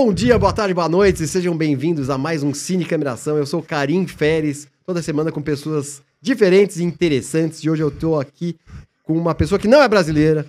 Bom 0.00 0.14
dia, 0.14 0.38
boa 0.38 0.52
tarde, 0.52 0.72
boa 0.72 0.88
noite, 0.88 1.24
e 1.24 1.26
sejam 1.26 1.56
bem-vindos 1.56 2.08
a 2.08 2.16
mais 2.16 2.44
um 2.44 2.54
Cine 2.54 2.84
Cameração. 2.84 3.36
Eu 3.36 3.44
sou 3.44 3.60
Karim 3.60 4.06
Feres, 4.06 4.68
toda 4.86 5.02
semana 5.02 5.32
com 5.32 5.42
pessoas 5.42 6.00
diferentes 6.22 6.76
e 6.76 6.84
interessantes. 6.84 7.64
E 7.64 7.68
hoje 7.68 7.82
eu 7.82 7.90
tô 7.90 8.16
aqui 8.16 8.56
com 9.02 9.14
uma 9.14 9.34
pessoa 9.34 9.58
que 9.58 9.66
não 9.66 9.82
é 9.82 9.88
brasileira, 9.88 10.46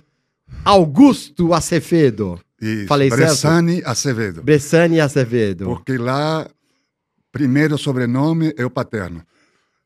Augusto 0.64 1.52
Acevedo. 1.52 2.40
Isso, 2.62 2.86
Falei 2.86 3.08
certo? 3.08 3.22
Bressani 3.22 3.82
Acevedo. 3.84 4.40
Bressani 4.40 5.00
Acevedo. 5.00 5.64
Porque 5.64 5.98
lá, 5.98 6.48
primeiro 7.32 7.76
sobrenome 7.76 8.54
é 8.56 8.64
o 8.64 8.70
paterno. 8.70 9.20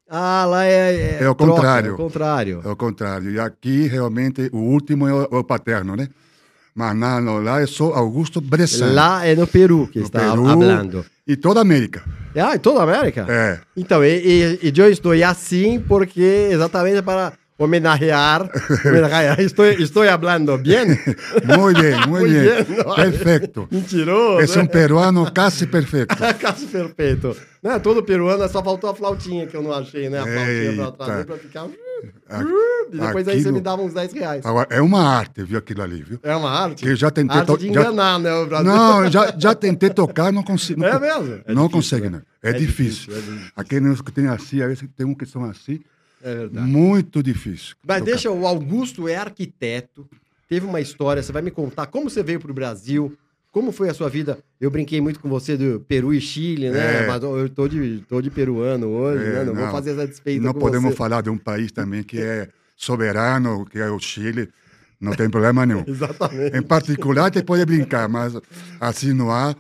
Ah, 0.07 0.45
lá 0.45 0.67
é. 0.67 1.23
É 1.23 1.31
o 1.31 1.35
troca, 1.35 1.53
contrário. 1.55 1.91
É 1.91 1.95
o 1.95 1.97
contrário. 1.97 2.63
É 2.63 2.69
o 2.69 2.77
contrário. 2.77 3.31
E 3.31 3.41
aqui, 3.41 3.87
realmente, 3.87 4.51
o 4.53 4.59
último 4.59 5.09
é 5.09 5.15
o, 5.15 5.23
é 5.23 5.39
o 5.39 5.43
paterno, 5.43 5.97
né? 5.97 6.11
Mas 6.75 6.97
não, 6.97 7.21
não, 7.21 7.43
lá 7.43 7.61
eu 7.61 7.69
sou 7.69 7.95
Augusto 7.95 8.41
Bressani. 8.41 8.95
Lá 8.95 9.25
é 9.25 9.37
no 9.37 9.47
Peru 9.47 9.89
que 9.93 10.01
no 10.01 10.07
está 10.07 10.19
Peru 10.19 10.45
falando. 10.45 11.07
E 11.27 11.37
toda 11.37 11.61
a 11.61 11.63
América. 11.63 12.03
Ah, 12.35 12.57
em 12.57 12.59
toda 12.59 12.81
a 12.81 12.83
América? 12.83 13.25
É. 13.29 13.61
Então, 13.77 14.05
e, 14.05 14.59
e, 14.61 14.69
e 14.69 14.73
eu 14.77 14.91
estou 14.91 15.13
assim 15.23 15.79
porque 15.79 16.49
exatamente 16.51 17.01
para 17.01 17.33
homenagear, 17.57 18.51
homenagear. 18.85 19.41
Estou, 19.41 19.67
estou 19.67 20.05
falando 20.05 20.59
bem? 20.59 20.87
Muito 20.87 21.81
bem, 21.81 21.95
muito 22.09 22.09
Muy 22.09 22.29
bem. 22.29 22.65
Perfeito. 22.97 23.69
Mentiroso. 23.71 24.59
É 24.59 24.63
um 24.63 24.67
peruano 24.67 25.33
quase 25.33 25.67
perfeito. 25.67 26.15
Caso 26.41 26.67
perfeito. 26.67 27.37
Não 27.63 27.73
é 27.73 27.79
todo 27.79 28.03
peruano, 28.03 28.47
só 28.49 28.63
faltou 28.63 28.91
a 28.91 28.95
flautinha 28.95 29.47
que 29.47 29.57
eu 29.57 29.63
não 29.63 29.73
achei, 29.73 30.11
né? 30.11 30.19
A 30.19 30.25
flautinha 30.25 30.71
Eita. 30.71 30.93
trazer 30.93 31.25
pra 31.25 31.37
ficar. 31.37 31.67
E 32.93 32.99
depois 32.99 33.27
aí 33.29 33.41
você 33.43 33.51
me 33.53 33.61
dava 33.61 33.83
uns 33.83 33.93
10 33.95 34.13
reais. 34.13 34.45
Agora, 34.47 34.69
é 34.71 34.81
uma 34.81 35.03
arte, 35.03 35.43
viu, 35.43 35.59
aquilo 35.59 35.83
ali, 35.83 36.03
viu? 36.03 36.19
É 36.23 36.35
uma 36.37 36.51
arte. 36.51 36.87
Eu 36.87 36.95
já 36.97 37.11
tentei... 37.11 37.37
arte 37.39 37.47
to- 37.47 37.59
de 37.59 37.67
já- 37.67 37.71
enganar, 37.83 38.19
né? 38.19 38.33
O 38.35 38.47
Brasil. 38.47 38.67
Não, 38.73 39.11
já, 39.11 39.35
já 39.39 39.55
tentei 39.55 39.91
tocar, 39.91 40.33
não 40.33 40.43
consigo. 40.43 40.85
É 40.85 40.93
não- 40.93 41.01
mesmo? 41.01 41.43
É 41.47 41.55
não 41.55 41.67
difícil, 41.67 41.71
consegue, 41.71 42.11
né? 42.11 42.23
É, 42.43 42.51
É 42.51 42.53
difícil. 42.53 43.13
difícil, 43.13 43.15
é 43.15 43.21
difícil. 43.21 43.53
Aqueles 43.57 44.01
que 44.01 44.13
tem 44.13 44.27
assim, 44.29 44.63
aí 44.63 44.77
tem 44.97 45.07
um 45.07 45.15
que 45.15 45.27
são 45.27 45.45
assim. 45.45 45.81
É 46.23 46.35
verdade. 46.35 46.67
Muito 46.67 47.23
difícil. 47.23 47.75
Mas 47.87 47.99
tocar. 47.99 48.11
deixa, 48.11 48.31
o 48.31 48.47
Augusto 48.47 49.09
é 49.09 49.17
arquiteto, 49.17 50.07
teve 50.49 50.65
uma 50.67 50.81
história, 50.81 51.23
você 51.23 51.33
vai 51.33 51.43
me 51.43 51.51
contar 51.51 51.87
como 51.87 52.09
você 52.09 52.23
veio 52.23 52.41
pro 52.41 52.55
Brasil, 52.55 53.17
como 53.55 53.71
foi 53.71 53.89
a 53.89 53.95
sua 53.95 54.09
vida. 54.09 54.37
Eu 54.61 54.69
brinquei 54.69 55.01
muito 55.01 55.21
com 55.21 55.29
você 55.29 55.57
do 55.57 55.79
Peru 55.87 56.13
e 56.13 56.21
Chile, 56.21 56.71
né? 56.71 57.05
É. 57.05 57.07
Mas 57.07 57.23
eu 57.23 57.49
tô 57.49 57.69
de, 57.69 58.05
tô 58.09 58.21
de 58.21 58.29
peruano 58.29 58.89
hoje, 58.89 59.25
É, 59.25 59.29
né? 59.31 59.45
Não, 59.45 59.55
vou 59.55 59.65
não. 59.67 59.71
fazer 59.71 59.93
essa 59.93 60.09
despeita 60.09 60.43
Não 60.45 60.53
podemos 60.53 60.91
você. 60.91 60.97
falar 60.97 61.21
de 61.23 61.31
um 61.31 61.39
país 61.39 61.71
também 61.71 62.03
que 62.03 62.21
é 62.21 62.49
soberano, 62.77 63.65
que 63.65 63.79
é 63.79 63.89
o 63.89 64.01
Chile. 64.01 64.49
Não 65.01 65.13
tem 65.15 65.31
problema 65.31 65.65
nenhum. 65.65 65.85
Exatamente. 65.87 66.57
Em 66.57 66.63
particular, 66.63 67.33
você 67.33 67.45
pode 67.45 67.65
brincar, 67.65 68.09
mas 68.09 68.37
assim 68.81 69.13
não 69.13 69.31
há. 69.31 69.55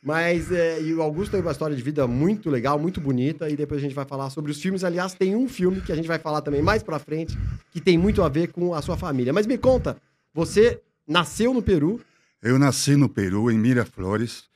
Mas 0.00 0.52
é, 0.52 0.80
e 0.80 0.94
o 0.94 1.02
Augusto 1.02 1.32
tem 1.32 1.40
uma 1.40 1.50
história 1.50 1.74
de 1.74 1.82
vida 1.82 2.06
muito 2.06 2.48
legal, 2.50 2.78
muito 2.78 3.00
bonita, 3.00 3.50
e 3.50 3.56
depois 3.56 3.80
a 3.80 3.82
gente 3.82 3.96
vai 3.96 4.04
falar 4.04 4.30
sobre 4.30 4.52
os 4.52 4.62
filmes. 4.62 4.84
Aliás, 4.84 5.12
tem 5.12 5.34
um 5.34 5.48
filme 5.48 5.80
que 5.80 5.90
a 5.90 5.96
gente 5.96 6.06
vai 6.06 6.20
falar 6.20 6.40
também 6.40 6.62
mais 6.62 6.84
pra 6.84 7.00
frente, 7.00 7.36
que 7.72 7.80
tem 7.80 7.98
muito 7.98 8.22
a 8.22 8.28
ver 8.28 8.52
com 8.52 8.72
a 8.74 8.80
sua 8.80 8.96
família. 8.96 9.32
Mas 9.32 9.44
me 9.44 9.58
conta, 9.58 9.96
você 10.32 10.80
nasceu 11.06 11.52
no 11.52 11.60
Peru, 11.60 12.00
Eu 12.42 12.58
nasci 12.58 12.96
no 12.96 13.08
Peru, 13.08 13.50
em 13.50 13.58
Miraflores, 13.58 14.48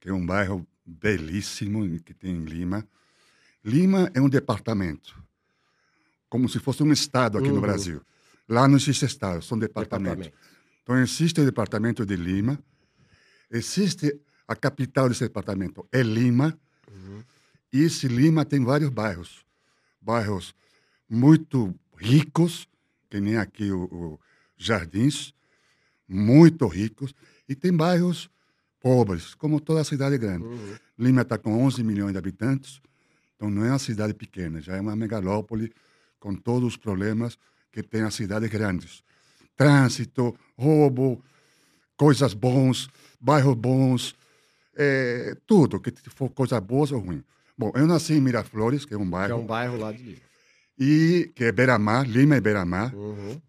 que 0.00 0.08
é 0.08 0.12
um 0.12 0.24
bairro 0.24 0.66
belíssimo 0.84 1.84
que 2.00 2.12
tem 2.14 2.32
em 2.36 2.44
Lima. 2.44 2.86
Lima 3.64 4.10
é 4.14 4.20
um 4.20 4.28
departamento, 4.28 5.20
como 6.28 6.48
se 6.48 6.58
fosse 6.58 6.82
um 6.82 6.92
estado 6.92 7.38
aqui 7.38 7.48
Uhum. 7.48 7.54
no 7.56 7.60
Brasil. 7.60 8.02
Lá 8.48 8.68
não 8.68 8.76
existe 8.76 9.04
estado, 9.04 9.42
são 9.42 9.58
departamentos. 9.58 10.26
departamento. 10.26 10.56
Então, 10.82 10.98
existe 10.98 11.40
o 11.40 11.44
departamento 11.44 12.06
de 12.06 12.14
Lima, 12.14 12.62
existe 13.50 14.20
a 14.46 14.54
capital 14.54 15.08
desse 15.08 15.24
departamento, 15.24 15.84
é 15.90 16.02
Lima, 16.02 16.56
e 17.72 17.82
esse 17.82 18.06
Lima 18.06 18.44
tem 18.44 18.62
vários 18.64 18.90
bairros. 18.90 19.44
Bairros 20.00 20.54
muito 21.10 21.74
ricos, 21.96 22.68
que 23.10 23.20
nem 23.20 23.36
aqui 23.36 23.72
o, 23.72 23.84
o 23.84 24.20
Jardins, 24.56 25.34
muito 26.08 26.66
ricos, 26.66 27.14
e 27.48 27.54
tem 27.54 27.72
bairros 27.72 28.30
pobres, 28.80 29.34
como 29.34 29.60
toda 29.60 29.84
cidade 29.84 30.16
grande. 30.18 30.46
Lima 30.98 31.22
está 31.22 31.36
com 31.38 31.64
11 31.64 31.82
milhões 31.82 32.12
de 32.12 32.18
habitantes, 32.18 32.80
então 33.34 33.50
não 33.50 33.64
é 33.64 33.70
uma 33.70 33.78
cidade 33.78 34.14
pequena, 34.14 34.60
já 34.60 34.76
é 34.76 34.80
uma 34.80 34.96
megalópole 34.96 35.72
com 36.18 36.34
todos 36.34 36.68
os 36.68 36.76
problemas 36.76 37.38
que 37.70 37.82
tem 37.82 38.02
as 38.02 38.14
cidades 38.14 38.48
grandes. 38.48 39.02
Trânsito, 39.56 40.34
roubo, 40.56 41.22
coisas 41.96 42.34
bons, 42.34 42.88
bairros 43.20 43.54
bons, 43.54 44.14
é, 44.76 45.36
tudo, 45.46 45.80
que 45.80 45.92
for 46.10 46.30
coisa 46.30 46.60
boa 46.60 46.86
ou 46.94 47.00
ruim. 47.00 47.24
Bom, 47.58 47.72
eu 47.74 47.86
nasci 47.86 48.14
em 48.14 48.20
Miraflores, 48.20 48.84
que 48.84 48.94
é 48.94 48.98
um 48.98 49.04
que 49.04 49.10
bairro, 49.10 49.32
é 49.32 49.36
um 49.36 49.46
bairro 49.46 49.78
lá 49.78 49.92
de 49.92 50.02
Lima. 50.02 50.20
e 50.78 51.32
que 51.34 51.44
é 51.44 51.52
Beira-Mar, 51.52 52.06
Lima 52.06 52.36
e 52.36 52.40
Beira-Mar. 52.40 52.94
Uhum. 52.94 53.40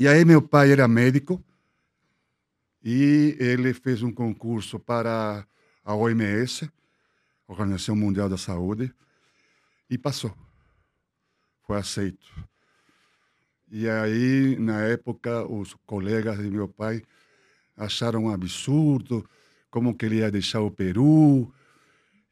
E 0.00 0.08
aí 0.08 0.24
meu 0.24 0.40
pai 0.40 0.72
era 0.72 0.88
médico 0.88 1.44
e 2.82 3.36
ele 3.38 3.74
fez 3.74 4.02
um 4.02 4.10
concurso 4.10 4.80
para 4.80 5.46
a 5.84 5.94
OMS, 5.94 6.70
Organização 7.46 7.94
Mundial 7.94 8.26
da 8.26 8.38
Saúde, 8.38 8.90
e 9.90 9.98
passou. 9.98 10.34
Foi 11.66 11.76
aceito. 11.76 12.26
E 13.70 13.90
aí, 13.90 14.56
na 14.58 14.80
época, 14.84 15.46
os 15.46 15.74
colegas 15.84 16.38
de 16.38 16.50
meu 16.50 16.66
pai 16.66 17.02
acharam 17.76 18.24
um 18.24 18.30
absurdo, 18.30 19.28
como 19.70 19.94
que 19.94 20.06
ele 20.06 20.20
ia 20.20 20.30
deixar 20.30 20.62
o 20.62 20.70
Peru 20.70 21.52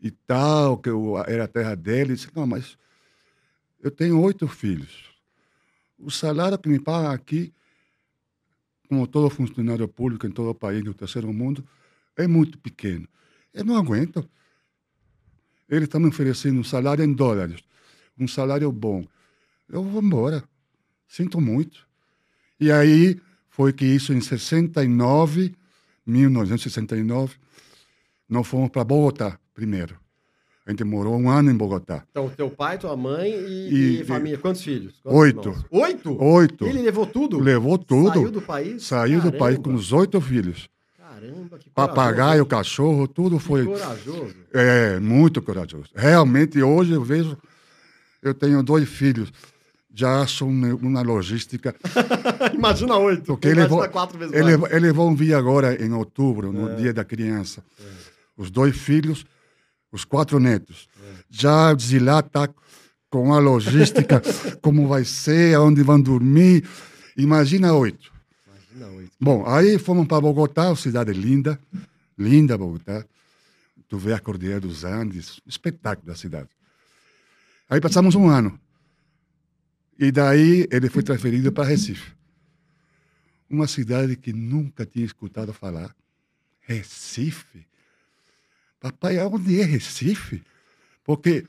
e 0.01 0.11
tal, 0.11 0.79
que 0.79 0.89
era 1.27 1.45
a 1.45 1.49
terra 1.49 1.75
dele. 1.75 2.13
Eu 2.13 2.17
disse, 2.17 2.31
não, 2.35 2.47
mas 2.47 2.79
eu 3.79 3.91
tenho 3.91 4.19
oito 4.23 4.49
filhos. 4.49 5.15
O 5.99 6.11
salário 6.11 6.59
que 6.59 6.71
me 6.71 6.81
paga 6.81 7.13
aqui, 7.13 7.53
como 8.89 9.07
todo 9.07 9.29
funcionário 9.29 9.87
público 9.87 10.27
em 10.27 10.31
todo 10.31 10.51
o 10.51 10.55
país 10.55 10.83
do 10.83 10.95
terceiro 10.95 11.33
mundo, 11.33 11.65
é 12.17 12.27
muito 12.27 12.59
pequeno. 12.59 13.07
Eu 13.53 13.65
não 13.65 13.77
aguento. 13.77 14.29
Eles 15.69 15.85
estão 15.85 16.01
me 16.01 16.09
oferecendo 16.09 16.59
um 16.59 16.65
salário 16.65 17.05
em 17.05 17.13
dólares, 17.13 17.63
um 18.19 18.27
salário 18.27 18.73
bom. 18.73 19.07
Eu 19.69 19.83
vou 19.83 20.03
embora. 20.03 20.43
Sinto 21.07 21.41
muito. 21.41 21.87
E 22.59 22.73
aí 22.73 23.21
foi 23.49 23.73
que 23.73 23.85
isso 23.85 24.13
em 24.13 24.21
69, 24.21 25.55
1969, 26.07 27.37
nós 28.29 28.47
fomos 28.47 28.71
para 28.71 28.85
Bogotá 28.85 29.39
primeiro. 29.55 29.99
A 30.69 30.71
gente 30.71 30.85
morou 30.85 31.17
um 31.17 31.31
ano 31.31 31.51
em 31.51 31.57
Bogotá. 31.57 32.05
Então, 32.11 32.29
teu 32.29 32.51
pai, 32.51 32.77
tua 32.77 32.95
mãe 32.95 33.31
e, 33.31 33.71
E- 33.97 34.01
e 34.03 34.05
família. 34.05 34.37
Quantos 34.37 34.63
filhos? 34.63 34.95
Quantos 35.03 35.19
Oito. 35.21 35.49
irmãos? 35.49 35.65
Oito? 35.71 36.23
Oito. 36.23 36.67
Ele 36.67 36.83
levou 36.83 37.07
tudo? 37.07 37.41
Levou 37.41 37.79
tudo. 37.79 38.13
Saiu 38.19 38.31
do 38.31 38.43
país? 38.43 38.83
Saiu 38.83 39.21
do 39.23 39.33
país 39.33 39.57
com 39.57 39.63
Caramba. 39.63 39.81
os 39.81 39.93
oito 39.95 40.21
filhos. 40.21 40.69
Caramba, 40.99 41.59
que 41.59 41.71
Papagaio, 41.71 42.45
corajoso. 42.45 42.47
cachorro, 42.47 43.09
tudo 43.09 43.39
Que 43.39 43.45
foi. 43.45 43.65
corajoso. 43.65 44.35
É, 44.53 45.01
muito 45.01 45.41
corajoso. 45.41 45.87
Realmente, 45.97 46.63
hoje 46.63 46.93
eu 46.93 47.03
vejo. 47.03 47.35
Eu 48.23 48.35
tenho 48.35 48.63
dois 48.63 48.87
filhos. 48.87 49.33
Já 49.95 50.21
acho 50.21 50.45
um- 50.45 50.77
uma 50.77 51.01
logística. 51.01 51.75
Imagina 52.55 52.95
oito. 52.99 53.25
Porque 53.25 53.49
eles 53.49 53.67
vão, 53.69 53.89
quatro 53.89 54.19
vezes 54.19 54.35
mais. 54.39 54.73
eles 54.73 54.93
vão 54.93 55.17
vir 55.17 55.33
agora 55.33 55.83
em 55.83 55.93
outubro, 55.95 56.49
É. 56.51 56.53
no 56.53 56.77
Dia 56.77 56.93
da 56.93 57.05
Criança. 57.05 57.65
Os 58.37 58.51
dois 58.51 58.77
filhos, 58.77 59.25
os 59.91 60.05
quatro 60.05 60.39
netos. 60.39 60.89
Já 61.31 61.73
de 61.75 61.99
lá 61.99 62.21
está 62.21 62.49
com 63.11 63.33
a 63.33 63.39
logística, 63.39 64.23
como 64.61 64.87
vai 64.87 65.05
ser, 65.05 65.55
aonde 65.55 65.83
vão 65.83 66.01
dormir. 66.01 66.69
Imagina 67.17 67.73
oito. 67.75 68.13
Imagina 68.47 68.97
oito. 68.97 69.13
Bom, 69.21 69.47
aí 69.47 69.79
fomos 69.79 70.07
para 70.07 70.21
Bogotá, 70.21 70.75
cidade 70.77 71.13
linda, 71.13 71.59
linda 72.17 72.57
Bogotá. 72.57 73.05
Tu 73.89 73.97
vê 73.97 74.13
a 74.13 74.21
Cordilheira 74.21 74.61
dos 74.61 74.85
Andes, 74.85 75.41
espetáculo 75.47 76.07
da 76.07 76.15
cidade. 76.15 76.51
Aí 77.71 77.81
passamos 77.81 78.15
um 78.15 78.29
ano. 78.29 78.59
E 79.99 80.13
daí 80.13 80.69
ele 80.71 80.89
foi 80.89 81.03
transferido 81.03 81.51
para 81.51 81.65
Recife. 81.65 82.13
Uma 83.49 83.67
cidade 83.67 84.15
que 84.15 84.33
nunca 84.33 84.87
tinha 84.87 85.05
escutado 85.05 85.53
falar. 85.53 85.95
Recife? 86.61 87.67
Papai, 88.81 89.19
onde 89.19 89.61
é 89.61 89.65
Recife? 89.65 90.43
Porque 91.05 91.45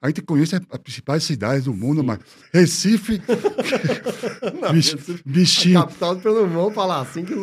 a 0.00 0.08
gente 0.08 0.22
conhece 0.22 0.56
as 0.56 0.78
principais 0.78 1.22
cidades 1.22 1.64
do 1.64 1.74
mundo, 1.74 2.02
mas 2.02 2.18
Recife. 2.52 3.20
Bich- 4.72 4.94
Recife- 4.96 5.22
bichinho. 5.24 5.80
Capital 5.80 6.16
Pernambuco, 6.16 6.54
vamos 6.54 6.74
falar 6.74 7.00
assim 7.00 7.24
que... 7.24 7.34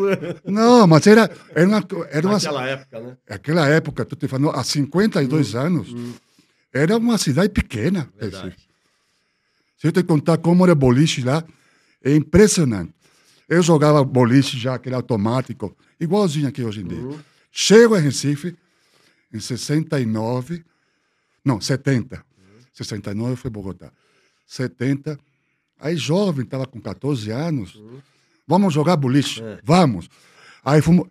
Não, 0.45 0.85
mas 0.87 1.07
era, 1.07 1.29
era 1.55 1.67
uma. 1.67 1.87
Era 2.09 2.27
uma 2.27 2.33
Naquela 2.35 2.67
época, 2.67 2.99
né? 2.99 3.17
Aquela 3.29 3.67
época, 3.67 4.05
tu 4.05 4.15
te 4.15 4.27
falando, 4.27 4.49
há 4.51 4.63
52 4.63 5.55
anos, 5.55 5.95
era 6.73 6.97
uma 6.97 7.17
cidade 7.17 7.49
pequena. 7.49 8.09
Verdade. 8.19 8.45
Recife. 8.49 8.67
Se 9.77 9.87
eu 9.87 9.91
te 9.93 10.03
contar 10.03 10.37
como 10.39 10.65
era 10.65 10.75
boliche 10.75 11.21
lá, 11.23 11.41
é 12.03 12.13
impressionante. 12.13 12.93
Eu 13.47 13.63
jogava 13.63 14.03
boliche 14.03 14.59
já, 14.59 14.75
aquele 14.75 14.93
automático, 14.95 15.75
igualzinho 15.99 16.47
aqui 16.49 16.61
hoje 16.63 16.81
em 16.81 16.87
dia. 16.87 17.17
Chego 17.51 17.97
em 17.97 18.01
Recife 18.01 18.55
em 19.33 19.39
69, 19.39 20.63
não, 21.43 21.59
70. 21.59 22.23
69 22.73 23.35
foi 23.35 23.49
Bogotá. 23.51 23.91
70, 24.45 25.19
aí 25.79 25.95
jovem, 25.95 26.43
estava 26.43 26.65
com 26.65 26.79
14 26.81 27.29
anos. 27.31 27.81
Vamos 28.47 28.73
jogar 28.73 28.95
boliche? 28.95 29.43
É. 29.43 29.59
Vamos. 29.63 30.09
Aí 30.63 30.81
fomos. 30.81 31.07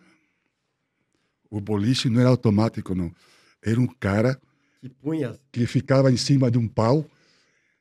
O 1.50 1.60
boliche 1.60 2.10
não 2.10 2.20
era 2.20 2.30
automático, 2.30 2.94
não. 2.94 3.14
Era 3.62 3.80
um 3.80 3.86
cara 3.86 4.40
Que 4.80 4.88
punha 4.88 5.38
que 5.50 5.66
ficava 5.66 6.10
em 6.12 6.16
cima 6.16 6.50
de 6.50 6.58
um 6.58 6.68
pau 6.68 7.08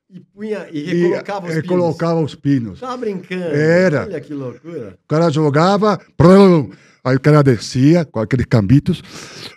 e 0.10 0.20
punha 0.22 0.68
e 0.72 0.80
e 0.80 0.94
recolocava 1.04 1.48
os 1.48 1.52
eh, 1.52 1.62
pinos. 1.62 1.68
colocava 1.68 2.22
os 2.22 2.36
pinos. 2.36 2.80
Brincando. 3.00 3.44
Era. 3.56 4.04
Olha 4.04 4.22
que 4.22 4.34
loucura. 4.34 4.98
O 5.04 5.08
cara 5.08 5.30
jogava, 5.30 6.00
prum, 6.16 6.72
aí 7.04 7.16
o 7.16 7.20
cara 7.20 7.44
descia 7.44 8.06
com 8.06 8.20
aqueles 8.20 8.46
cambitos, 8.46 9.02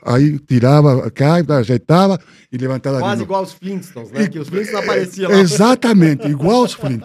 aí 0.05 0.39
tirava, 0.41 1.09
cai, 1.11 1.45
ajeitava 1.49 2.19
e 2.51 2.57
levantava 2.59 2.99
Quase 2.99 3.13
novo. 3.21 3.23
igual 3.25 3.43
os 3.45 3.53
Flintstones, 3.53 4.11
né? 4.11 4.23
E- 4.25 4.29
Que 4.29 4.39
os 4.41 4.49
Flintstones 4.49 4.85
apareciam 4.85 5.31
lá. 5.31 5.39
Exatamente, 5.39 6.27
igual 6.27 6.65
os 6.65 6.73
Flint. 6.73 7.03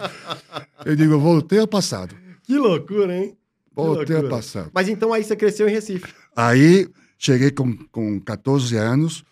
Eu 0.84 0.96
digo, 0.96 1.18
voltei 1.18 1.60
ao 1.60 1.68
passado. 1.68 2.16
Que 2.42 2.56
loucura, 2.58 3.16
hein? 3.16 3.36
Voltei 3.74 4.16
ao 4.16 4.28
passado. 4.28 4.70
Mas 4.74 4.88
então 4.88 5.12
aí 5.12 5.22
você 5.22 5.36
cresceu 5.36 5.68
em 5.68 5.72
Recife. 5.72 6.12
Aí 6.34 6.88
cheguei 7.18 7.50
com, 7.50 7.76
com 7.92 8.18
14 8.20 8.74
anos, 8.76 9.22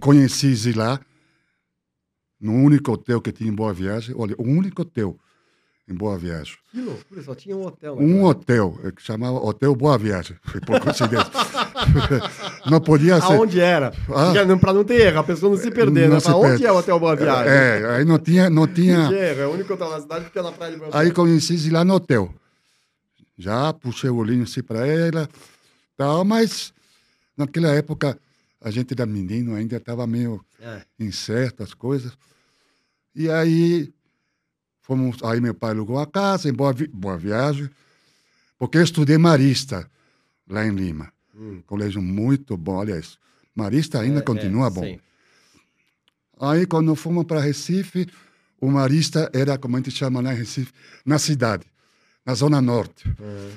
conheci 0.00 0.54
Zilá, 0.54 1.00
no 2.40 2.52
único 2.52 2.92
hotel 2.92 3.20
que 3.20 3.32
tinha 3.32 3.50
em 3.50 3.54
Boa 3.54 3.72
Viagem. 3.72 4.14
Olha, 4.18 4.34
o 4.38 4.42
único 4.42 4.82
hotel 4.82 5.16
em 5.88 5.94
Boa 5.94 6.18
Viagem. 6.18 6.56
Que 6.72 6.80
loucura, 6.80 7.22
só 7.22 7.34
tinha 7.34 7.56
um 7.56 7.64
hotel. 7.64 7.96
Um 7.98 8.24
hotel, 8.24 8.78
eh, 8.82 8.90
que 8.90 9.00
chamava 9.00 9.38
Hotel 9.38 9.74
Boa 9.74 9.96
Viagem, 9.96 10.36
foi 10.42 10.60
por 10.60 10.80
coincidência. 10.80 11.30
não 12.68 12.80
podia 12.80 13.20
ser. 13.20 13.32
Aonde 13.32 13.60
era? 13.60 13.92
Ah. 14.08 14.32
Porque 14.32 14.72
não- 14.72 14.84
ter 14.84 15.00
erro, 15.00 15.18
a 15.20 15.24
pessoa 15.24 15.54
não 15.54 15.62
se 15.62 15.70
perder, 15.70 16.08
Não 16.08 16.14
né? 16.16 16.20
se 16.20 16.30
onde 16.30 16.48
perde. 16.48 16.66
é 16.66 16.72
o 16.72 16.76
Hotel 16.76 16.98
Boa 16.98 17.14
Viagem? 17.14 17.52
É, 17.52 17.96
aí 17.96 18.04
não 18.04 18.18
tinha, 18.18 18.50
não 18.50 18.66
tinha. 18.66 19.10
erro, 19.12 19.40
é 19.40 19.46
o 19.46 19.52
único 19.52 19.72
hotel 19.74 19.90
na 19.90 20.00
cidade 20.00 20.24
porque 20.24 20.38
é 20.38 20.42
na 20.42 20.52
praia 20.52 20.72
de 20.72 20.78
Boa 20.78 20.90
Aí 20.92 21.12
conheci 21.12 21.56
Zilá 21.56 21.84
no 21.84 21.94
hotel. 21.94 22.34
Já 23.38 23.72
puxei 23.72 24.10
o 24.10 24.16
olhinho 24.16 24.42
assim 24.44 24.62
para 24.62 24.86
ela, 24.86 25.28
tal, 25.96 26.24
mas 26.24 26.72
naquela 27.36 27.68
época 27.68 28.18
a 28.60 28.70
gente 28.70 28.92
era 28.92 29.06
menino 29.06 29.54
ainda, 29.54 29.76
estava 29.76 30.06
meio 30.06 30.44
É. 30.60 30.82
incerto 30.98 31.62
as 31.62 31.74
coisas. 31.74 32.16
E 33.14 33.30
aí 33.30 33.92
fomos, 34.82 35.22
aí 35.22 35.40
meu 35.40 35.54
pai 35.54 35.70
alugou 35.70 35.98
a 35.98 36.06
casa 36.06 36.48
em 36.48 36.52
Boa, 36.52 36.72
Vi- 36.72 36.88
Boa 36.88 37.16
Viagem, 37.18 37.68
porque 38.58 38.78
eu 38.78 38.82
estudei 38.82 39.18
Marista 39.18 39.88
lá 40.48 40.66
em 40.66 40.70
Lima. 40.74 41.12
Hum. 41.34 41.62
Colégio 41.66 42.00
muito 42.00 42.56
bom, 42.56 42.80
aliás, 42.80 43.18
Marista 43.54 44.00
ainda 44.00 44.20
É, 44.20 44.22
continua 44.22 44.68
é, 44.68 44.70
bom. 44.70 44.82
sim. 44.82 45.00
Aí, 46.38 46.66
quando 46.66 46.94
fomos 46.94 47.24
para 47.24 47.40
Recife, 47.40 48.06
o 48.60 48.70
Marista 48.70 49.30
era, 49.32 49.56
como 49.58 49.76
a 49.76 49.80
gente 49.80 49.90
chama 49.90 50.20
lá 50.20 50.34
em 50.34 50.36
Recife, 50.36 50.72
na 51.04 51.18
cidade, 51.18 51.64
na 52.24 52.34
Zona 52.34 52.60
Norte. 52.60 53.08
Uhum. 53.08 53.52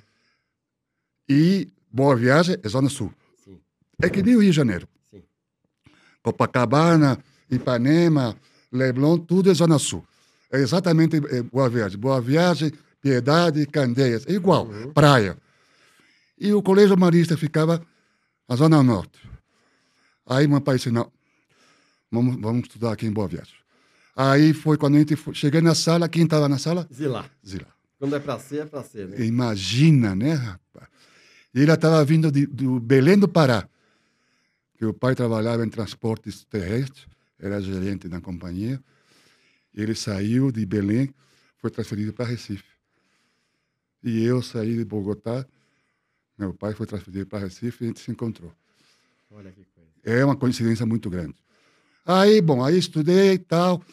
E 1.27 1.67
Boa 1.91 2.15
Viagem 2.15 2.57
é 2.63 2.69
Zona 2.69 2.87
Sul. 2.89 3.13
É 4.01 4.09
que 4.09 4.23
nem 4.23 4.35
o 4.35 4.39
Rio 4.39 4.51
de 4.51 4.55
Janeiro. 4.55 4.87
sim. 5.11 5.23
Copacabana, 6.23 7.17
Ipanema, 7.49 8.35
Leblon, 8.71 9.17
tudo 9.17 9.49
é 9.49 9.53
Zona 9.53 9.79
Sul. 9.79 10.05
É 10.51 10.59
exatamente 10.59 11.17
é, 11.17 11.43
Boa 11.43 11.69
Viagem. 11.69 11.97
Boa 11.97 12.21
Viagem, 12.21 12.71
Piedade, 13.01 13.65
Candeias. 13.67 14.25
É 14.27 14.31
igual, 14.31 14.67
praia. 14.93 15.37
E 16.37 16.53
o 16.53 16.61
Colégio 16.61 16.97
Marista 16.97 17.35
ficava 17.37 17.81
na 18.47 18.55
Zona 18.55 18.81
Norte. 18.81 19.19
Aí 20.25 20.47
meu 20.47 20.61
pai 20.61 20.77
disse, 20.77 20.91
não, 20.91 21.11
vamos, 22.11 22.39
vamos 22.39 22.63
estudar 22.63 22.93
aqui 22.93 23.05
em 23.05 23.11
Boa 23.11 23.27
Viagem. 23.27 23.55
Aí 24.15 24.53
foi 24.53 24.77
quando 24.77 24.95
a 24.95 24.99
gente 24.99 25.15
foi, 25.15 25.33
cheguei 25.33 25.61
na 25.61 25.73
sala, 25.75 26.07
quem 26.09 26.23
estava 26.23 26.47
na 26.47 26.57
sala? 26.57 26.87
Zilá. 26.93 27.25
Zila. 27.45 27.67
Quando 27.97 28.15
é 28.15 28.19
pra 28.19 28.39
ser, 28.39 28.61
é 28.61 28.65
pra 28.65 28.83
ser, 28.83 29.07
né? 29.07 29.25
Imagina, 29.25 30.15
né, 30.15 30.33
rapaz? 30.33 30.87
Ele 31.53 31.71
estava 31.71 32.03
vindo 32.05 32.31
de, 32.31 32.45
do 32.45 32.79
Belém 32.79 33.17
do 33.17 33.27
Pará, 33.27 33.67
que 34.79 34.85
o 34.85 34.93
pai 34.93 35.13
trabalhava 35.13 35.65
em 35.65 35.69
transportes 35.69 36.45
terrestres, 36.45 37.05
era 37.37 37.61
gerente 37.61 38.07
da 38.07 38.21
companhia. 38.21 38.81
Ele 39.75 39.93
saiu 39.93 40.53
de 40.53 40.65
Belém, 40.65 41.13
foi 41.57 41.69
transferido 41.69 42.13
para 42.13 42.23
Recife. 42.23 42.63
E 44.01 44.23
eu 44.23 44.41
saí 44.41 44.77
de 44.77 44.85
Bogotá, 44.85 45.45
meu 46.37 46.53
pai 46.53 46.73
foi 46.73 46.87
transferido 46.87 47.25
para 47.25 47.39
Recife 47.39 47.83
e 47.83 47.83
a 47.83 47.87
gente 47.87 47.99
se 47.99 48.09
encontrou. 48.09 48.53
Olha 49.29 49.51
que 49.51 49.65
coisa. 49.65 49.89
É 50.01 50.23
uma 50.23 50.37
coincidência 50.37 50.85
muito 50.85 51.09
grande. 51.09 51.35
Aí, 52.05 52.39
bom, 52.39 52.63
aí 52.63 52.77
estudei 52.77 53.33
e 53.33 53.37
tal, 53.37 53.83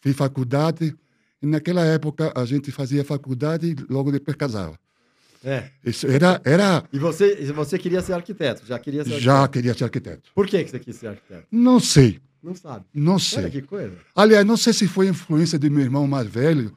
fiz 0.00 0.16
faculdade. 0.16 0.96
E 1.42 1.46
naquela 1.46 1.84
época 1.84 2.32
a 2.34 2.46
gente 2.46 2.72
fazia 2.72 3.04
faculdade 3.04 3.72
e 3.72 3.92
logo 3.92 4.10
depois 4.10 4.34
casava. 4.38 4.80
É. 5.44 5.64
Isso 5.84 6.06
era, 6.06 6.40
era 6.44 6.82
E 6.92 6.98
você, 6.98 7.36
você 7.52 7.78
queria 7.78 8.00
ser 8.00 8.14
arquiteto? 8.14 8.64
Já 8.66 8.78
queria 8.78 9.04
ser 9.04 9.20
já 9.20 9.34
arquiteto? 9.42 9.52
queria 9.52 9.74
ser 9.74 9.84
arquiteto. 9.84 10.30
Por 10.34 10.46
que 10.46 10.64
você 10.66 10.78
quis 10.78 10.96
ser 10.96 11.08
arquiteto? 11.08 11.46
Não 11.52 11.78
sei, 11.78 12.18
Não 12.42 12.54
sabe. 12.54 12.86
não 12.94 13.12
Olha 13.14 13.20
sei. 13.20 13.50
que 13.50 13.62
coisa. 13.62 13.94
Aliás, 14.16 14.44
não 14.46 14.56
sei 14.56 14.72
se 14.72 14.88
foi 14.88 15.06
influência 15.08 15.58
do 15.58 15.70
meu 15.70 15.82
irmão 15.82 16.06
mais 16.06 16.26
velho, 16.26 16.74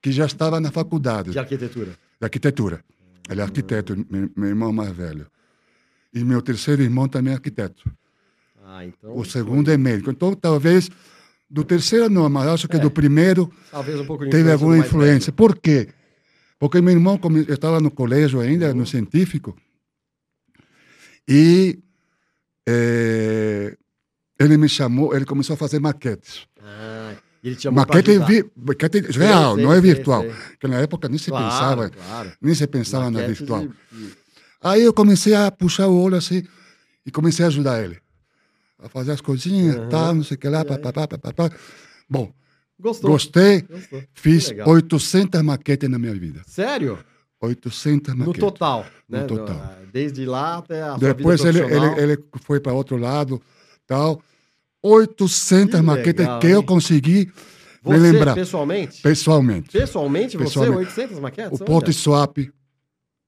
que 0.00 0.12
já 0.12 0.26
estava 0.26 0.60
na 0.60 0.70
faculdade 0.70 1.30
De 1.32 1.38
arquitetura. 1.38 1.90
de 2.20 2.24
arquitetura. 2.24 2.84
Ele 3.28 3.40
é 3.40 3.42
arquiteto, 3.44 3.96
meu, 4.10 4.30
meu 4.36 4.48
irmão 4.48 4.72
mais 4.72 4.92
velho. 4.94 5.26
E 6.12 6.22
meu 6.22 6.40
terceiro 6.40 6.82
irmão 6.82 7.08
também 7.08 7.32
é 7.32 7.36
arquiteto. 7.36 7.90
Ah, 8.64 8.84
então. 8.84 9.16
O 9.16 9.24
segundo 9.24 9.70
é 9.70 9.76
médico. 9.76 10.10
Então, 10.10 10.34
talvez, 10.34 10.88
do 11.50 11.64
terceiro 11.64 12.08
não, 12.08 12.28
mas 12.28 12.46
acho 12.48 12.68
que 12.68 12.76
É. 12.76 12.78
do 12.78 12.90
primeiro 12.90 13.50
Talvez 13.70 13.98
um 13.98 14.06
pouco 14.06 14.24
de 14.24 14.30
teve 14.30 14.52
alguma 14.52 14.78
influência. 14.78 15.32
Por 15.32 15.56
quê? 15.56 15.88
Porque 15.88 16.03
meu 16.82 16.92
irmão 16.92 17.18
eu 17.46 17.54
estava 17.54 17.80
no 17.80 17.90
colégio 17.90 18.40
ainda, 18.40 18.72
no 18.74 18.86
científico, 18.86 19.56
e 21.28 21.78
eh, 22.68 23.76
ele 24.38 24.56
me 24.56 24.68
chamou, 24.68 25.14
ele 25.14 25.24
começou 25.24 25.54
a 25.54 25.56
fazer 25.56 25.78
maquetes. 25.80 26.46
Ah, 26.60 27.14
ele 27.42 27.56
te 27.56 27.70
Maquete, 27.70 28.18
vi, 28.20 28.44
maquete 28.56 29.00
real, 29.00 29.54
sei, 29.54 29.64
não 29.64 29.72
é 29.72 29.80
virtual. 29.80 30.22
sei. 30.22 30.32
Porque 30.50 30.68
na 30.68 30.78
época 30.80 31.08
nem 31.08 31.18
se 31.18 31.30
Claro, 31.30 31.44
pensava, 31.50 31.90
claro. 31.90 32.32
nem 32.40 32.54
se 32.54 32.66
pensava 32.66 33.10
na 33.10 33.22
virtual. 33.22 33.68
Aí 34.62 34.82
eu 34.82 34.92
comecei 34.94 35.34
a 35.34 35.50
puxar 35.50 35.88
o 35.88 36.00
olho 36.00 36.16
assim 36.16 36.42
e 37.04 37.10
comecei 37.10 37.44
a 37.44 37.48
ajudar 37.48 37.82
ele. 37.84 37.98
A 38.78 38.88
fazer 38.88 39.12
as 39.12 39.20
coisinhas, 39.20 39.76
Aham. 39.76 39.88
tal, 39.88 40.14
não 40.14 40.24
sei 40.24 40.36
o 40.36 40.40
que 40.40 40.48
lá, 40.48 40.64
papapá, 40.64 41.06
papapá. 41.06 41.50
Bom, 42.08 42.32
Gostou? 42.78 43.10
gostei, 43.10 43.62
Gostou. 43.62 44.02
fiz 44.14 44.48
legal. 44.50 44.68
800 44.68 45.42
maquetes 45.42 45.88
na 45.88 45.98
minha 45.98 46.14
vida. 46.14 46.42
Sério? 46.46 46.98
800 47.40 48.14
No 48.14 48.18
maquetes. 48.20 48.40
total, 48.40 48.86
né? 49.08 49.20
No 49.22 49.26
total. 49.26 49.74
Desde 49.92 50.24
lá 50.26 50.58
até 50.58 50.82
a 50.82 50.96
Depois 50.96 51.44
ele, 51.44 51.60
ele, 51.60 52.00
ele 52.00 52.24
foi 52.42 52.58
para 52.60 52.72
outro 52.72 52.96
lado, 52.96 53.40
tal. 53.86 54.20
800 54.82 55.80
Que 55.80 55.86
maquetes 55.86 56.20
legal, 56.20 56.40
que 56.40 56.46
eu 56.48 56.60
hein? 56.60 56.66
consegui 56.66 57.32
Você, 57.82 57.96
me 57.98 58.12
lembrar 58.12 58.34
pessoalmente? 58.34 59.00
pessoalmente. 59.02 59.70
Pessoalmente, 59.70 60.36
você, 60.36 60.44
Pessoalmente. 60.44 60.76
800 60.88 61.18
maquetes? 61.20 61.52
O 61.52 61.62
Olha. 61.62 61.64
Porto 61.66 61.92
Swap, 61.92 62.38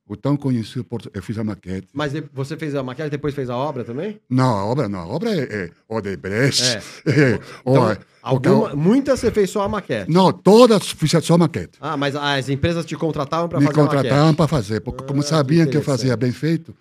o 0.08 0.16
tão 0.16 0.36
conhecido 0.36 0.84
Porto, 0.84 1.10
eu 1.12 1.22
fiz 1.22 1.36
a 1.38 1.42
maquete. 1.44 1.88
Mas 1.92 2.12
você 2.32 2.56
fez 2.56 2.74
a 2.74 2.82
maquete 2.82 3.08
e 3.08 3.10
depois 3.10 3.34
fez 3.34 3.50
a 3.50 3.56
obra 3.56 3.82
também? 3.84 4.20
Não, 4.30 4.44
a 4.56 4.64
obra 4.64 4.88
não, 4.88 5.00
a 5.00 5.06
obra 5.06 5.30
é, 5.34 5.40
é 5.42 5.70
Odebrecht. 5.88 6.62
É. 6.62 6.82
É, 7.06 7.34
Então, 7.64 7.82
ó, 7.82 7.96
alguma, 8.22 8.74
muitas 8.76 9.18
você 9.20 9.30
fez 9.30 9.50
só 9.50 9.62
a 9.62 9.68
maquete. 9.68 10.10
Não, 10.10 10.32
todas 10.32 10.88
fiz 10.90 11.10
só 11.24 11.36
maquete. 11.36 11.72
Ah, 11.80 11.96
mas 11.96 12.14
as 12.14 12.48
empresas 12.48 12.84
te 12.86 12.94
contratavam 12.96 13.48
para 13.48 13.58
Me 13.58 13.66
fazer 13.66 13.80
a 13.80 13.82
contratavam 13.82 14.34
para 14.34 14.48
fazer, 14.48 14.80
porque 14.80 15.02
Ah, 15.02 15.06
como 15.06 15.22
que 15.22 15.28
sabiam 15.28 15.64
que 15.66 15.76
eu 15.76 15.80
interessante. 15.80 15.98
fazia 16.00 16.16
bem 16.16 16.32
feito, 16.32 16.74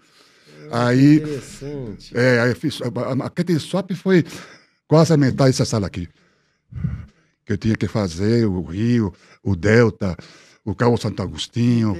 aí, 0.72 1.16
Interessante. 1.18 2.18
é, 2.18 2.40
aí 2.42 2.50
eu 2.50 2.56
fiz, 2.56 2.80
a 2.82 3.12
a 3.12 3.16
maquete 3.16 3.54
de 3.54 3.60
swap 3.60 3.92
foi 3.94 4.24
quase 4.88 5.14
a 5.14 5.18
metade 5.18 5.50
dessa 5.52 5.66
sala 5.66 5.88
aqui. 5.88 6.08
Que 7.46 7.54
eu 7.54 7.58
tinha 7.58 7.76
que 7.76 7.88
fazer 7.88 8.46
o 8.46 8.62
Rio, 8.64 9.14
o 9.44 9.56
Delta, 9.56 10.16
o 10.66 10.74
Cabo 10.76 10.98
Santo 10.98 11.22
Agostinho, 11.22 11.94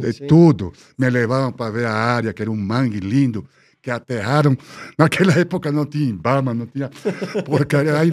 de 0.00 0.26
tudo. 0.28 0.72
Me 0.96 1.10
levavam 1.10 1.52
para 1.52 1.70
ver 1.72 1.86
a 1.86 1.92
área, 1.92 2.32
que 2.32 2.40
era 2.40 2.50
um 2.50 2.56
mangue 2.56 3.00
lindo, 3.00 3.44
que 3.82 3.90
aterraram. 3.90 4.56
Naquela 4.96 5.32
época 5.38 5.70
não 5.72 5.84
tinha 5.84 6.08
Ibama, 6.08 6.54
não 6.54 6.66
tinha 6.66 6.88
porcaria. 7.44 7.98
Aí 7.98 8.12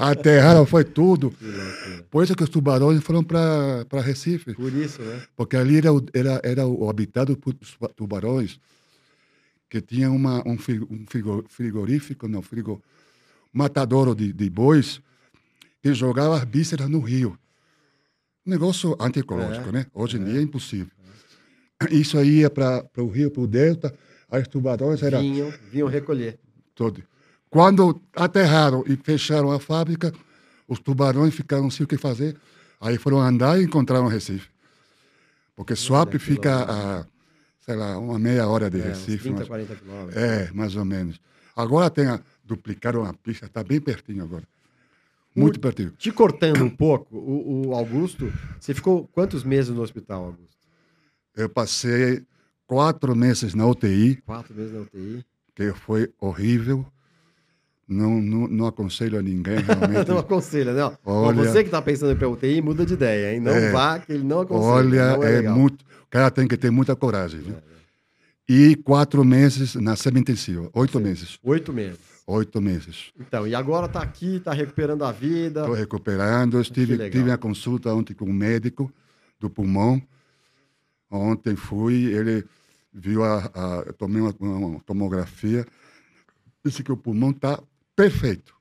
aterraram, 0.00 0.64
foi 0.66 0.82
tudo. 0.82 1.32
Por 2.10 2.24
isso 2.24 2.34
que 2.34 2.42
os 2.42 2.48
tubarões 2.48 3.02
foram 3.02 3.22
para 3.22 3.84
Recife, 4.00 4.54
Por 4.54 4.72
isso, 4.72 5.02
né? 5.02 5.22
porque 5.36 5.56
ali 5.56 5.76
era 5.78 5.92
o, 5.92 6.02
era, 6.14 6.40
era 6.42 6.66
o 6.66 6.88
habitado 6.88 7.36
por 7.36 7.52
tuba- 7.54 7.88
tubarões, 7.94 8.58
que 9.68 9.80
tinha 9.80 10.10
uma, 10.10 10.42
um, 10.48 10.56
frigo- 10.56 10.88
frigo- 11.08 11.44
frigorífico, 11.48 12.26
não, 12.28 12.40
frigo, 12.40 12.82
matadouro 13.52 14.14
de, 14.14 14.32
de 14.32 14.48
bois, 14.48 15.00
que 15.82 15.92
jogava 15.92 16.36
as 16.38 16.44
vísceras 16.44 16.88
no 16.88 17.00
rio. 17.00 17.38
Negócio 18.44 18.96
antiecológico, 19.00 19.68
É, 19.70 19.72
né? 19.72 19.86
Hoje 19.94 20.18
em 20.18 20.24
dia 20.24 20.38
é 20.38 20.42
impossível. 20.42 20.92
Isso 21.90 22.18
aí 22.18 22.40
ia 22.40 22.50
para 22.50 22.84
o 22.98 23.08
rio, 23.08 23.30
para 23.30 23.42
o 23.42 23.46
delta, 23.46 23.94
Aí 24.30 24.42
os 24.42 24.48
tubarões 24.48 25.00
eram 25.02 25.20
Vinham, 25.20 25.52
vinham 25.70 25.86
recolher. 25.86 26.38
todos. 26.74 27.04
Quando 27.48 28.00
aterraram 28.16 28.82
e 28.84 28.96
fecharam 28.96 29.52
a 29.52 29.60
fábrica, 29.60 30.12
os 30.66 30.80
tubarões 30.80 31.32
ficaram 31.32 31.70
sem 31.70 31.84
o 31.84 31.86
que 31.86 31.96
fazer. 31.96 32.34
Aí 32.80 32.98
foram 32.98 33.20
andar 33.20 33.60
e 33.60 33.64
encontraram 33.64 34.08
Recife. 34.08 34.48
Porque 35.54 35.76
Suape 35.76 36.18
fica 36.18 36.64
a, 36.64 37.06
sei 37.60 37.76
lá, 37.76 37.96
uma 37.96 38.18
meia 38.18 38.48
hora 38.48 38.68
de 38.68 38.80
É, 38.80 38.88
Recife. 38.88 39.18
30, 39.24 39.36
mais- 39.36 39.48
40 39.48 39.76
quilômetros. 39.76 40.16
É, 40.16 40.50
mais 40.52 40.74
ou 40.74 40.84
menos. 40.84 41.20
Agora 41.54 41.88
tem 41.88 42.08
a, 42.08 42.20
duplicaram 42.44 43.04
a 43.04 43.14
pista, 43.14 43.46
está 43.46 43.62
bem 43.62 43.80
pertinho 43.80 44.24
agora. 44.24 44.42
Muito 45.34 45.58
pertinho. 45.58 45.90
Te 45.98 46.12
cortando 46.12 46.62
um 46.62 46.70
pouco, 46.70 47.16
o, 47.16 47.68
o 47.68 47.74
Augusto, 47.74 48.32
você 48.60 48.72
ficou 48.72 49.08
quantos 49.08 49.42
meses 49.42 49.74
no 49.74 49.82
hospital, 49.82 50.26
Augusto? 50.26 50.54
Eu 51.36 51.48
passei 51.48 52.22
quatro 52.66 53.16
meses 53.16 53.54
na 53.54 53.66
UTI, 53.66 54.22
Quatro 54.24 54.54
meses 54.54 54.72
na 54.72 54.80
UTI. 54.82 55.24
que 55.54 55.72
foi 55.72 56.08
horrível. 56.20 56.86
Não, 57.86 58.18
não, 58.20 58.48
não 58.48 58.66
aconselho 58.66 59.18
a 59.18 59.22
ninguém, 59.22 59.58
realmente. 59.58 60.08
Não 60.08 60.16
aconselha, 60.18 60.72
né? 60.72 60.82
Ó, 61.04 61.26
Olha- 61.26 61.44
Você 61.44 61.62
que 61.62 61.68
tá 61.68 61.82
pensando 61.82 62.12
em 62.12 62.16
ir 62.18 62.24
UTI, 62.26 62.62
muda 62.62 62.86
de 62.86 62.94
ideia, 62.94 63.34
hein? 63.34 63.40
Não 63.40 63.52
É. 63.52 63.70
vá, 63.72 63.98
que 63.98 64.10
ele 64.10 64.24
não 64.24 64.40
aconselha. 64.40 64.64
Olha, 64.72 65.16
não 65.18 65.22
é, 65.22 65.30
legal. 65.36 65.54
muito. 65.58 65.82
O 65.82 66.08
cara 66.08 66.30
tem 66.30 66.48
que 66.48 66.56
ter 66.56 66.70
muita 66.70 66.96
coragem. 66.96 67.40
Viu? 67.40 67.54
É, 67.56 67.62
E 68.48 68.74
quatro 68.76 69.22
meses 69.22 69.74
na 69.74 69.96
semi-intensiva. 69.96 70.70
Oito 70.72 70.98
meses. 70.98 71.38
Oito 71.42 71.74
meses. 71.74 71.98
Oito 72.26 72.60
meses. 72.60 73.12
Então, 73.20 73.46
e 73.46 73.54
agora 73.54 73.86
tá 73.86 74.00
aqui, 74.00 74.40
tá 74.40 74.52
recuperando 74.52 75.04
a 75.04 75.12
vida. 75.12 75.60
Estou 75.60 75.74
recuperando. 75.74 76.54
Eu 76.56 76.62
estive, 76.62 77.10
tive 77.10 77.30
a 77.30 77.36
consulta 77.36 77.92
ontem 77.92 78.14
com 78.14 78.24
um 78.24 78.32
médico 78.32 78.90
do 79.38 79.50
pulmão. 79.50 80.00
Ontem 81.10 81.54
fui, 81.54 82.06
ele 82.06 82.44
viu 82.92 83.22
a. 83.22 83.50
a 83.54 83.82
eu 83.86 83.92
tomei 83.92 84.22
uma, 84.22 84.34
uma 84.40 84.80
tomografia, 84.80 85.66
disse 86.64 86.82
que 86.82 86.90
o 86.90 86.96
pulmão 86.96 87.30
está 87.30 87.62
perfeito. 87.94 88.54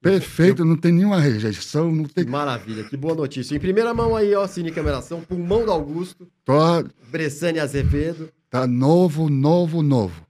Perfeito, 0.00 0.64
não 0.64 0.76
tem 0.76 0.92
nenhuma 0.92 1.20
rejeição, 1.20 1.90
não 1.90 2.04
tem. 2.04 2.24
maravilha, 2.24 2.84
que 2.84 2.96
boa 2.96 3.14
notícia. 3.16 3.54
Em 3.56 3.58
primeira 3.60 3.92
mão 3.92 4.14
aí, 4.14 4.32
ó, 4.34 4.46
Cine 4.46 4.70
Cameração, 4.70 5.20
pulmão 5.22 5.64
do 5.64 5.72
Augusto, 5.72 6.28
Tá, 6.44 6.84
Bressane 7.10 7.58
Azevedo. 7.58 8.30
tá 8.48 8.64
novo, 8.66 9.28
novo, 9.28 9.82
novo. 9.82 10.24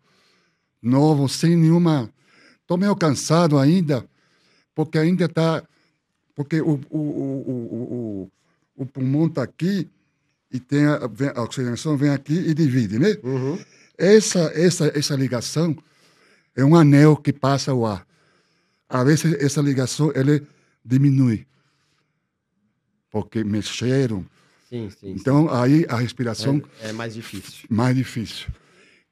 Novo, 0.82 1.28
sem 1.28 1.54
nenhuma. 1.56 2.11
Estou 2.68 2.76
meio 2.76 2.94
cansado 2.94 3.58
ainda, 3.58 4.06
porque 4.75 4.98
ainda 4.98 5.25
está. 5.25 5.64
Porque 6.34 6.60
o, 6.60 6.78
o, 6.90 6.98
o, 6.98 8.28
o, 8.28 8.32
o, 8.76 8.84
pulmão 8.84 9.26
está 9.26 9.42
aqui 9.42 9.88
e 10.52 10.60
tem 10.60 10.84
a, 10.84 11.00
a 11.34 11.42
oxigenação 11.44 11.96
vem 11.96 12.10
aqui 12.10 12.34
e 12.34 12.52
divide, 12.52 12.98
né? 12.98 13.16
Uhum. 13.22 13.58
Essa, 13.96 14.52
essa, 14.54 14.92
essa 14.94 15.16
ligação 15.16 15.75
é 16.54 16.62
um 16.62 16.76
anel 16.76 17.16
que 17.16 17.32
passa 17.32 17.72
o 17.72 17.87
ar. 17.87 18.06
Às 18.87 19.06
vezes 19.06 19.42
essa 19.42 19.62
ligação 19.62 20.12
ele 20.14 20.46
diminui, 20.84 21.46
porque 23.10 23.42
mexeram. 23.42 24.26
Sim, 24.68 24.90
sim. 24.90 24.96
sim. 25.00 25.10
Então 25.12 25.50
aí 25.50 25.87
a 25.88 25.96
respiração 25.96 26.62
É, 26.82 26.90
é 26.90 26.92
mais 26.92 27.14
difícil. 27.14 27.66
mais 27.70 27.96
difícil, 27.96 28.48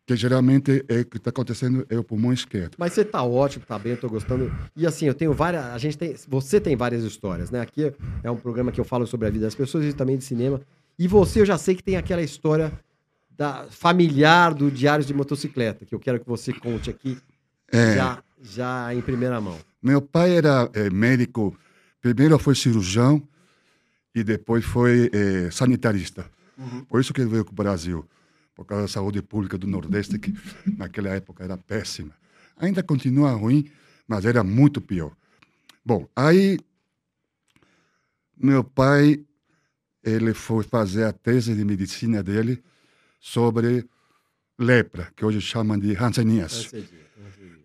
que 0.06 0.14
geralmente 0.16 0.84
é 0.88 1.00
o 1.00 1.04
que 1.04 1.16
está 1.16 1.30
acontecendo 1.30 1.84
é 1.90 1.98
o 1.98 2.04
pulmão 2.04 2.32
esquerdo. 2.32 2.76
Mas 2.78 2.92
você 2.92 3.04
tá 3.04 3.22
ótimo, 3.24 3.64
tá 3.66 3.76
bem, 3.78 3.92
eu 3.92 3.98
tô 4.00 4.08
gostando. 4.08 4.52
E 4.76 4.86
assim, 4.86 5.06
eu 5.06 5.14
tenho 5.14 5.32
várias. 5.32 5.64
A 5.64 5.78
gente 5.78 5.98
tem. 5.98 6.14
Você 6.28 6.60
tem 6.60 6.76
várias 6.76 7.02
histórias, 7.02 7.50
né? 7.50 7.60
Aqui 7.60 7.92
é 8.22 8.30
um 8.30 8.36
programa 8.36 8.70
que 8.70 8.80
eu 8.80 8.84
falo 8.84 9.06
sobre 9.06 9.26
a 9.26 9.30
vida 9.30 9.44
das 9.44 9.54
pessoas 9.54 9.84
e 9.84 9.92
também 9.92 10.16
de 10.16 10.22
cinema. 10.24 10.60
E 10.98 11.08
você, 11.08 11.40
eu 11.40 11.46
já 11.46 11.58
sei 11.58 11.74
que 11.74 11.82
tem 11.82 11.96
aquela 11.96 12.22
história 12.22 12.72
da 13.36 13.66
familiar 13.68 14.54
do 14.54 14.70
Diários 14.70 15.06
de 15.06 15.12
Motocicleta, 15.12 15.84
que 15.84 15.94
eu 15.94 15.98
quero 15.98 16.20
que 16.20 16.26
você 16.26 16.52
conte 16.54 16.88
aqui 16.88 17.18
É, 17.70 17.94
já, 17.96 18.22
já 18.42 18.94
em 18.94 19.02
primeira 19.02 19.40
mão. 19.40 19.58
meu 19.82 20.00
pai 20.00 20.36
era 20.36 20.70
eh, 20.72 20.88
médico, 20.88 21.54
primeiro 22.00 22.38
foi 22.38 22.54
cirurgião 22.54 23.20
e 24.14 24.24
depois 24.24 24.64
foi 24.64 25.10
eh, 25.12 25.50
sanitarista. 25.50 26.24
Por 26.88 26.98
isso 27.00 27.12
que 27.12 27.20
ele 27.20 27.28
veio 27.28 27.44
para 27.44 27.52
o 27.52 27.54
Brasil, 27.56 28.06
por 28.56 28.64
causa 28.64 28.82
da 28.82 28.88
saúde 28.88 29.22
pública 29.22 29.56
do 29.56 29.66
Nordeste, 29.68 30.18
que 30.18 30.34
naquela 30.76 31.10
época 31.10 31.44
era 31.44 31.56
péssima. 31.56 32.12
Ainda 32.56 32.82
continua 32.82 33.30
ruim, 33.32 33.70
mas 34.08 34.24
era 34.24 34.42
muito 34.42 34.80
pior. 34.80 35.12
Bom, 35.84 36.08
aí 36.16 36.58
meu 38.36 38.64
pai 38.64 39.20
ele 40.02 40.34
foi 40.34 40.64
fazer 40.64 41.04
a 41.04 41.12
tese 41.12 41.54
de 41.54 41.64
medicina 41.64 42.22
dele 42.22 42.62
sobre 43.20 43.88
lepra, 44.58 45.12
que 45.14 45.24
hoje 45.24 45.40
chamam 45.40 45.78
de 45.78 45.94
Hanseníase 45.94 46.70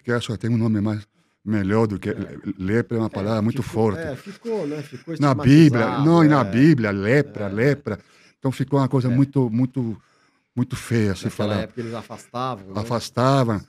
que 0.04 0.12
acho 0.12 0.32
que 0.32 0.38
tem 0.38 0.50
um 0.50 0.58
nome 0.58 0.82
mais 0.82 1.08
melhor 1.44 1.88
do 1.88 2.00
que 2.00 2.10
lepra, 2.58 2.98
é 2.98 3.00
uma 3.00 3.10
palavra 3.10 3.42
muito 3.42 3.64
ficou- 3.64 3.92
forte. 3.92 4.00
É, 4.00 4.16
ficou, 4.16 4.68
né? 4.68 4.82
Ficou 4.82 5.16
na 5.20 5.34
Bíblia, 5.34 6.00
não, 6.00 6.24
e 6.24 6.28
na 6.28 6.42
é. 6.42 6.44
Bíblia, 6.44 6.92
lepra, 6.92 7.48
lepra. 7.48 8.00
Então 8.38 8.52
ficou 8.52 8.80
uma 8.80 8.88
coisa 8.88 9.10
muito, 9.10 9.50
muito, 9.50 10.00
muito 10.56 10.76
feia 10.76 11.16
se 11.16 11.26
Naquela 11.26 11.50
falar. 11.54 11.62
época 11.64 11.82
eles 11.82 11.94
afastavam. 11.94 12.74
né? 12.74 12.82
Afastavam. 12.82 13.62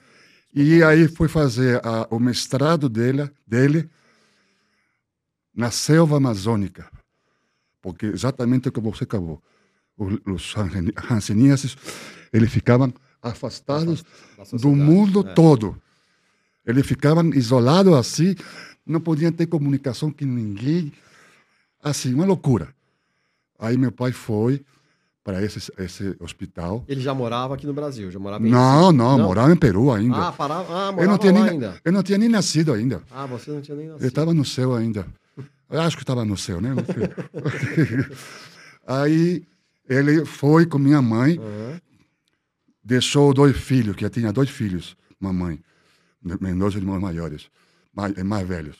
E 0.53 0.83
aí 0.83 1.07
foi 1.07 1.27
fazer 1.27 1.81
a- 1.85 2.07
o 2.11 2.19
mestrado 2.19 2.87
dele, 2.89 3.29
dele 3.47 3.89
na 5.55 5.71
selva 5.71 6.17
amazônica. 6.17 6.89
Porque 7.81 8.05
exatamente 8.07 8.69
o 8.69 8.71
que 8.71 8.79
você 8.79 9.03
acabou. 9.03 9.41
Os, 9.97 10.19
os 10.25 10.53
hanseníases, 11.09 11.75
eles 12.31 12.51
ficavam 12.51 12.93
afastados 13.21 14.03
do 14.53 14.69
mundo 14.75 15.21
é. 15.27 15.33
todo. 15.33 15.81
Eles 16.65 16.85
ficavam 16.85 17.29
isolados 17.33 17.93
assim, 17.93 18.35
não 18.85 18.99
podiam 18.99 19.31
ter 19.31 19.47
comunicação 19.47 20.11
com 20.11 20.25
ninguém. 20.25 20.91
Assim, 21.81 22.13
uma 22.13 22.25
loucura. 22.25 22.73
Aí 23.59 23.77
meu 23.77 23.91
pai 23.91 24.11
foi 24.11 24.63
para 25.23 25.41
esse, 25.41 25.71
esse 25.77 26.15
hospital. 26.19 26.83
Ele 26.87 26.99
já 27.01 27.13
morava 27.13 27.55
aqui 27.55 27.65
no 27.65 27.73
Brasil, 27.73 28.11
já 28.11 28.19
morava 28.19 28.45
em 28.45 28.51
Não, 28.51 28.81
Recife. 28.87 28.97
não, 28.97 29.19
morava 29.19 29.53
em 29.53 29.55
Peru 29.55 29.91
ainda. 29.91 30.27
Ah, 30.27 30.31
parava, 30.33 30.63
ah, 30.73 30.91
morava 30.91 31.01
eu, 31.01 31.07
não 31.07 31.17
tinha 31.17 31.31
nem, 31.31 31.49
ainda. 31.49 31.81
eu 31.85 31.91
não 31.91 32.03
tinha 32.03 32.17
nem 32.17 32.29
nascido 32.29 32.73
ainda. 32.73 33.01
Ah, 33.09 33.25
você 33.25 33.51
não 33.51 33.61
tinha 33.61 33.77
nem 33.77 33.85
Eu 33.87 33.93
nascido. 33.93 34.07
estava 34.07 34.33
no 34.33 34.43
céu 34.43 34.75
ainda. 34.75 35.07
Eu 35.69 35.81
acho 35.81 35.95
que 35.95 36.03
estava 36.03 36.25
no 36.25 36.37
céu, 36.37 36.59
né? 36.61 36.73
Não. 36.73 36.83
Aí 38.85 39.45
ele 39.87 40.25
foi 40.25 40.65
com 40.65 40.77
minha 40.77 41.01
mãe, 41.01 41.37
Aham. 41.39 41.79
deixou 42.83 43.33
dois 43.33 43.55
filhos, 43.57 43.95
que 43.95 44.05
eu 44.05 44.09
tinha 44.09 44.31
dois 44.31 44.49
filhos, 44.49 44.95
mamãe, 45.19 45.59
meus 46.21 46.57
dois 46.57 46.75
irmãos 46.75 46.99
maiores, 46.99 47.49
mais, 47.93 48.13
mais 48.23 48.47
velhos. 48.47 48.77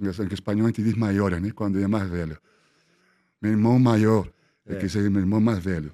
Em 0.00 0.06
em 0.06 0.34
espanhol 0.34 0.64
a 0.64 0.68
gente 0.68 0.82
diz 0.82 0.94
maiores, 0.94 1.40
né? 1.40 1.50
Quando 1.54 1.80
é 1.80 1.86
mais 1.86 2.08
velho. 2.10 2.36
Meu 3.40 3.52
irmão 3.52 3.78
maior, 3.78 4.26
é. 4.66 4.76
que 4.76 4.88
seria 4.88 5.10
meu 5.10 5.20
irmão 5.20 5.40
mais 5.40 5.58
velho. 5.58 5.92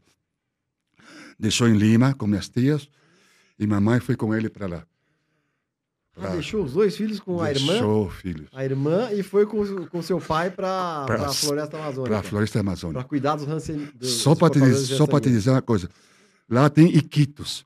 Deixou 1.39 1.69
em 1.69 1.77
Lima 1.77 2.15
com 2.15 2.27
minhas 2.27 2.49
tias 2.49 2.89
e 3.59 3.67
mamãe 3.67 4.01
foi 4.01 4.17
com 4.17 4.35
ele 4.35 4.49
para 4.49 4.67
lá. 4.67 4.87
Ah, 6.21 6.31
deixou 6.31 6.65
os 6.65 6.73
dois 6.73 6.97
filhos 6.97 7.21
com 7.21 7.41
a 7.41 7.51
irmã, 7.53 7.75
Deixou 7.75 8.11
filhos. 8.11 8.49
a 8.53 8.65
irmã 8.65 9.09
e 9.13 9.23
foi 9.23 9.47
com, 9.47 9.87
com 9.87 10.03
seu 10.03 10.21
pai 10.21 10.51
para 10.51 11.05
Pra- 11.07 11.27
a 11.27 11.33
floresta 11.33 11.77
amazônica. 11.77 12.11
Para 12.11 12.19
a 12.19 12.23
floresta 12.25 12.59
amazônica. 12.61 12.99
Para 13.01 13.09
cuidar 13.09 13.37
dos 13.37 13.47
dos- 13.95 14.11
Só 14.15 14.35
para 14.35 14.51
te, 14.53 14.75
só 14.75 15.07
te 15.21 15.29
dizer 15.31 15.51
uma 15.51 15.63
coisa. 15.63 15.89
Lá 16.49 16.69
tem 16.69 16.89
Iquitos. 16.89 17.65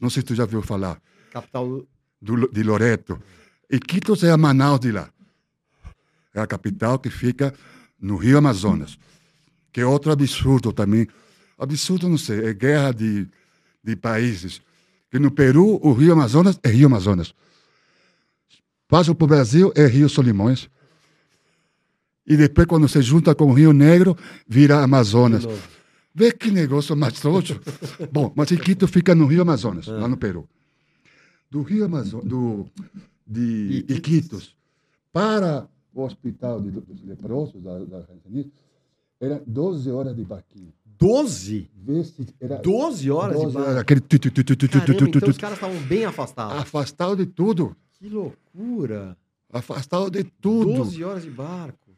Não 0.00 0.08
sei 0.08 0.22
se 0.22 0.28
tu 0.28 0.34
já 0.34 0.44
ouviu 0.44 0.62
falar. 0.62 0.98
Capital 1.30 1.84
do, 2.22 2.48
de 2.50 2.62
Loreto. 2.62 3.20
Iquitos 3.70 4.24
é 4.24 4.30
a 4.30 4.36
Manaus 4.38 4.80
de 4.80 4.92
lá. 4.92 5.10
É 6.32 6.40
a 6.40 6.46
capital 6.46 6.98
que 6.98 7.10
fica 7.10 7.52
no 8.00 8.16
Rio 8.16 8.38
Amazonas. 8.38 8.98
Que 9.72 9.80
é 9.80 9.86
outro 9.86 10.10
absurdo 10.12 10.72
também. 10.72 11.06
Absurdo, 11.58 12.08
não 12.08 12.18
sei, 12.18 12.46
é 12.46 12.54
guerra 12.54 12.92
de, 12.92 13.28
de 13.84 13.96
países. 13.96 14.60
Que 15.10 15.18
no 15.18 15.30
Peru, 15.30 15.78
o 15.82 15.92
Rio 15.92 16.12
Amazonas 16.12 16.58
é 16.62 16.68
Rio 16.68 16.86
Amazonas. 16.86 17.34
Passa 18.88 19.14
para 19.14 19.24
o 19.24 19.28
Brasil, 19.28 19.72
é 19.76 19.86
Rio 19.86 20.08
Solimões. 20.08 20.68
E 22.26 22.36
depois, 22.36 22.66
quando 22.66 22.88
se 22.88 23.00
junta 23.02 23.34
com 23.34 23.46
o 23.46 23.52
Rio 23.52 23.72
Negro, 23.72 24.16
vira 24.46 24.82
Amazonas. 24.82 25.44
Vê 26.14 26.32
que 26.32 26.50
negócio 26.50 26.96
mais 26.96 27.14
trouxa. 27.20 27.60
Bom, 28.12 28.32
mas 28.36 28.50
Iquito 28.50 28.86
fica 28.88 29.14
no 29.14 29.26
Rio 29.26 29.42
Amazonas, 29.42 29.88
Ah. 29.88 29.92
lá 29.92 30.08
no 30.08 30.16
Peru. 30.16 30.48
Do 31.50 31.62
Rio 31.62 31.84
Amazonas, 31.84 32.26
do, 32.26 32.66
de 33.26 33.84
Iquitos. 33.88 33.96
Iquitos 33.96 34.56
para 35.12 35.68
o 35.92 36.02
hospital 36.02 36.60
de, 36.60 36.70
dos 36.70 37.02
leprosos 37.04 37.60
da, 37.62 37.78
da 37.84 37.96
Argentina, 37.98 38.44
era 39.20 39.42
12 39.46 39.90
horas 39.90 40.16
de 40.16 40.24
barquinho. 40.24 40.72
12? 40.98 41.70
Vê 41.74 42.04
se 42.04 42.26
era 42.40 42.56
12 42.56 43.10
horas 43.10 43.34
12 43.36 43.46
de 43.48 43.52
barco. 43.52 43.68
horas, 43.70 43.80
aquele 43.80 44.00
Caramba, 44.00 45.08
então 45.16 45.28
os 45.30 45.38
caras 45.38 45.56
estavam 45.56 45.80
bem 45.82 46.04
afastados. 46.04 46.56
afastado 46.58 47.16
de 47.16 47.26
tudo. 47.26 47.74
Que 47.98 48.08
loucura. 48.08 49.16
Afastado 49.52 50.10
de 50.10 50.24
tudo. 50.24 50.74
12 50.74 51.02
horas 51.04 51.22
de 51.22 51.30
barco. 51.30 51.90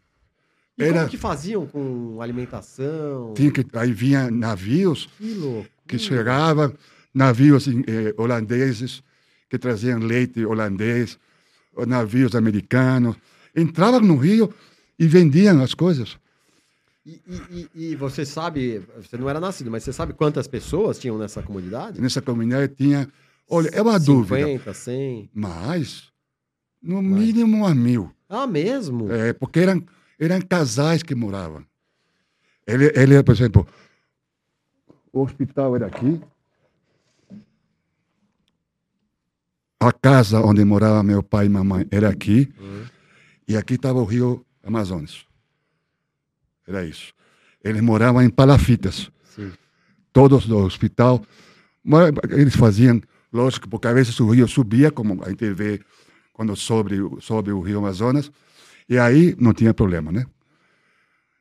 E 0.79 0.85
Era- 0.85 0.99
como 1.01 1.11
que 1.11 1.17
faziam 1.19 1.67
com 1.67 2.21
alimentação? 2.23 3.35
Tinha 3.35 3.51
que, 3.51 3.65
aí 3.75 3.93
vinha 3.93 4.31
navios 4.31 5.09
Que 5.19 5.35
loucura. 5.35 5.69
que 5.87 5.99
chegavam, 5.99 6.73
navios 7.13 7.67
eh, 7.69 8.15
holandeses 8.17 9.03
que 9.51 9.59
traziam 9.59 9.99
leite 9.99 10.45
holandês, 10.47 11.19
navios 11.87 12.35
americanos. 12.35 13.17
Entravam 13.55 14.01
no 14.01 14.17
rio 14.17 14.53
e 14.99 15.07
vendiam 15.07 15.61
as 15.63 15.75
coisas. 15.75 16.17
E, 17.05 17.21
e, 17.27 17.71
e, 17.75 17.97
você 17.97 18.25
sabe, 18.25 18.79
você 18.97 19.17
não 19.17 19.29
era 19.29 19.41
nascido, 19.41 19.71
mas 19.71 19.83
você 19.83 19.93
sabe 19.93 20.13
quantas 20.13 20.47
pessoas 20.47 21.01
tinham 21.01 21.19
nessa 21.19 21.43
comunidade? 21.43 22.01
Nessa 22.01 22.23
comunidade 22.23 22.75
tinha, 22.77 23.09
olha, 23.51 23.69
é 23.73 23.83
uma 23.83 23.99
50, 23.99 24.05
dúvida. 24.05 24.47
50, 24.47 24.75
100? 24.75 25.31
Mais, 25.35 26.13
no 26.81 27.03
mais. 27.03 27.25
mínimo 27.25 27.67
a 27.67 27.75
mil. 27.75 28.15
Ah, 28.29 28.47
mesmo? 28.47 29.11
É, 29.11 29.33
porque 29.33 29.59
eram, 29.59 29.83
eram 30.17 30.41
casais 30.43 31.03
que 31.03 31.13
moravam. 31.13 31.67
Ele, 32.65 32.93
ele, 32.95 33.21
por 33.25 33.35
exemplo, 33.35 33.67
o 35.13 35.23
hospital 35.23 35.75
era 35.75 35.87
aqui, 35.87 36.21
a 39.81 39.93
casa 39.93 40.41
onde 40.41 40.65
morava 40.65 41.03
meu 41.03 41.21
pai 41.21 41.47
e 41.47 41.49
mamãe 41.49 41.85
era 41.91 42.09
aqui, 42.09 42.49
uhum. 42.61 42.85
e 43.49 43.57
aqui 43.57 43.75
estava 43.75 43.99
o 43.99 44.05
rio 44.05 44.47
Amazonas. 44.63 45.32
Era 46.67 46.85
isso. 46.85 47.13
Eles 47.63 47.81
moravam 47.81 48.23
em 48.23 48.31
palafitas. 48.31 49.11
Sim. 49.25 49.53
Todos 50.13 50.47
do 50.47 50.59
hospital. 50.59 51.25
Eles 52.31 52.57
faziam, 52.57 53.01
lógico, 53.33 53.69
porque 53.69 53.89
às 53.89 53.95
vezes 53.95 54.21
o 54.21 54.31
rio 54.31 54.47
subia, 54.49 54.91
como 54.91 55.23
a 55.25 55.29
gente 55.29 55.53
vê 55.53 55.81
quando 56.33 56.57
sobe, 56.57 56.97
sobe 57.21 57.53
o 57.53 57.61
rio 57.61 57.79
Amazonas, 57.79 58.31
e 58.89 58.99
aí 58.99 59.37
não 59.39 59.53
tinha 59.53 59.73
problema, 59.73 60.11
né? 60.11 60.27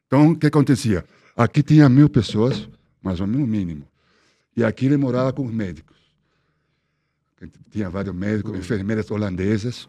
Então, 0.08 0.32
o 0.32 0.36
que 0.36 0.48
acontecia? 0.48 1.06
Aqui 1.36 1.64
tinha 1.64 1.88
mil 1.88 2.10
pessoas, 2.10 2.68
mais 3.02 3.20
ou 3.20 3.28
menos 3.28 3.48
mínimo. 3.48 3.88
E 4.56 4.64
aqui 4.64 4.86
ele 4.86 4.98
morava 4.98 5.32
com 5.32 5.46
os 5.46 5.54
médicos. 5.54 5.98
Tinha 7.72 7.90
vários 7.90 8.14
médicos, 8.14 8.52
uhum. 8.52 8.60
enfermeiras 8.60 9.10
holandesas, 9.10 9.88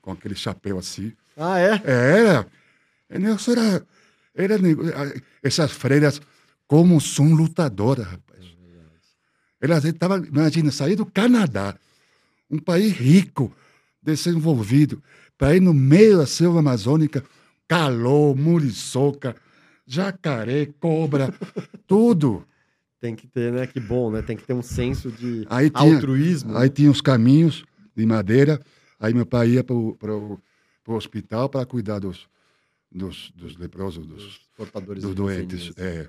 com 0.00 0.12
aquele 0.12 0.34
chapéu 0.34 0.78
assim. 0.78 1.12
Ah, 1.36 1.58
é? 1.58 1.82
Era. 1.84 2.46
Isso 3.34 3.50
era 3.50 3.84
essas 5.42 5.72
freiras, 5.72 6.20
como 6.66 7.00
são 7.00 7.34
lutadoras, 7.34 8.06
rapaz. 8.06 8.38
Elas 9.60 9.84
estavam, 9.84 10.24
imagina, 10.24 10.70
sair 10.70 10.94
do 10.94 11.04
Canadá, 11.04 11.76
um 12.50 12.58
país 12.58 12.92
rico, 12.92 13.52
desenvolvido, 14.00 15.02
para 15.36 15.56
ir 15.56 15.60
no 15.60 15.74
meio 15.74 16.18
da 16.18 16.26
selva 16.26 16.60
amazônica, 16.60 17.24
calor, 17.66 18.36
muriçoca, 18.36 19.34
jacaré, 19.86 20.66
cobra, 20.80 21.34
tudo. 21.86 22.46
Tem 23.00 23.14
que 23.14 23.26
ter, 23.26 23.52
né? 23.52 23.66
Que 23.66 23.80
bom, 23.80 24.10
né? 24.10 24.22
Tem 24.22 24.36
que 24.36 24.44
ter 24.44 24.54
um 24.54 24.62
senso 24.62 25.10
de 25.10 25.46
aí 25.50 25.70
tinha, 25.70 25.94
altruísmo. 25.94 26.56
Aí 26.56 26.68
tinha 26.68 26.90
os 26.90 27.00
caminhos 27.00 27.64
de 27.96 28.06
madeira, 28.06 28.60
aí 28.98 29.12
meu 29.12 29.26
pai 29.26 29.50
ia 29.50 29.64
para 29.64 29.74
o 29.74 30.40
hospital 30.86 31.48
para 31.48 31.66
cuidar 31.66 31.98
dos, 31.98 32.28
dos, 32.90 33.30
dos 33.34 33.56
leprosos, 33.56 34.06
dos, 34.06 34.40
portadores 34.56 35.02
dos 35.02 35.14
doentes. 35.14 35.72
É, 35.76 36.08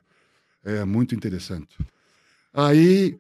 é 0.64 0.86
muito 0.86 1.14
interessante. 1.14 1.78
Aí, 2.54 3.20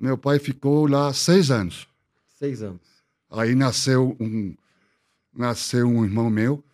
meu 0.00 0.18
pai 0.18 0.38
ficou 0.38 0.88
lá 0.88 1.12
seis 1.12 1.50
anos. 1.50 1.88
Seis 2.38 2.62
anos. 2.62 2.80
Aí 3.30 3.54
nasceu 3.54 4.16
um, 4.18 4.54
nasceu 5.34 5.86
um 5.86 6.04
irmão 6.04 6.30
meu 6.30 6.64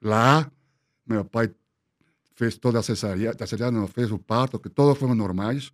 lá. 0.00 0.50
Meu 1.06 1.24
pai 1.24 1.50
fez 2.34 2.56
toda 2.56 2.78
a 2.78 2.82
cesárea, 2.82 3.32
a 3.32 3.70
não, 3.70 3.86
fez 3.86 4.10
o 4.10 4.18
parto, 4.18 4.58
que 4.58 4.68
todos 4.68 4.98
foram 4.98 5.14
normais. 5.14 5.72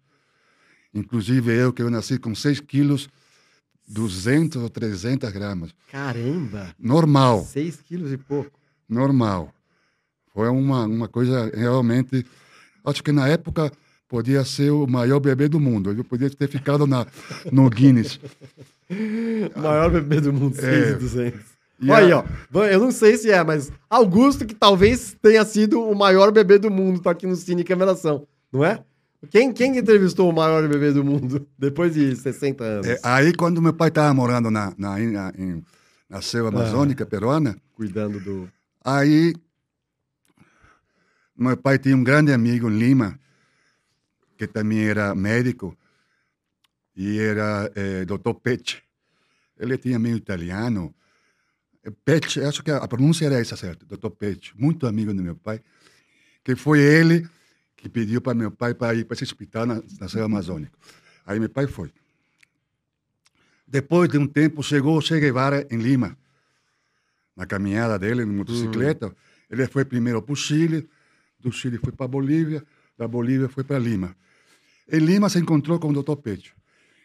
Inclusive 0.92 1.54
eu, 1.54 1.72
que 1.72 1.82
eu 1.82 1.90
nasci 1.90 2.18
com 2.18 2.34
6 2.34 2.60
quilos, 2.60 3.08
200 3.86 4.62
ou 4.62 4.70
300 4.70 5.30
gramas. 5.30 5.74
Caramba! 5.90 6.74
Normal. 6.78 7.44
6 7.44 7.80
quilos 7.82 8.12
e 8.12 8.16
pouco. 8.16 8.58
Normal. 8.88 9.52
Foi 10.38 10.48
uma, 10.48 10.84
uma 10.84 11.08
coisa 11.08 11.50
realmente. 11.52 12.24
Acho 12.84 13.02
que 13.02 13.10
na 13.10 13.26
época 13.26 13.72
podia 14.08 14.44
ser 14.44 14.70
o 14.70 14.86
maior 14.86 15.18
bebê 15.18 15.48
do 15.48 15.58
mundo. 15.58 15.90
Ele 15.90 16.04
podia 16.04 16.30
ter 16.30 16.46
ficado 16.46 16.86
na, 16.86 17.04
no 17.50 17.68
Guinness. 17.68 18.20
maior 19.60 19.90
bebê 19.90 20.20
do 20.20 20.32
mundo, 20.32 20.54
6,200. 20.54 21.16
É. 21.18 21.92
Olha 21.92 21.96
aí, 21.96 22.12
ó. 22.12 22.64
Eu 22.66 22.78
não 22.78 22.92
sei 22.92 23.16
se 23.16 23.32
é, 23.32 23.42
mas 23.42 23.72
Augusto, 23.90 24.46
que 24.46 24.54
talvez 24.54 25.16
tenha 25.20 25.44
sido 25.44 25.82
o 25.82 25.92
maior 25.92 26.30
bebê 26.30 26.56
do 26.56 26.70
mundo, 26.70 27.00
tá 27.00 27.10
aqui 27.10 27.26
no 27.26 27.34
Cine 27.34 27.64
Cameração, 27.64 28.24
não 28.52 28.64
é? 28.64 28.78
Quem, 29.30 29.52
quem 29.52 29.76
entrevistou 29.76 30.30
o 30.30 30.32
maior 30.32 30.68
bebê 30.68 30.92
do 30.92 31.02
mundo 31.02 31.48
depois 31.58 31.94
de 31.94 32.14
60 32.14 32.62
anos? 32.62 32.86
É, 32.86 33.00
aí, 33.02 33.34
quando 33.34 33.60
meu 33.60 33.72
pai 33.72 33.88
estava 33.88 34.14
morando 34.14 34.52
na, 34.52 34.72
na, 34.78 34.98
na, 35.00 35.32
na 36.08 36.22
selva 36.22 36.50
ah. 36.50 36.60
amazônica 36.60 37.02
ah, 37.02 37.06
peruana. 37.08 37.56
Cuidando 37.74 38.20
do. 38.20 38.48
Aí 38.84 39.34
meu 41.38 41.56
pai 41.56 41.78
tinha 41.78 41.96
um 41.96 42.02
grande 42.02 42.32
amigo 42.32 42.68
em 42.68 42.78
Lima, 42.78 43.18
que 44.36 44.46
também 44.46 44.88
era 44.88 45.14
médico, 45.14 45.76
e 46.96 47.18
era 47.18 47.70
é, 47.76 48.04
Dr. 48.04 48.34
Pecci. 48.42 48.82
Ele 49.56 49.78
tinha 49.78 49.98
meio 49.98 50.16
italiano. 50.16 50.92
Pecci, 52.04 52.40
acho 52.40 52.62
que 52.62 52.70
a 52.70 52.86
pronúncia 52.88 53.26
era 53.26 53.38
essa 53.38 53.56
certo, 53.56 53.86
Dr. 53.86 54.10
Pecci, 54.10 54.52
muito 54.56 54.86
amigo 54.86 55.14
do 55.14 55.22
meu 55.22 55.36
pai, 55.36 55.60
que 56.42 56.56
foi 56.56 56.80
ele 56.80 57.28
que 57.76 57.88
pediu 57.88 58.20
para 58.20 58.34
meu 58.34 58.50
pai 58.50 58.74
para 58.74 58.94
ir 58.94 59.04
para 59.04 59.14
esse 59.14 59.22
hospital 59.22 59.64
na, 59.64 59.80
na 60.00 60.08
Serra 60.08 60.24
Amazônica. 60.24 60.76
Aí 61.24 61.38
meu 61.38 61.48
pai 61.48 61.68
foi. 61.68 61.92
Depois 63.66 64.08
de 64.08 64.18
um 64.18 64.26
tempo, 64.26 64.62
chegou 64.62 64.98
o 64.98 65.00
Che 65.00 65.20
Guevara 65.20 65.66
em 65.70 65.76
Lima, 65.76 66.18
na 67.36 67.46
caminhada 67.46 67.98
dele, 67.98 68.22
em 68.22 68.26
motocicleta. 68.26 69.06
Uhum. 69.06 69.14
Ele 69.50 69.66
foi 69.68 69.84
primeiro 69.84 70.20
para 70.20 70.32
o 70.32 70.36
Chile, 70.36 70.88
do 71.38 71.52
Chile 71.52 71.78
foi 71.78 71.92
para 71.92 72.08
Bolívia, 72.08 72.64
da 72.96 73.06
Bolívia 73.06 73.48
foi 73.48 73.64
para 73.64 73.78
Lima. 73.78 74.16
Em 74.90 74.98
Lima 74.98 75.28
se 75.28 75.38
encontrou 75.38 75.78
com 75.78 75.90
o 75.90 76.02
Dr. 76.02 76.16
Pecho, 76.16 76.54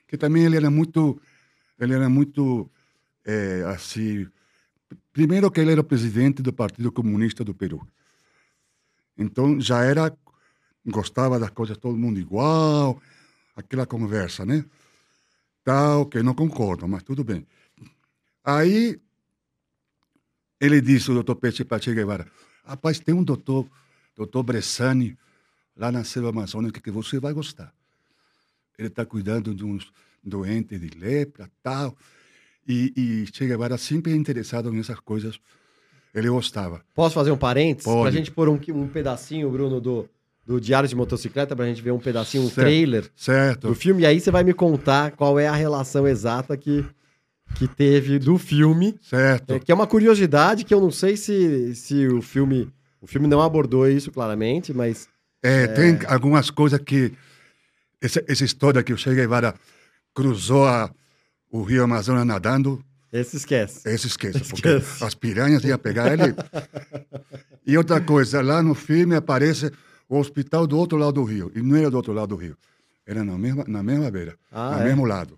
que 0.08 0.18
também 0.18 0.46
ele 0.46 0.56
era 0.56 0.70
muito, 0.70 1.22
ele 1.80 1.94
era 1.94 2.10
muito 2.10 2.70
é, 3.26 3.64
assim. 3.68 4.28
Primeiro 5.12 5.52
que 5.52 5.60
ele 5.60 5.72
era 5.72 5.84
presidente 5.84 6.42
do 6.42 6.54
Partido 6.54 6.92
Comunista 6.92 7.44
do 7.44 7.54
Peru. 7.54 7.86
Então 9.18 9.60
já 9.60 9.84
era 9.84 10.16
gostava 10.86 11.40
das 11.40 11.50
coisas 11.50 11.78
todo 11.78 11.98
mundo 11.98 12.20
igual, 12.20 13.02
aquela 13.56 13.86
conversa, 13.86 14.46
né? 14.46 14.66
Tal, 15.64 16.06
que 16.06 16.22
não 16.22 16.34
concordo, 16.34 16.88
mas 16.88 17.04
tudo 17.04 17.24
bem. 17.24 17.48
Aí 18.44 19.00
ele 20.60 20.82
disse, 20.82 21.10
o 21.10 21.14
doutor 21.14 21.36
Peixe 21.36 21.64
para 21.64 21.82
Che 21.82 21.94
Guevara, 21.94 22.28
rapaz, 22.66 23.00
tem 23.00 23.16
um 23.16 23.24
doutor 23.24 23.68
doutor 24.16 24.44
Bressani, 24.44 25.18
lá 25.76 25.92
na 25.92 26.04
selva 26.04 26.30
amazônica, 26.30 26.80
que 26.80 26.92
você 26.92 27.20
vai 27.20 27.34
gostar. 27.34 27.74
Ele 28.78 28.88
está 28.88 29.06
cuidando 29.06 29.54
de 29.54 29.64
uns 29.64 29.92
doentes 30.24 30.80
de 30.80 30.98
lepra, 30.98 31.50
tal. 31.62 31.96
E, 32.68 32.94
e 32.96 33.26
Che 33.32 33.46
Guevara 33.46 33.78
sempre 33.78 34.16
interessado 34.16 34.72
nessas 34.72 35.00
coisas. 35.00 35.40
Ele 36.14 36.30
gostava. 36.30 36.82
Posso 36.94 37.16
fazer 37.16 37.32
um 37.32 37.38
parênteses? 37.38 37.92
Para 37.92 38.10
a 38.10 38.12
gente 38.12 38.32
pôr 38.32 38.48
um, 38.48 38.60
um 38.70 38.88
pedacinho, 38.88 39.50
Bruno, 39.50 39.82
do, 39.82 40.08
do 40.46 40.62
Diário 40.62 40.88
de 40.88 40.96
Motocicleta, 40.96 41.56
para 41.56 41.66
a 41.66 41.68
gente 41.68 41.82
ver 41.82 41.92
um 41.92 42.00
pedacinho, 42.00 42.44
um 42.44 42.48
certo, 42.48 42.68
trailer 42.68 43.10
certo. 43.16 43.68
do 43.68 43.76
filme. 43.76 44.04
E 44.04 44.06
aí 44.06 44.20
você 44.20 44.30
vai 44.30 44.44
me 44.44 44.54
contar 44.54 45.12
qual 45.12 45.40
é 45.40 45.48
a 45.48 45.56
relação 45.56 46.08
exata 46.08 46.56
que, 46.56 46.86
que 47.56 47.68
teve 47.68 48.20
do 48.20 48.38
filme. 48.38 48.96
Certo. 49.02 49.54
É, 49.54 49.60
que 49.60 49.72
é 49.72 49.76
uma 49.76 49.88
curiosidade 49.88 50.64
que 50.64 50.74
eu 50.74 50.80
não 50.80 50.92
sei 50.92 51.18
se, 51.18 51.74
se 51.76 52.08
o 52.08 52.22
filme 52.22 52.72
o 53.04 53.08
filme 53.08 53.28
não 53.28 53.42
abordou 53.42 53.86
isso 53.86 54.10
claramente, 54.14 54.74
mas. 54.74 55.10
É, 55.44 55.64
é... 55.64 55.68
tem 55.68 56.00
algumas 56.08 56.50
coisas 56.50 56.80
que. 56.80 57.12
Essa, 58.02 58.24
essa 58.28 58.46
história 58.46 58.82
que 58.82 58.94
o 58.94 58.98
Che 58.98 59.14
Guevara 59.14 59.54
cruzou 60.14 60.66
a, 60.66 60.90
o 61.52 61.64
Rio 61.64 61.84
Amazonas 61.84 62.26
nadando. 62.26 62.82
Esse 63.12 63.36
esquece. 63.36 63.88
Esse 63.88 64.08
esquece, 64.08 64.40
porque 64.40 64.70
esquece. 64.70 65.04
as 65.04 65.14
piranhas 65.16 65.64
iam 65.66 65.78
pegar 65.78 66.14
ele. 66.14 66.34
e 67.68 67.78
outra 67.78 68.00
coisa, 68.00 68.42
lá 68.42 68.64
no 68.64 68.74
filme 68.74 69.16
aparece 69.16 69.70
o 70.08 70.18
hospital 70.18 70.66
do 70.66 70.78
outro 70.78 70.98
lado 70.98 71.14
do 71.14 71.24
rio. 71.26 71.52
E 71.54 71.62
não 71.62 71.76
era 71.76 71.92
do 71.92 71.98
outro 71.98 72.14
lado 72.14 72.30
do 72.30 72.36
rio. 72.38 72.58
Era 73.06 73.24
na 73.24 73.38
mesma, 73.38 73.66
na 73.68 73.84
mesma 73.84 74.10
beira, 74.10 74.36
ah, 74.50 74.78
no 74.78 74.82
é? 74.82 74.86
mesmo 74.86 75.06
lado. 75.06 75.38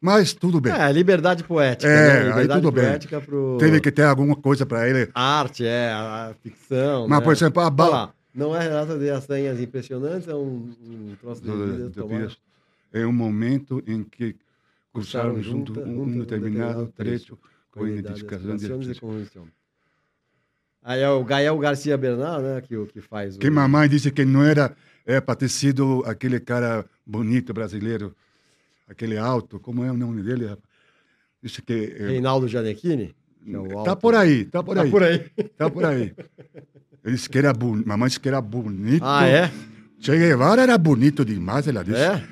Mas 0.00 0.32
tudo 0.32 0.60
bem. 0.60 0.72
É, 0.72 0.90
liberdade 0.90 1.44
poética. 1.44 1.90
É, 1.90 2.24
né? 2.24 2.28
liberdade 2.28 2.52
aí 2.52 2.62
tudo 2.62 2.72
poética 2.72 3.18
bem. 3.18 3.26
Pro... 3.26 3.56
Teve 3.58 3.80
que 3.80 3.92
ter 3.92 4.04
alguma 4.04 4.34
coisa 4.34 4.64
para 4.64 4.88
ele. 4.88 5.10
A 5.14 5.40
arte, 5.40 5.66
é, 5.66 5.92
a 5.92 6.34
ficção. 6.42 7.06
Mas, 7.06 7.18
né? 7.18 7.24
por 7.24 7.32
exemplo, 7.32 7.62
a 7.62 7.68
bala. 7.68 8.14
Não 8.34 8.56
é 8.56 8.62
Renata 8.62 8.98
de 8.98 9.10
Assanhas 9.10 9.60
impressionantes, 9.60 10.28
é 10.28 10.34
um, 10.34 10.70
um 10.82 11.16
troço 11.20 11.42
de 11.42 11.50
vida. 11.50 12.30
É 12.92 13.06
um 13.06 13.12
momento 13.12 13.82
em 13.86 14.02
que 14.02 14.36
cursaram 14.92 15.40
junto 15.42 15.78
um, 15.80 16.02
um 16.02 16.18
determinado 16.20 16.86
trecho 16.96 17.38
com 17.70 17.86
identificação 17.86 18.56
de 18.56 18.66
Aí 20.82 21.00
é 21.00 21.10
o 21.10 21.22
Gael 21.22 21.58
Garcia 21.58 21.96
Bernal, 21.98 22.40
né, 22.40 22.60
que, 22.62 22.86
que 22.86 23.00
faz. 23.00 23.36
Que 23.36 23.50
mamãe 23.50 23.88
disse 23.88 24.10
que 24.10 24.24
não 24.24 24.42
era 24.42 24.74
é, 25.04 25.20
para 25.20 25.34
ter 25.34 25.48
sido 25.48 26.02
aquele 26.06 26.40
cara 26.40 26.86
bonito 27.06 27.52
brasileiro 27.52 28.16
aquele 28.90 29.16
alto, 29.16 29.58
como 29.60 29.84
é 29.84 29.90
o 29.90 29.96
nome 29.96 30.22
dele? 30.22 30.56
Disse 31.42 31.62
que. 31.62 31.96
é, 31.98 32.08
Reinaldo 32.08 32.46
Gianecchini? 32.48 33.14
é 33.46 33.84
tá 33.84 33.96
por 33.96 34.14
aí, 34.14 34.44
tá 34.44 34.62
por 34.62 34.74
Tá 34.76 34.82
aí. 34.82 34.90
por 34.90 35.02
aí. 35.02 35.18
Tá 35.56 35.70
por 35.70 35.84
aí. 35.84 36.12
Ele 37.04 37.14
disse 37.14 37.28
que 37.30 37.38
era 37.38 37.52
bonito. 37.54 37.88
Mamãe 37.88 38.08
disse 38.08 38.20
que 38.20 38.28
era 38.28 38.40
bonito. 38.40 39.02
Ah, 39.04 39.26
é? 39.26 39.50
Che 39.98 40.16
Guevara 40.18 40.62
era 40.62 40.76
bonito 40.76 41.24
demais, 41.24 41.66
ela 41.66 41.82
disse. 41.82 41.98
É? 42.00 42.22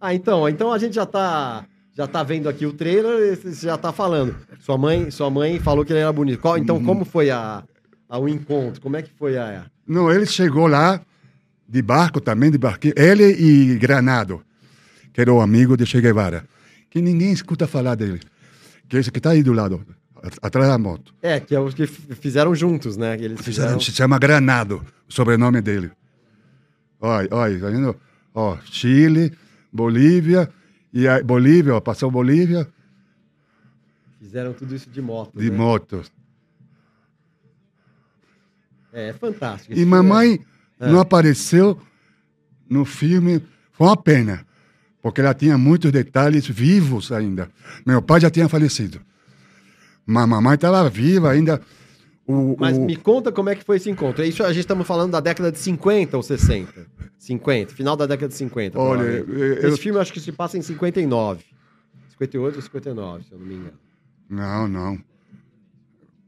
Ah, 0.00 0.14
então, 0.14 0.48
então 0.48 0.72
a 0.72 0.78
gente 0.78 0.94
já 0.94 1.06
tá 1.06 1.64
já 1.96 2.06
tá 2.06 2.22
vendo 2.22 2.48
aqui 2.48 2.64
o 2.64 2.72
trailer, 2.72 3.32
e 3.32 3.36
você 3.36 3.66
já 3.66 3.76
tá 3.76 3.92
falando. 3.92 4.36
Sua 4.60 4.78
mãe, 4.78 5.10
sua 5.10 5.28
mãe 5.30 5.58
falou 5.58 5.84
que 5.84 5.92
ele 5.92 5.98
era 6.00 6.12
bonito. 6.12 6.40
Qual- 6.40 6.54
Uhum. 6.54 6.60
então, 6.60 6.84
como 6.84 7.04
foi 7.04 7.28
a, 7.30 7.64
a- 8.08 8.18
o 8.18 8.28
encontro? 8.28 8.80
Como 8.80 8.96
é 8.96 9.02
que 9.02 9.10
foi 9.10 9.36
a 9.36 9.66
Não, 9.86 10.08
ele 10.12 10.24
chegou 10.26 10.68
lá 10.68 11.00
de 11.68 11.82
barco 11.82 12.20
também, 12.20 12.50
de 12.52 12.58
barquinho. 12.58 12.94
Ele 12.96 13.24
e 13.24 13.74
Granado, 13.78 14.40
que 15.18 15.22
era 15.22 15.32
o 15.32 15.40
amigo 15.40 15.76
de 15.76 15.84
Che 15.84 16.00
Guevara. 16.00 16.44
Que 16.88 17.02
ninguém 17.02 17.32
escuta 17.32 17.66
falar 17.66 17.96
dele. 17.96 18.20
Que 18.88 18.96
é 18.96 19.00
esse 19.00 19.10
que 19.10 19.18
está 19.18 19.30
aí 19.30 19.42
do 19.42 19.52
lado, 19.52 19.84
atrás 20.40 20.68
da 20.68 20.78
moto. 20.78 21.12
É, 21.20 21.40
que 21.40 21.56
é 21.56 21.60
os 21.60 21.74
que 21.74 21.88
fizeram 21.88 22.54
juntos, 22.54 22.96
né? 22.96 23.16
Que 23.16 23.24
eles 23.24 23.40
fizeram. 23.40 23.80
Se 23.80 23.90
chama 23.90 24.16
Granado, 24.16 24.86
o 25.08 25.12
sobrenome 25.12 25.60
dele. 25.60 25.90
Olha, 27.00 27.28
olha, 27.32 27.58
tá 27.60 27.68
vendo? 27.68 27.96
Ó, 28.32 28.58
Chile, 28.64 29.32
Bolívia, 29.72 30.48
e 30.92 31.08
a 31.08 31.20
Bolívia, 31.20 31.74
ó, 31.74 31.80
passou 31.80 32.12
Bolívia 32.12 32.68
Fizeram 34.20 34.52
tudo 34.52 34.72
isso 34.72 34.88
de 34.88 35.02
moto. 35.02 35.36
de 35.36 35.50
né? 35.50 35.56
moto. 35.56 36.02
É, 38.92 39.08
é 39.08 39.12
fantástico. 39.12 39.74
E 39.76 39.84
mamãe 39.84 40.44
É. 40.78 40.88
não 40.92 41.00
apareceu 41.00 41.76
no 42.70 42.84
filme. 42.84 43.42
Foi 43.72 43.86
uma 43.88 43.96
pena, 43.96 44.46
porque 45.02 45.20
ela 45.20 45.34
tinha 45.34 45.56
muitos 45.58 45.90
detalhes 45.92 46.46
vivos 46.46 47.10
ainda. 47.12 47.50
Meu 47.86 48.00
pai 48.02 48.20
já 48.20 48.30
tinha 48.30 48.48
falecido. 48.48 49.00
Mas 50.06 50.26
mamãe 50.28 50.54
estava 50.54 50.88
viva 50.88 51.30
ainda. 51.30 51.60
O, 52.26 52.56
Mas 52.58 52.76
o- 52.76 52.84
me 52.84 52.96
conta 52.96 53.32
como 53.32 53.48
é 53.48 53.54
que 53.54 53.64
foi 53.64 53.76
esse 53.76 53.88
encontro. 53.90 54.22
Isso 54.24 54.42
a 54.42 54.48
gente 54.52 54.60
estamos 54.60 54.86
falando 54.86 55.12
da 55.12 55.20
década 55.20 55.50
de 55.52 55.58
50 55.58 56.16
ou 56.16 56.22
60? 56.22 56.86
50, 57.18 57.74
final 57.74 57.96
da 57.96 58.06
década 58.06 58.28
de 58.28 58.34
50. 58.34 58.78
Olha, 58.78 59.02
eu- 59.02 59.68
Esse 59.68 59.78
filme 59.80 59.98
acho 59.98 60.12
que 60.12 60.20
se 60.20 60.30
passa 60.32 60.56
em 60.58 60.62
59. 60.62 61.42
58 62.10 62.56
ou 62.56 62.62
59, 62.62 63.24
se 63.24 63.32
eu 63.32 63.38
não 63.38 63.46
me 63.46 63.54
engano. 63.54 63.78
Não, 64.28 64.68
não. 64.68 64.98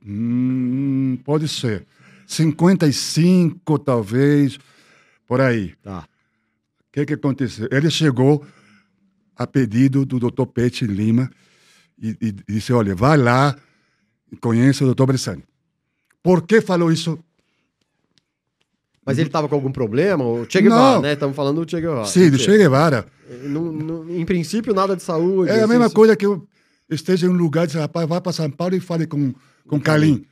Hum, 0.07 1.19
pode 1.25 1.47
ser. 1.49 1.87
55, 2.27 3.79
talvez, 3.79 4.59
por 5.27 5.41
aí. 5.41 5.75
Tá. 5.83 6.01
O 6.89 6.93
que, 6.93 7.05
que 7.07 7.15
aconteceu? 7.15 7.69
Ele 7.71 7.91
chegou 7.91 8.45
a 9.41 9.47
pedido 9.47 10.05
do 10.05 10.21
Dr. 10.21 10.45
Pete 10.53 10.87
Lima 10.87 11.31
e, 12.01 12.15
e 12.21 12.33
disse: 12.53 12.73
olha, 12.75 12.95
vai 12.95 13.17
lá 13.17 13.57
e 14.31 14.37
conheça 14.37 14.85
o 14.85 14.95
Dr. 14.95 15.05
Bressani. 15.07 15.43
Por 16.23 16.43
que 16.47 16.61
falou 16.61 16.93
isso? 16.93 17.19
Mas 19.05 19.17
ele 19.19 19.29
estava 19.29 19.49
com 19.49 19.55
algum 19.55 19.73
problema? 19.73 20.23
O 20.25 20.45
Che 20.49 20.61
Guevara, 20.61 20.95
Não. 20.97 21.03
né? 21.03 21.15
Estamos 21.15 21.35
falando 21.35 21.65
do 21.65 21.71
Che 21.71 21.81
Guevara. 21.81 22.05
Sim, 22.05 22.31
do 22.31 22.39
Che 22.39 22.57
Guevara. 22.59 23.07
Não- 23.45 23.73
não- 23.73 24.11
em 24.11 24.25
princípio, 24.27 24.75
nada 24.75 24.95
de 24.95 25.03
saúde. 25.03 25.51
É 25.51 25.55
a 25.55 25.59
assim, 25.65 25.69
mesma 25.69 25.89
coisa 25.89 26.15
que 26.15 26.27
eu 26.27 26.47
esteja 26.91 27.27
em 27.27 27.31
um 27.31 27.35
lugar 27.37 27.65
e 27.65 27.67
disse, 27.69 27.79
rapaz, 27.79 28.07
vai 28.07 28.21
para 28.21 28.33
São 28.33 28.51
Paulo 28.51 28.75
e 28.77 28.81
fale 28.81 29.07
com, 29.07 29.33
com 29.67 29.81
Calim. 29.81 30.27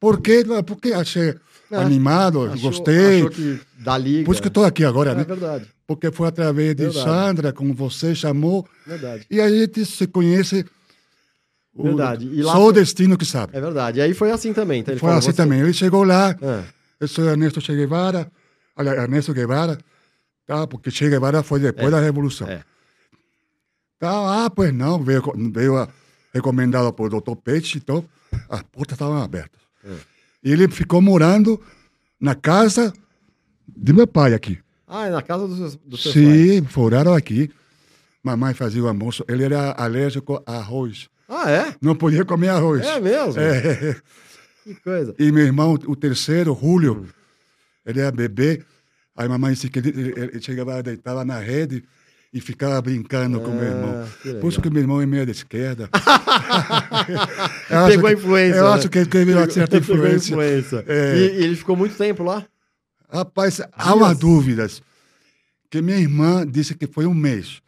Por 0.00 0.20
quê? 0.22 0.42
Porque 0.66 0.92
achei 0.94 1.34
Ah, 1.70 1.80
animado, 1.82 2.44
Achou- 2.46 2.70
gostei. 2.70 3.18
Achou 3.18 3.30
que 3.30 3.60
da 3.78 3.98
liga. 3.98 4.24
Por 4.24 4.32
isso 4.32 4.42
que 4.42 4.48
estou 4.48 4.64
aqui 4.64 4.84
agora, 4.84 5.10
É 5.10 5.14
né? 5.14 5.24
verdade, 5.24 5.66
Porque 5.86 6.10
foi 6.12 6.28
através 6.28 6.74
de 6.76 6.84
Verdade. 6.84 7.04
Sandra, 7.04 7.52
como 7.52 7.74
você 7.74 8.14
chamou, 8.14 8.66
verdade. 8.86 9.26
e 9.30 9.40
a 9.40 9.48
gente 9.50 9.84
se 9.84 10.06
conhece. 10.06 10.64
o- 11.74 11.82
Verdade. 11.84 12.28
E 12.32 12.42
só 12.42 12.64
o 12.66 12.72
destino 12.72 13.16
que 13.18 13.24
sabe. 13.24 13.56
É 13.56 13.60
verdade. 13.60 13.98
E 13.98 14.02
aí 14.02 14.14
foi 14.14 14.30
assim 14.30 14.52
também. 14.52 14.80
Então 14.80 14.92
ele 14.92 15.00
Foi 15.00 15.10
assim 15.12 15.30
você- 15.30 15.32
também. 15.36 15.60
Ele 15.60 15.72
chegou 15.72 16.04
lá, 16.04 16.36
Ah, 16.42 16.64
eu 17.00 17.08
sou 17.08 17.24
Ernesto 17.24 17.60
Che 17.60 17.74
Guevara, 17.74 18.30
olha, 18.76 18.90
Ernesto 18.90 19.32
Guevara, 19.34 19.78
tá? 20.46 20.66
porque 20.66 20.90
Che 20.90 21.08
Guevara 21.08 21.42
foi 21.42 21.60
depois 21.60 21.88
É. 21.88 21.90
da 21.90 22.00
Revolução. 22.00 22.48
É. 22.48 22.62
Tá, 23.98 24.44
ah, 24.44 24.50
pois 24.50 24.72
não, 24.74 25.02
veio, 25.02 25.22
veio 25.52 25.76
a- 25.76 25.88
recomendado 26.34 26.92
por 26.92 27.08
Dr. 27.08 27.36
Peixe, 27.36 27.78
então 27.78 28.04
as 28.48 28.62
portas 28.62 28.94
estavam 28.96 29.22
abertas. 29.22 29.60
É. 29.84 29.94
E 30.44 30.52
ele 30.52 30.68
ficou 30.68 31.00
morando 31.00 31.60
na 32.20 32.34
casa 32.34 32.92
de 33.68 33.92
meu 33.92 34.06
pai 34.06 34.34
aqui. 34.34 34.58
Ah, 34.94 35.06
é 35.06 35.10
na 35.10 35.22
casa 35.22 35.46
dos, 35.48 35.56
seus- 35.58 35.76
dos 35.76 36.02
seus 36.02 36.14
pais. 36.14 36.26
Sim, 36.26 36.64
foraram 36.64 37.14
aqui. 37.14 37.50
Mamãe 38.22 38.52
fazia 38.54 38.82
o 38.82 38.88
almoço. 38.88 39.24
Ele 39.26 39.42
era 39.44 39.72
alérgico 39.72 40.42
a 40.46 40.56
arroz. 40.56 41.08
Ah, 41.28 41.50
é? 41.50 41.74
Não 41.80 41.94
podia 41.96 42.24
comer 42.24 42.48
arroz. 42.50 42.86
É 42.86 43.00
mesmo? 43.00 43.40
É. 43.40 43.96
Que 44.64 44.74
coisa. 44.76 45.14
E 45.18 45.32
meu 45.32 45.44
irmão, 45.44 45.72
o 45.86 45.96
terceiro, 45.96 46.52
Hum. 46.52 46.58
Júlio, 46.60 47.06
ele 47.86 48.00
era 48.00 48.12
bebê. 48.12 48.62
Aí 49.16 49.28
mamãe 49.28 49.52
disse 49.54 49.68
que 49.68 49.78
ele, 49.78 50.12
ele- 50.16 50.40
chegava, 50.40 50.82
deitava 50.82 51.24
na 51.24 51.38
rede 51.38 51.82
e 52.32 52.40
ficava 52.40 52.80
brincando 52.80 53.40
com 53.40 53.50
meu 53.50 53.64
irmão. 53.64 54.04
Ah, 54.04 54.08
que 54.22 54.34
Por 54.34 54.48
isso 54.52 54.60
que 54.62 54.70
meu 54.70 54.82
irmão 54.82 55.00
é 55.02 55.06
meio 55.06 55.26
da 55.26 55.32
esquerda. 55.32 55.88
Acho 57.70 57.88
Pegou 57.88 58.06
a 58.06 58.10
que- 58.10 58.18
influência. 58.18 58.58
Eu 58.58 58.64
né? 58.64 58.70
acho 58.74 58.88
que 58.88 58.98
ele 58.98 59.06
teve 59.06 59.32
uma 59.34 59.50
certa 59.50 59.78
influência. 59.78 60.32
influência. 60.32 60.84
É. 60.86 61.16
E, 61.16 61.40
e 61.40 61.44
ele 61.44 61.56
ficou 61.56 61.76
muito 61.76 61.96
tempo 61.96 62.22
lá? 62.22 62.44
Rapaz, 63.12 63.60
há 63.72 63.94
umas 63.94 64.18
dúvidas. 64.18 64.82
Que 65.70 65.80
minha 65.82 65.98
irmã 65.98 66.46
disse 66.46 66.74
que 66.74 66.86
foi 66.86 67.06
um 67.06 67.14
mês. 67.14 67.60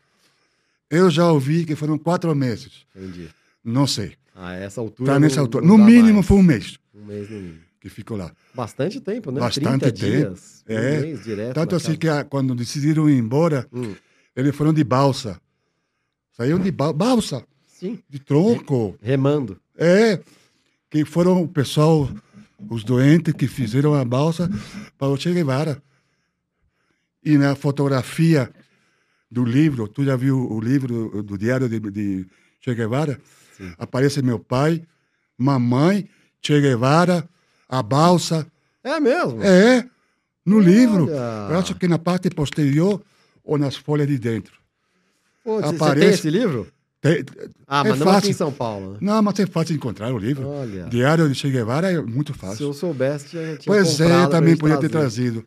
Eu 0.91 1.11
já 1.11 1.31
ouvi 1.31 1.65
que 1.65 1.75
foram 1.77 1.99
quatro 1.99 2.35
meses. 2.35 2.85
Entendi. 2.95 3.29
Não 3.65 3.87
sei. 3.87 4.15
Ah, 4.35 4.55
essa 4.55 4.81
altura. 4.81 5.11
Está 5.11 5.21
nessa 5.21 5.37
não- 5.37 5.43
altura. 5.45 5.67
não 5.67 5.79
No 5.79 5.85
mínimo 5.85 6.15
mais. 6.15 6.27
foi 6.27 6.37
um 6.39 6.43
mês 6.43 6.79
Um 6.95 7.05
mês 7.07 7.29
no 7.31 7.37
mínimo. 7.37 7.59
que 7.81 7.89
ficou 7.89 8.17
lá. 8.17 8.33
Bastante 8.55 9.01
tempo, 9.01 9.31
né? 9.31 9.41
Bastante 9.41 9.65
30 9.65 9.93
tempo. 9.93 9.99
dias. 10.07 10.65
É. 10.67 10.79
Um 10.99 11.01
mês 11.03 11.25
direto. 11.25 11.55
Tanto 11.55 11.77
assim 11.77 11.97
casa. 11.97 12.25
que 12.25 12.31
quando 12.31 12.55
decidiram 12.55 13.09
ir 13.09 13.17
embora, 13.19 13.67
Hum, 13.73 13.95
eles 14.37 14.55
foram 14.55 14.73
de 14.73 14.83
balsa. 14.85 15.41
Saíram 16.37 16.59
de 16.59 16.71
ba- 16.71 16.93
balsa, 16.93 17.45
sim. 17.69 17.99
de 18.09 18.19
tronco. 18.19 18.97
Remando. 19.01 19.59
É, 19.77 20.21
que 20.91 21.05
foram 21.05 21.41
o 21.43 21.49
pessoal, 21.49 22.09
os 22.71 22.85
doentes 22.85 23.35
que 23.35 23.47
fizeram 23.47 23.95
a 23.95 24.05
balsa 24.05 24.49
para 24.99 25.09
o 25.09 25.17
Che 25.17 25.33
Guevara. 25.33 25.83
E 27.25 27.39
na 27.39 27.55
fotografia 27.55 28.51
do 29.31 29.45
livro, 29.45 29.89
tu 29.89 30.05
já 30.05 30.17
viu 30.17 30.39
o 30.51 30.61
livro 30.61 31.23
do 31.23 31.37
diário 31.39 31.69
de, 31.69 31.81
de 31.81 32.27
Che 32.61 32.75
Guevara? 32.75 33.21
Sim. 33.57 33.73
Aparece 33.79 34.23
meu 34.23 34.39
pai, 34.39 34.83
mamãe, 35.39 36.09
Che 36.43 36.61
Guevara, 36.61 37.29
a 37.69 37.83
balsa. 37.83 38.47
É 38.83 39.01
mesmo? 39.01 39.43
É, 39.43 39.89
no 40.45 40.59
Olha. 40.59 40.67
livro. 40.67 41.09
Eu 41.11 41.59
acho 41.59 41.75
que 41.75 41.89
na 41.89 41.99
parte 41.99 42.29
posterior 42.31 43.03
ou 43.43 43.57
nas 43.59 43.77
folhas 43.77 44.07
de 44.07 44.19
dentro. 44.19 44.55
Pô, 45.43 45.57
você- 45.61 45.69
Você 45.69 45.77
aparece- 45.77 46.01
tem 46.07 46.15
esse 46.15 46.31
livro? 46.31 46.67
Tem- 47.05 47.23
Ah, 47.69 47.83
é 47.85 47.91
mas 47.91 47.99
não 47.99 48.07
aqui 48.09 48.15
fácil. 48.15 48.31
em 48.31 48.33
São 48.33 48.51
Paulo. 48.51 48.93
né? 48.93 48.99
Não, 49.03 49.23
mas 49.23 49.39
é 49.39 49.47
fácil 49.47 49.77
encontrar 49.77 50.13
o 50.13 50.19
livro. 50.19 50.49
Olha. 50.49 50.85
Diário 50.85 51.29
de 51.29 51.35
Che 51.35 51.51
Guevara 51.51 51.93
é 51.93 52.01
muito 52.01 52.33
Se 52.33 52.39
fácil. 52.39 52.67
eu 52.69 52.73
soubesse, 52.73 53.27
tinha, 53.27 53.43
tinha 53.57 53.59
Pois 53.67 54.01
é, 54.01 54.25
eu 54.25 54.29
também 54.31 54.57
podia 54.57 54.79
ter 54.79 54.89
trazido. 54.89 55.45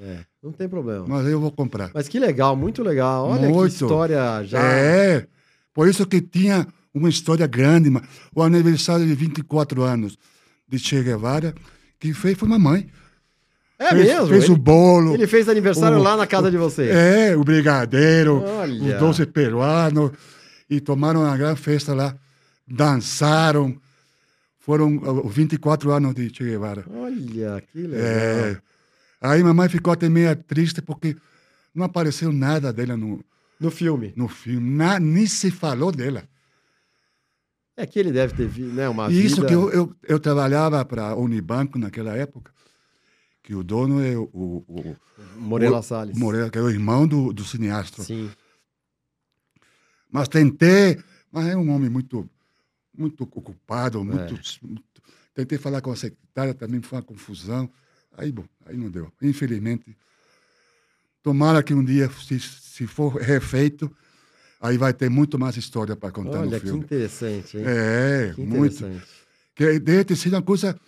É, 0.00 0.18
não 0.42 0.52
tem 0.52 0.68
problema. 0.68 1.04
Mas 1.08 1.26
eu 1.26 1.40
vou 1.40 1.50
comprar. 1.50 1.90
Mas 1.92 2.06
que 2.08 2.18
legal, 2.20 2.54
muito 2.56 2.82
legal. 2.82 3.26
Olha 3.28 3.46
que 3.46 3.52
Muito. 3.52 3.72
história 3.72 4.42
já. 4.44 4.60
É, 4.60 5.26
por 5.72 5.88
isso 5.88 6.06
que 6.06 6.20
tinha 6.20 6.66
uma 6.94 7.08
história 7.08 7.46
grande. 7.46 7.90
O 8.34 8.42
aniversário 8.42 9.04
de 9.06 9.14
24 9.14 9.82
anos 9.82 10.16
de 10.68 10.78
Che 10.78 11.02
Guevara, 11.02 11.52
que 11.98 12.12
fez 12.14 12.38
foi 12.38 12.48
mamãe. 12.48 12.88
É 13.78 13.88
fez, 13.90 14.06
mesmo? 14.06 14.26
Fez 14.28 14.44
ele, 14.44 14.52
o 14.52 14.56
bolo. 14.56 15.14
ele 15.14 15.26
fez 15.26 15.48
aniversário 15.48 15.98
o- 15.98 16.02
lá 16.02 16.16
na 16.16 16.26
casa 16.26 16.48
de 16.50 16.56
vocês. 16.56 16.90
É, 16.94 17.36
o 17.36 17.42
brigadeiro, 17.42 18.42
Olha. 18.44 18.94
os 18.94 19.00
doces 19.00 19.26
peruanos. 19.26 20.12
E 20.68 20.80
tomaram 20.80 21.20
uma 21.22 21.36
grande 21.36 21.60
festa 21.60 21.94
lá. 21.94 22.16
Dançaram. 22.66 23.78
Foram 24.58 24.96
uh, 24.96 25.28
24 25.28 25.90
anos 25.92 26.14
de 26.14 26.28
Che 26.34 26.42
Guevara. 26.44 26.84
Olha, 26.90 27.62
que 27.70 27.78
legal. 27.86 28.00
É. 28.00 28.60
Aí 29.20 29.42
mamãe 29.42 29.68
ficou 29.68 29.92
até 29.92 30.08
meio 30.08 30.34
triste 30.36 30.80
porque 30.82 31.16
não 31.74 31.84
apareceu 31.84 32.32
nada 32.32 32.72
dela 32.72 32.96
no, 32.96 33.22
No 33.60 33.70
filme. 33.70 34.12
no 34.16 34.26
filme. 34.28 34.70
Na, 34.76 34.98
nem 34.98 35.26
se 35.26 35.50
falou 35.50 35.92
dela. 35.92 36.24
É 37.76 37.84
que 37.86 37.98
ele 37.98 38.12
deve 38.12 38.34
ter 38.34 38.46
vi- 38.46 38.62
né, 38.62 38.88
uma 38.88 39.10
isso 39.10 39.36
vida... 39.36 39.48
que 39.48 39.54
eu, 39.54 39.70
eu, 39.70 39.94
eu 40.04 40.20
trabalhava 40.20 40.82
para 40.84 41.08
a 41.08 41.16
Unibanco 41.16 41.76
naquela 41.78 42.16
época, 42.16 42.52
que 43.42 43.52
o 43.54 43.64
dono 43.64 44.00
é 44.02 44.16
o, 44.16 44.30
o, 44.32 44.64
o 44.68 44.96
Morela 45.36 45.80
o- 45.80 45.82
Salles. 45.82 46.16
Moreira, 46.16 46.48
que 46.50 46.56
é 46.56 46.62
o 46.62 46.70
irmão 46.70 47.06
do, 47.06 47.32
do 47.32 47.44
cineasta. 47.44 48.02
Sim. 48.02 48.30
Mas 50.14 50.28
tentei, 50.28 50.96
mas 51.32 51.48
é 51.48 51.56
um 51.56 51.68
homem 51.70 51.90
muito, 51.90 52.30
muito 52.96 53.24
ocupado, 53.24 53.98
É. 53.98 54.04
muito, 54.04 54.40
muito- 54.62 54.84
Tentei 55.34 55.58
falar 55.58 55.80
com 55.80 55.90
a 55.90 55.96
secretária, 55.96 56.54
também 56.54 56.80
foi 56.80 56.98
uma 56.98 57.02
confusão. 57.04 57.68
Aí, 58.16 58.30
bom, 58.30 58.44
aí 58.64 58.76
não 58.76 58.88
deu. 58.88 59.12
Infelizmente. 59.20 59.96
Tomara 61.20 61.64
que 61.64 61.74
um 61.74 61.84
dia 61.84 62.08
se, 62.10 62.38
se 62.38 62.86
for 62.86 63.16
refeito, 63.16 63.90
aí 64.60 64.78
vai 64.78 64.92
ter 64.94 65.10
muito 65.10 65.36
mais 65.36 65.56
história 65.56 65.96
para 65.96 66.12
contar 66.12 66.38
Olha 66.38 66.44
no 66.50 66.60
que 66.60 66.60
filme. 66.60 66.84
interessante, 66.84 67.56
hein? 67.58 67.64
É, 67.66 68.32
que 68.36 68.42
muito. 68.42 68.76
interessante. 68.84 69.08
Que 69.52 69.80
deve 69.80 70.04
ter 70.04 70.14
sido 70.16 70.34
uma 70.34 70.42
coisa. 70.42 70.78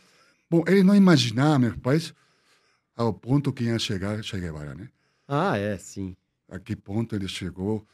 Bom, 0.48 0.62
ele 0.68 0.84
não 0.84 0.94
imaginava, 0.94 1.58
meus 1.58 1.76
pais, 1.78 2.14
ao 2.94 3.12
ponto 3.12 3.52
que 3.52 3.64
ia 3.64 3.76
chegar 3.80 4.22
Che 4.22 4.38
Guevara, 4.38 4.72
né? 4.76 4.88
Ah, 5.26 5.58
é, 5.58 5.76
sim. 5.78 6.16
A 6.48 6.60
que 6.60 6.76
ponto 6.76 7.16
ele 7.16 7.26
chegou 7.26 7.84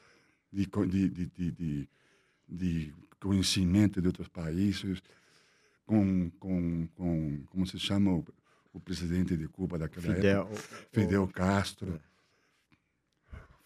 de, 0.53 0.67
de, 1.09 1.89
de, 2.49 2.95
conhecimento 3.21 4.01
de 4.01 4.07
outros 4.09 4.29
países, 4.29 5.03
com, 5.87 6.31
com, 6.39 6.87
com 6.97 7.39
como 7.51 7.67
se 7.67 7.79
chama 7.79 8.11
o, 8.13 8.25
o 8.73 8.81
presidente 8.81 9.37
de 9.37 9.47
Cuba 9.49 9.79
daquela 9.79 10.07
época? 10.07 10.17
Fidel. 10.23 10.51
Fidel 10.93 11.27
Castro. 11.29 12.01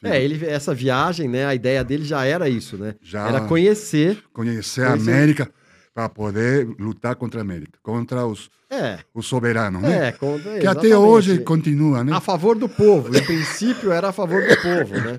É, 0.03 0.23
ele, 0.23 0.45
essa 0.47 0.75
viagem, 0.75 1.27
né? 1.29 1.47
A 1.47 1.55
ideia 1.55 1.83
dele 1.83 2.05
já 2.05 2.25
era 2.25 2.49
isso, 2.49 2.77
né? 2.77 2.95
Já 3.01 3.29
Era 3.29 3.41
conhecer. 3.43 4.23
conhecer 4.33 4.83
a 4.85 4.91
Conhecer- 4.91 5.11
América 5.11 5.51
para 5.95 6.09
poder 6.11 6.67
lutar 6.79 7.17
contra 7.17 7.41
a 7.41 7.43
América, 7.43 7.79
contra 7.83 8.27
os, 8.27 8.51
É, 8.69 8.99
os 9.15 9.27
soberanos, 9.27 9.81
né? 9.81 10.09
é, 10.09 10.13
conta, 10.13 10.43
que 10.43 10.67
até 10.67 10.89
exatamente. 10.89 10.95
hoje 10.95 11.39
continua, 11.39 12.05
né? 12.05 12.13
A 12.13 12.21
favor 12.21 12.57
do 12.59 12.69
povo. 12.69 13.17
Em 13.17 13.25
princípio, 13.25 13.91
era 13.91 14.11
a 14.11 14.13
favor 14.13 14.47
do 14.47 14.57
povo, 14.61 14.95
né? 15.01 15.19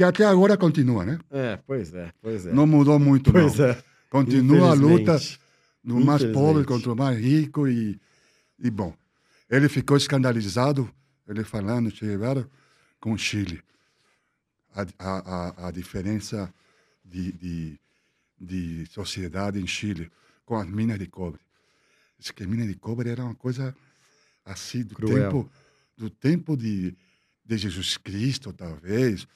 Que 0.00 0.04
até 0.04 0.24
agora 0.24 0.56
continua, 0.56 1.04
né? 1.04 1.18
É, 1.30 1.58
pois 1.66 1.92
é, 1.92 2.10
pois 2.22 2.46
é. 2.46 2.52
Não 2.54 2.66
mudou 2.66 2.98
muito, 2.98 3.30
pois 3.30 3.58
não. 3.58 3.66
é. 3.66 3.84
Continua 4.08 4.70
a 4.70 4.72
luta 4.72 5.20
do 5.84 6.00
mais 6.00 6.24
pobre 6.24 6.64
contra 6.64 6.90
o 6.90 6.96
mais 6.96 7.20
rico 7.20 7.68
e, 7.68 8.00
e 8.58 8.70
bom. 8.70 8.94
Ele 9.50 9.68
ficou 9.68 9.98
escandalizado, 9.98 10.90
ele 11.28 11.44
falando, 11.44 11.94
Che 11.94 12.06
Guevara, 12.06 12.48
com 12.98 13.12
o 13.12 13.18
Chile. 13.18 13.62
A, 14.74 14.86
a, 14.98 15.18
a, 15.18 15.68
a 15.68 15.70
diferença 15.70 16.50
de, 17.04 17.32
de, 17.32 17.80
de 18.40 18.86
sociedade 18.86 19.60
em 19.60 19.66
Chile 19.66 20.10
com 20.46 20.56
as 20.56 20.66
minas 20.66 20.98
de 20.98 21.08
cobre. 21.08 21.42
Diz 22.18 22.30
que 22.30 22.46
minas 22.46 22.68
de 22.68 22.74
cobre 22.74 23.10
era 23.10 23.22
uma 23.22 23.34
coisa 23.34 23.76
assim 24.46 24.82
do 24.82 24.94
Cruel. 24.94 25.24
tempo 25.24 25.50
do 25.94 26.08
tempo 26.08 26.56
de, 26.56 26.96
de 27.44 27.58
Jesus 27.58 27.98
Cristo, 27.98 28.50
talvez. 28.50 29.28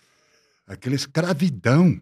Aquela 0.66 0.94
escravidão. 0.94 2.00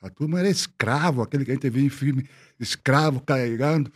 A 0.00 0.10
turma 0.10 0.38
era 0.38 0.48
escravo, 0.48 1.22
aquele 1.22 1.44
que 1.44 1.50
a 1.50 1.54
gente 1.54 1.70
vê 1.70 1.80
em 1.80 1.88
filme, 1.88 2.28
escravo 2.60 3.20
carregando 3.20 3.90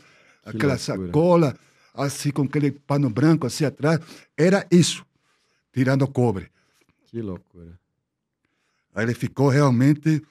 aquela 0.44 0.74
loucura. 0.74 0.78
sacola, 0.78 1.58
assim, 1.94 2.30
com 2.30 2.42
aquele 2.42 2.72
pano 2.72 3.08
branco 3.10 3.46
assim 3.46 3.64
atrás. 3.64 4.00
Era 4.36 4.66
isso, 4.70 5.04
tirando 5.72 6.06
cobre. 6.08 6.50
Que 7.06 7.20
loucura. 7.22 7.78
Aí 8.94 9.04
ele 9.04 9.14
ficou 9.14 9.48
realmente 9.48 10.22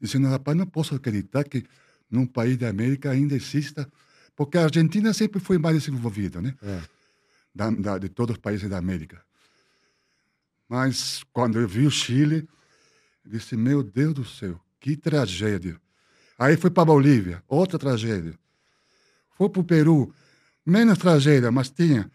dizendo, 0.00 0.28
rapaz, 0.28 0.56
não 0.56 0.66
posso 0.66 0.94
acreditar 0.94 1.44
que 1.44 1.64
num 2.10 2.26
país 2.26 2.56
da 2.58 2.68
América 2.68 3.10
ainda 3.10 3.34
exista, 3.34 3.90
porque 4.34 4.58
a 4.58 4.64
Argentina 4.64 5.12
sempre 5.14 5.40
foi 5.40 5.56
mais 5.56 5.82
desenvolvida, 5.82 6.42
né? 6.42 6.54
É. 6.62 6.82
Da, 7.54 7.70
da- 7.70 7.98
de 7.98 8.08
todos 8.10 8.36
os 8.36 8.40
países 8.40 8.68
da 8.68 8.76
América. 8.76 9.24
Mas 10.68 11.22
quando 11.32 11.60
eu 11.60 11.68
vi 11.68 11.86
o 11.86 11.90
Chile, 11.90 12.48
eu 13.24 13.30
disse, 13.30 13.56
meu 13.56 13.82
Deus 13.82 14.14
do 14.14 14.24
céu, 14.24 14.60
que 14.80 14.96
tragédia. 14.96 15.80
Aí 16.38 16.56
foi 16.56 16.70
para 16.70 16.84
Bolívia, 16.84 17.42
outra 17.48 17.78
tragédia. 17.78 18.38
Foi 19.30 19.48
para 19.48 19.60
o 19.60 19.64
Peru, 19.64 20.12
menos 20.64 20.98
tragédia, 20.98 21.50
mas 21.50 21.70
tinha. 21.70 22.10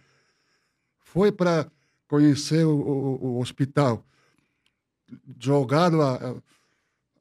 Foi 0.99 1.31
para 1.31 1.69
conhecer 2.07 2.65
o, 2.65 2.75
o- 2.75 3.25
o 3.37 3.39
hospital, 3.39 4.05
jogado 5.39 6.01
a, 6.01 6.15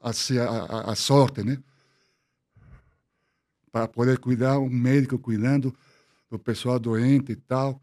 a, 0.00 0.10
assim, 0.10 0.38
a, 0.38 0.48
a- 0.48 0.92
a 0.92 0.94
sorte, 0.94 1.42
né? 1.42 1.62
Para 3.72 3.86
poder 3.86 4.18
cuidar, 4.18 4.58
um 4.58 4.68
médico 4.68 5.18
cuidando 5.18 5.74
do 6.28 6.38
pessoal 6.38 6.78
doente 6.78 7.32
e 7.32 7.36
tal. 7.36 7.80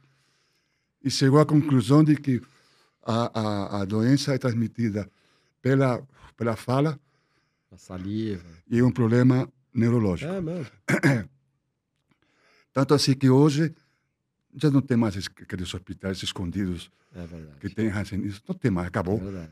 E 1.03 1.09
chegou 1.09 1.39
à 1.39 1.45
conclusão 1.45 2.03
de 2.03 2.15
que 2.15 2.41
a, 3.07 3.39
a, 3.39 3.81
a 3.81 3.85
doença 3.85 4.33
é 4.33 4.37
transmitida 4.37 5.09
pela, 5.61 6.01
pela 6.35 6.55
fala 6.55 6.99
A 7.71 7.77
saliva. 7.77 8.43
e 8.69 8.81
um 8.83 8.91
problema 8.91 9.47
neurológico. 9.73 10.31
É 10.31 10.41
mesmo. 10.41 10.71
Tanto 12.73 12.93
assim 12.93 13.13
que 13.13 13.29
hoje 13.29 13.73
já 14.55 14.69
não 14.69 14.81
tem 14.81 14.97
mais 14.97 15.15
es- 15.15 15.27
aqueles 15.41 15.73
hospitais 15.73 16.21
escondidos 16.21 16.91
É 17.15 17.25
verdade. 17.25 17.59
que 17.59 17.69
tem 17.69 17.87
racinismo. 17.87 18.41
Não 18.47 18.55
tem 18.55 18.69
mais, 18.71 18.85
É 18.85 18.89
acabou. 18.89 19.17
verdade. 19.19 19.51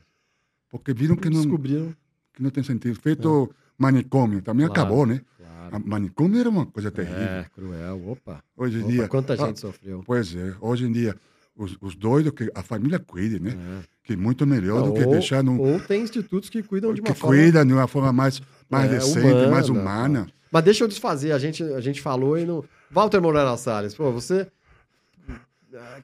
Porque 0.70 0.94
viram 0.94 1.16
que 1.16 1.30
não, 1.30 1.42
Descobriram. 1.42 1.96
que 2.34 2.44
não 2.44 2.50
tem 2.50 2.64
sentido. 2.64 3.00
Feito 3.00 3.54
manicômio, 3.78 4.42
também 4.42 4.68
Claro. 4.68 4.82
acabou, 4.82 5.06
né? 5.06 5.22
Claro. 5.38 5.76
A 5.76 5.80
manicômio 5.80 6.40
era 6.40 6.50
uma 6.50 6.66
coisa 6.66 6.92
terrível. 6.92 7.18
É, 7.24 7.46
cruel. 7.56 8.10
Opa. 8.10 8.44
Hoje 8.56 8.78
em 8.78 8.82
Opa, 8.84 8.92
dia. 8.92 9.08
quanta 9.08 9.34
ah, 9.34 9.38
gente 9.38 9.60
sofreu. 9.60 10.04
Pois 10.06 10.36
é, 10.36 10.56
hoje 10.62 10.86
em 10.86 10.92
dia, 10.92 11.16
os, 11.58 11.78
os 11.82 11.96
doidos, 11.96 12.34
que 12.34 12.52
a 12.54 12.62
família 12.62 13.00
cuide, 13.00 13.40
né? 13.40 13.52
É. 13.52 13.84
Que 14.04 14.14
é 14.14 14.16
muito 14.16 14.46
melhor 14.46 14.84
do 14.84 14.94
que 14.94 15.04
ou, 15.04 15.12
deixar 15.12 15.44
num. 15.44 15.60
ou 15.60 15.80
tem 15.80 16.02
institutos 16.02 16.50
que 16.50 16.62
cuidam 16.62 16.94
de 16.94 17.02
uma 17.02 17.08
que 17.08 17.20
forma 17.20 17.36
cuida 17.36 17.66
de 17.66 17.74
uma 17.74 17.88
forma 17.88 18.14
mais, 18.14 18.42
mais 18.70 18.92
É, 18.92 18.96
decente, 18.96 19.20
humana, 19.20 19.50
mais 19.50 19.70
humana. 19.70 20.28
Mas 20.52 20.64
deixa 20.64 20.84
eu 20.84 20.88
desfazer, 20.88 21.32
a 21.32 21.40
gente, 21.40 21.64
a 21.64 21.82
gente 21.82 22.02
falou 22.02 22.38
e 22.38 22.46
não. 22.46 22.64
Walter 22.92 23.20
Moreira 23.22 23.56
Salles, 23.58 23.96
pô, 23.96 24.12
você. 24.12 24.48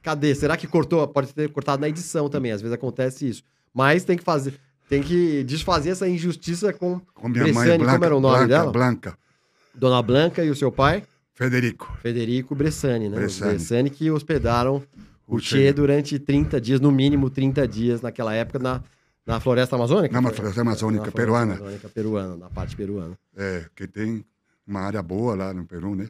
Cadê? 0.02 0.34
Será 0.34 0.56
que 0.56 0.66
cortou? 0.66 1.06
Pode 1.08 1.32
ter 1.32 1.50
cortado 1.50 1.80
na 1.80 1.88
edição 1.88 2.28
também, 2.28 2.52
às 2.52 2.60
vezes 2.60 2.74
acontece 2.74 3.28
isso. 3.28 3.42
Mas 3.72 4.04
tem 4.04 4.16
que 4.16 4.24
fazer. 4.24 4.54
Tem 4.88 5.02
que 5.02 5.42
desfazer 5.44 5.90
essa 5.90 6.06
injustiça 6.06 6.72
com 6.72 7.00
Com 7.14 7.28
minha 7.28 7.44
mãe 7.44 7.52
Bressani, 7.54 7.78
Blanca, 7.78 7.92
como 7.92 8.04
era 8.04 8.16
o 8.16 8.20
nome 8.20 8.36
Blanca, 8.36 8.48
dela? 8.48 8.72
Blanca, 8.72 9.18
Dona 9.74 10.02
Blanca 10.02 10.44
e 10.44 10.50
o 10.50 10.54
seu 10.54 10.70
pai, 10.70 11.02
Federico. 11.34 11.96
Federico 12.02 12.54
Bressani, 12.54 13.08
né? 13.08 13.16
Bressani. 13.16 13.50
Bressani 13.52 13.90
que 13.90 14.10
hospedaram 14.10 14.82
Che. 15.40 15.72
durante 15.72 16.18
30 16.18 16.60
dias, 16.60 16.80
no 16.80 16.90
mínimo 16.90 17.30
30 17.30 17.66
dias 17.66 18.00
naquela 18.02 18.34
época, 18.34 18.58
na, 18.58 18.82
na 19.26 19.40
floresta 19.40 19.76
amazônica? 19.76 20.20
Na 20.20 20.30
floresta 20.30 20.60
amazônica 20.60 21.06
Na 21.06 21.10
floresta 21.12 21.26
peruana. 21.26 21.54
amazônica 21.54 21.88
peruana, 21.88 22.36
na 22.36 22.50
parte 22.50 22.76
peruana. 22.76 23.18
É, 23.36 23.66
que 23.74 23.86
tem 23.86 24.24
uma 24.66 24.80
área 24.80 25.02
boa 25.02 25.34
lá 25.34 25.54
no 25.54 25.64
Peru, 25.64 25.94
né? 25.94 26.08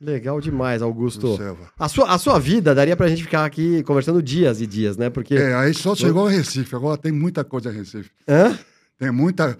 Legal 0.00 0.40
demais, 0.40 0.82
Augusto. 0.82 1.38
A 1.78 1.88
sua, 1.88 2.12
a 2.12 2.18
sua 2.18 2.38
vida 2.38 2.74
daria 2.74 2.96
pra 2.96 3.08
gente 3.08 3.22
ficar 3.22 3.44
aqui 3.44 3.82
conversando 3.84 4.22
dias 4.22 4.60
e 4.60 4.66
dias, 4.66 4.96
né? 4.96 5.08
Porque. 5.08 5.34
É, 5.34 5.54
aí 5.54 5.72
só 5.72 5.94
chegou 5.94 6.26
a 6.26 6.30
Recife, 6.30 6.74
agora 6.74 6.98
tem 6.98 7.12
muita 7.12 7.44
coisa 7.44 7.70
em 7.70 7.76
Recife. 7.76 8.10
Hã? 8.28 8.58
Tem 8.98 9.10
muita, 9.10 9.56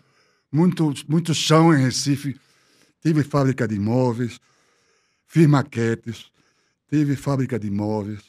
muito, 0.53 0.93
muito 1.09 1.33
chão 1.33 1.73
em 1.73 1.83
Recife. 1.83 2.39
Tive 3.01 3.23
fábrica 3.23 3.67
de 3.67 3.77
imóveis, 3.77 4.39
fiz 5.27 5.47
maquetes, 5.47 6.27
tive 6.91 7.17
fábrica 7.17 7.59
de 7.59 7.69
imóveis, 7.69 8.21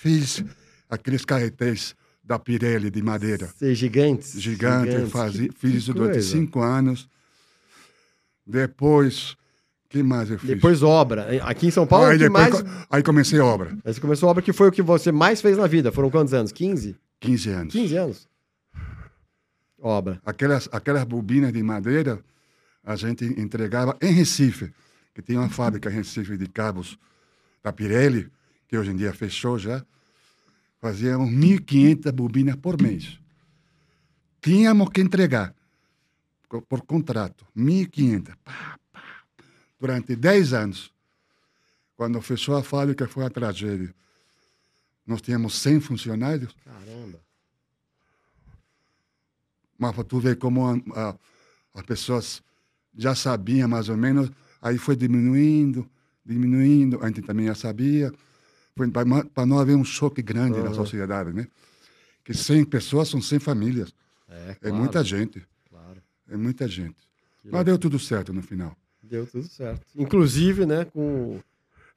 fiz 0.00 0.42
aqueles 0.88 1.26
carretéis 1.26 1.94
da 2.24 2.38
Pirelli 2.38 2.90
de 2.90 3.02
madeira. 3.02 3.46
Ser 3.48 3.74
gigantes. 3.74 4.40
Gigante, 4.40 4.92
gigantes. 4.92 5.12
fazia, 5.12 5.50
fiz 5.52 5.70
que 5.72 5.76
isso 5.76 5.92
durante 5.92 6.12
coisa. 6.12 6.28
cinco 6.30 6.62
anos. 6.62 7.06
Depois, 8.46 9.36
que 9.90 10.02
mais 10.02 10.30
eu 10.30 10.38
fiz? 10.38 10.48
Depois 10.48 10.82
obra. 10.82 11.28
Aqui 11.44 11.66
em 11.66 11.70
São 11.70 11.86
Paulo, 11.86 12.06
aí, 12.06 12.18
depois 12.18 12.62
mais. 12.62 12.86
aí 12.88 13.02
comecei 13.02 13.38
a 13.38 13.44
obra, 13.44 13.76
Aí 13.84 13.92
você 13.92 14.00
começou 14.00 14.28
a 14.28 14.30
obra 14.30 14.42
que 14.42 14.54
foi 14.54 14.68
o 14.68 14.72
que 14.72 14.80
você 14.80 15.12
mais 15.12 15.42
fez 15.42 15.58
na 15.58 15.66
vida. 15.66 15.92
Foram 15.92 16.10
quantos 16.10 16.32
anos? 16.32 16.50
15? 16.50 16.96
15 17.20 17.50
anos. 17.50 17.72
15 17.74 17.96
anos? 17.96 18.28
Obra. 19.78 20.20
Aquelas, 20.24 20.68
aquelas 20.72 21.04
bobinas 21.04 21.52
de 21.52 21.62
madeira, 21.62 22.20
a 22.82 22.96
gente 22.96 23.24
entregava 23.24 23.96
em 24.00 24.12
Recife, 24.12 24.72
que 25.14 25.20
tinha 25.20 25.40
uma 25.40 25.50
fábrica 25.50 25.90
em 25.90 25.94
Recife 25.94 26.38
de 26.38 26.46
cabos 26.46 26.98
da 27.62 27.72
Pirelli, 27.72 28.30
que 28.70 28.78
hoje 28.78 28.92
em 28.92 28.96
dia 28.96 29.12
fechou 29.12 29.58
já. 29.58 29.84
Fazíamos 30.80 31.28
1.500 31.28 32.12
bobinas 32.12 32.54
por 32.54 32.80
mês. 32.80 33.18
Tínhamos 34.40 34.88
que 34.90 35.00
entregar, 35.00 35.52
por 36.68 36.82
contrato, 36.82 37.44
1.500. 37.56 38.32
Pá, 38.44 38.78
pá. 38.92 39.02
Durante 39.80 40.14
10 40.14 40.52
anos. 40.52 40.94
Quando 41.96 42.22
fechou 42.22 42.56
a 42.56 42.62
fábrica, 42.62 43.08
foi 43.08 43.24
uma 43.24 43.30
tragédia. 43.30 43.92
Nós 45.04 45.20
tínhamos 45.20 45.54
100 45.56 45.80
funcionários, 45.80 46.54
Caramba. 46.64 47.18
mas 49.76 49.92
para 49.94 50.04
tu 50.04 50.20
ver 50.20 50.36
como 50.38 50.64
a- 50.66 50.80
a- 50.94 51.16
as 51.74 51.82
pessoas 51.82 52.40
já 52.96 53.14
sabiam 53.16 53.68
mais 53.68 53.88
ou 53.88 53.96
menos, 53.96 54.30
aí 54.62 54.78
foi 54.78 54.94
diminuindo, 54.94 55.90
diminuindo, 56.24 57.02
a 57.02 57.08
gente 57.08 57.20
também 57.22 57.46
já 57.46 57.54
sabia, 57.54 58.12
para 58.88 59.46
não 59.46 59.58
haver 59.58 59.76
um 59.76 59.84
choque 59.84 60.22
grande 60.22 60.58
na 60.58 60.66
Aham. 60.66 60.74
sociedade, 60.74 61.32
né? 61.32 61.46
Que 62.24 62.32
100 62.32 62.64
pessoas 62.64 63.08
são 63.08 63.20
100 63.20 63.38
famílias, 63.38 63.92
É, 64.28 64.50
é 64.50 64.54
claro, 64.54 64.76
muita 64.76 65.02
gente, 65.02 65.44
Claro. 65.68 66.00
é 66.30 66.36
muita 66.36 66.68
gente. 66.68 66.96
Que 67.42 67.50
Mas 67.50 67.64
deu 67.64 67.76
tudo 67.76 67.98
certo 67.98 68.32
no 68.32 68.42
final. 68.42 68.76
Deu 69.02 69.26
tudo 69.26 69.44
certo. 69.48 69.84
Inclusive, 69.96 70.64
né, 70.66 70.84
com, 70.84 71.40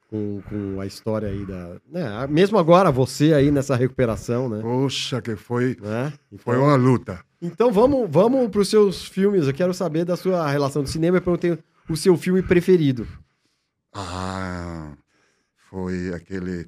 com 0.08 0.42
com, 0.48 0.80
a 0.80 0.86
história 0.86 1.28
aí 1.28 1.44
da. 1.44 1.76
Né? 1.88 2.26
Mesmo 2.28 2.58
agora, 2.58 2.90
você 2.90 3.32
aí 3.32 3.50
nessa 3.50 3.76
recuperação, 3.76 4.48
né? 4.48 4.60
Poxa, 4.60 5.20
que 5.20 5.36
foi, 5.36 5.76
né? 5.80 6.12
foi 6.38 6.56
uma 6.56 6.74
luta. 6.76 7.24
Então 7.40 7.72
vamos, 7.72 8.08
vamos 8.10 8.48
para 8.50 8.60
os 8.60 8.68
seus 8.68 9.04
filmes. 9.04 9.46
Eu 9.46 9.54
quero 9.54 9.74
saber 9.74 10.04
da 10.04 10.16
sua 10.16 10.48
relação 10.50 10.82
do 10.82 10.88
cinema. 10.88 11.18
Eu 11.18 11.22
perguntei 11.22 11.58
o 11.88 11.96
seu 11.96 12.16
filme 12.16 12.42
preferido. 12.42 13.06
Ah, 13.92 14.73
foi 15.74 16.14
aquele 16.14 16.66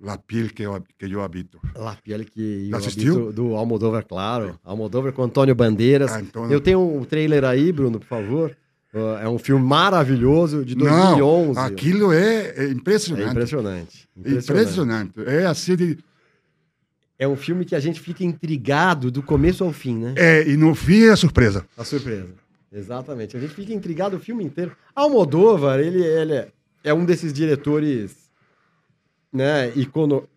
La 0.00 0.16
Piel 0.16 0.48
que 0.48 0.62
eu, 0.62 0.82
que 0.98 1.04
eu 1.04 1.22
habito. 1.22 1.60
La 1.76 1.94
Piel 2.02 2.24
que 2.24 2.70
eu 2.70 2.78
assistiu? 2.78 3.14
habito, 3.14 3.32
do 3.34 3.54
Almodóvar, 3.54 4.06
claro. 4.06 4.58
Almodóvar 4.64 5.12
com 5.12 5.22
Antônio 5.22 5.54
Bandeiras. 5.54 6.10
Ah, 6.10 6.20
então... 6.22 6.50
Eu 6.50 6.58
tenho 6.58 6.80
um 6.80 7.04
trailer 7.04 7.44
aí, 7.44 7.70
Bruno, 7.70 8.00
por 8.00 8.06
favor. 8.06 8.56
É 9.20 9.28
um 9.28 9.38
filme 9.38 9.64
maravilhoso 9.64 10.64
de 10.64 10.74
2011. 10.74 11.54
Não, 11.54 11.62
aquilo 11.62 12.12
é, 12.12 12.54
é 12.56 12.68
impressionante. 12.70 13.28
É 13.28 13.30
impressionante. 13.30 14.08
Impressionante. 14.16 15.10
impressionante. 15.10 15.12
É 15.26 15.46
assim 15.46 15.76
de... 15.76 15.98
É 17.18 17.28
um 17.28 17.36
filme 17.36 17.66
que 17.66 17.74
a 17.74 17.80
gente 17.80 18.00
fica 18.00 18.24
intrigado 18.24 19.10
do 19.10 19.22
começo 19.22 19.62
ao 19.62 19.70
fim, 19.70 19.96
né? 19.98 20.14
É, 20.16 20.48
e 20.48 20.56
no 20.56 20.74
fim 20.74 21.02
é 21.02 21.10
a 21.10 21.16
surpresa. 21.16 21.66
A 21.76 21.84
surpresa. 21.84 22.32
Exatamente. 22.72 23.36
A 23.36 23.40
gente 23.40 23.52
fica 23.52 23.74
intrigado 23.74 24.16
o 24.16 24.18
filme 24.18 24.42
inteiro. 24.42 24.74
Almodóvar, 24.96 25.78
ele, 25.78 26.02
ele 26.02 26.32
é, 26.32 26.48
é 26.82 26.94
um 26.94 27.04
desses 27.04 27.32
diretores 27.32 28.19
né, 29.32 29.72
icono, 29.76 30.28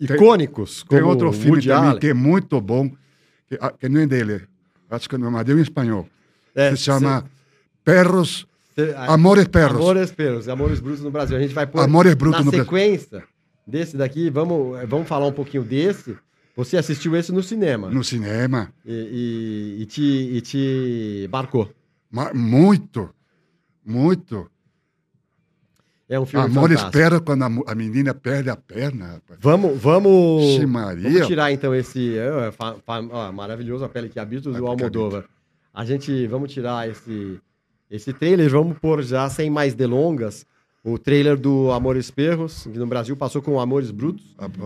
icônicos. 0.00 0.84
Tem, 0.88 0.98
tem 0.98 1.06
outro 1.06 1.32
filme 1.32 1.56
Woody 1.56 1.68
também 1.68 1.88
Allen. 1.88 2.00
que 2.00 2.06
é 2.08 2.14
muito 2.14 2.60
bom, 2.60 2.90
que, 3.46 3.58
ah, 3.60 3.72
que 3.72 3.88
não 3.88 4.00
é 4.00 4.06
dele. 4.06 4.42
Acho 4.90 5.08
que 5.08 5.18
não, 5.18 5.30
mas 5.30 5.44
deu 5.44 5.58
em 5.58 5.62
espanhol. 5.62 6.08
É, 6.54 6.70
se 6.70 6.78
chama... 6.78 7.22
Cê 7.22 7.38
Perros. 7.84 8.46
Amores 9.08 9.48
Perros. 9.48 9.80
Amores 9.80 10.12
Perros, 10.12 10.48
Amores 10.48 10.78
Brutos 10.78 11.02
no 11.02 11.10
Brasil. 11.10 11.36
A 11.36 11.40
gente 11.40 11.54
vai 11.54 11.66
pôr 11.66 11.80
Amores 11.80 12.14
Brutos 12.14 12.44
na 12.44 12.50
sequência 12.50 13.24
desse 13.66 13.96
daqui. 13.96 14.28
Vamos, 14.28 14.78
vamos 14.86 15.08
falar 15.08 15.26
um 15.26 15.32
pouquinho 15.32 15.64
desse. 15.64 16.14
Você 16.54 16.76
assistiu 16.76 17.16
esse 17.16 17.32
no 17.32 17.42
cinema. 17.42 17.88
No 17.88 18.04
cinema. 18.04 18.70
E, 18.84 19.76
e, 19.78 19.82
e 19.82 19.86
te, 19.86 20.02
e 20.02 20.40
te 20.42 21.28
marcou. 21.32 21.72
Ma 22.10 22.32
muito, 22.34 23.08
muito. 23.84 24.50
É 26.08 26.18
um 26.18 26.24
filme 26.24 26.46
Amores 26.46 26.82
Perros 26.84 27.20
quando 27.20 27.42
a, 27.42 27.50
a, 27.66 27.74
menina 27.74 28.14
perde 28.14 28.48
a 28.48 28.56
perna. 28.56 29.06
Rapaz. 29.06 29.38
Vamos, 29.42 29.78
vamos, 29.78 30.64
Maria. 30.64 31.10
vamos 31.10 31.26
tirar 31.26 31.52
então 31.52 31.74
esse 31.74 32.16
é, 32.16 32.50
fa, 32.50 32.76
fa, 32.84 33.00
ó, 33.10 33.30
maravilhoso 33.30 33.84
a 33.84 33.88
pele 33.88 34.08
que 34.08 34.18
habita 34.18 34.50
do 34.50 34.66
Almodóvar. 34.66 35.24
A 35.74 35.84
gente, 35.84 36.26
vamos 36.26 36.52
tirar 36.52 36.88
esse 36.88 37.38
esse 37.90 38.12
trailer, 38.12 38.50
vamos 38.50 38.78
pôr 38.78 39.02
já 39.02 39.28
sem 39.30 39.48
mais 39.48 39.74
delongas, 39.74 40.44
o 40.84 40.98
trailer 40.98 41.36
do 41.36 41.70
Amores 41.72 42.10
Perros, 42.10 42.68
que 42.70 42.78
no 42.78 42.86
Brasil 42.86 43.16
passou 43.16 43.42
com 43.42 43.58
Amores 43.58 43.90
Brutos. 43.90 44.24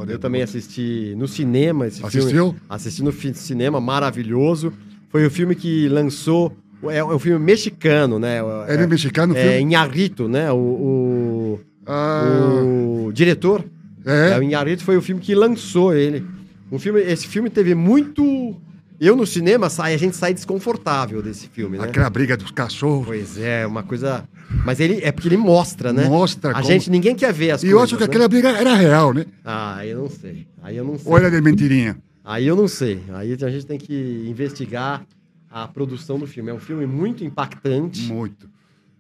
Eu 0.08 0.18
também 0.18 0.42
assisti 0.42 1.14
no 1.16 1.26
cinema 1.26 1.86
esse 1.86 2.04
Assistiu? 2.04 2.30
filme. 2.30 2.60
Assisti 2.68 3.02
no 3.02 3.12
cinema, 3.12 3.80
maravilhoso. 3.80 4.72
Foi 5.08 5.24
o 5.26 5.30
filme 5.30 5.54
que 5.54 5.88
lançou. 5.88 6.56
É 6.90 7.04
um 7.04 7.18
filme 7.18 7.44
mexicano, 7.44 8.18
né? 8.18 8.38
É, 8.68 8.74
é 8.74 8.86
mexicano? 8.86 9.36
É 9.36 9.60
Inharrito, 9.60 10.28
né? 10.28 10.50
O, 10.50 10.56
o, 10.56 11.60
ah. 11.86 12.60
o 13.06 13.12
diretor. 13.12 13.64
É. 14.04 14.30
é. 14.30 14.38
O 14.38 14.42
Inharrito 14.42 14.82
foi 14.82 14.96
o 14.96 15.02
filme 15.02 15.20
que 15.20 15.34
lançou 15.34 15.94
ele. 15.94 16.24
Um 16.70 16.78
filme, 16.78 17.00
esse 17.00 17.26
filme 17.26 17.50
teve 17.50 17.74
muito 17.74 18.56
eu 19.02 19.16
no 19.16 19.26
cinema 19.26 19.68
sai, 19.68 19.94
a 19.94 19.96
gente 19.96 20.16
sai 20.16 20.32
desconfortável 20.32 21.20
desse 21.20 21.48
filme, 21.48 21.76
né? 21.76 21.82
Aquela 21.82 22.08
briga 22.08 22.36
dos 22.36 22.52
cachorros. 22.52 23.04
Pois 23.04 23.36
é, 23.36 23.66
uma 23.66 23.82
coisa. 23.82 24.22
Mas 24.64 24.78
ele 24.78 25.00
é 25.02 25.10
porque 25.10 25.26
ele 25.26 25.36
mostra, 25.36 25.92
né? 25.92 26.04
Mostra. 26.04 26.52
A 26.52 26.54
como... 26.54 26.66
gente, 26.66 26.88
ninguém 26.88 27.12
quer 27.16 27.32
ver 27.32 27.50
as 27.50 27.64
e 27.64 27.66
coisas. 27.66 27.68
E 27.68 27.72
eu 27.72 27.82
acho 27.82 27.96
que 27.96 28.00
né? 28.02 28.06
aquela 28.06 28.28
briga 28.28 28.50
era 28.50 28.74
real, 28.76 29.12
né? 29.12 29.26
Ah, 29.44 29.84
eu 29.84 30.02
não 30.02 30.08
sei. 30.08 30.46
Aí 30.62 30.76
eu 30.76 30.84
não 30.84 30.96
sei. 30.96 31.10
Ou 31.10 31.18
era 31.18 31.28
de 31.28 31.40
mentirinha? 31.40 31.96
Aí 32.24 32.46
eu 32.46 32.54
não 32.54 32.68
sei. 32.68 33.00
Aí 33.12 33.32
a 33.32 33.50
gente 33.50 33.66
tem 33.66 33.76
que 33.76 34.24
investigar 34.28 35.04
a 35.52 35.68
produção 35.68 36.18
do 36.18 36.26
filme. 36.26 36.50
É 36.50 36.54
um 36.54 36.58
filme 36.58 36.86
muito 36.86 37.22
impactante. 37.22 38.10
Muito. 38.10 38.48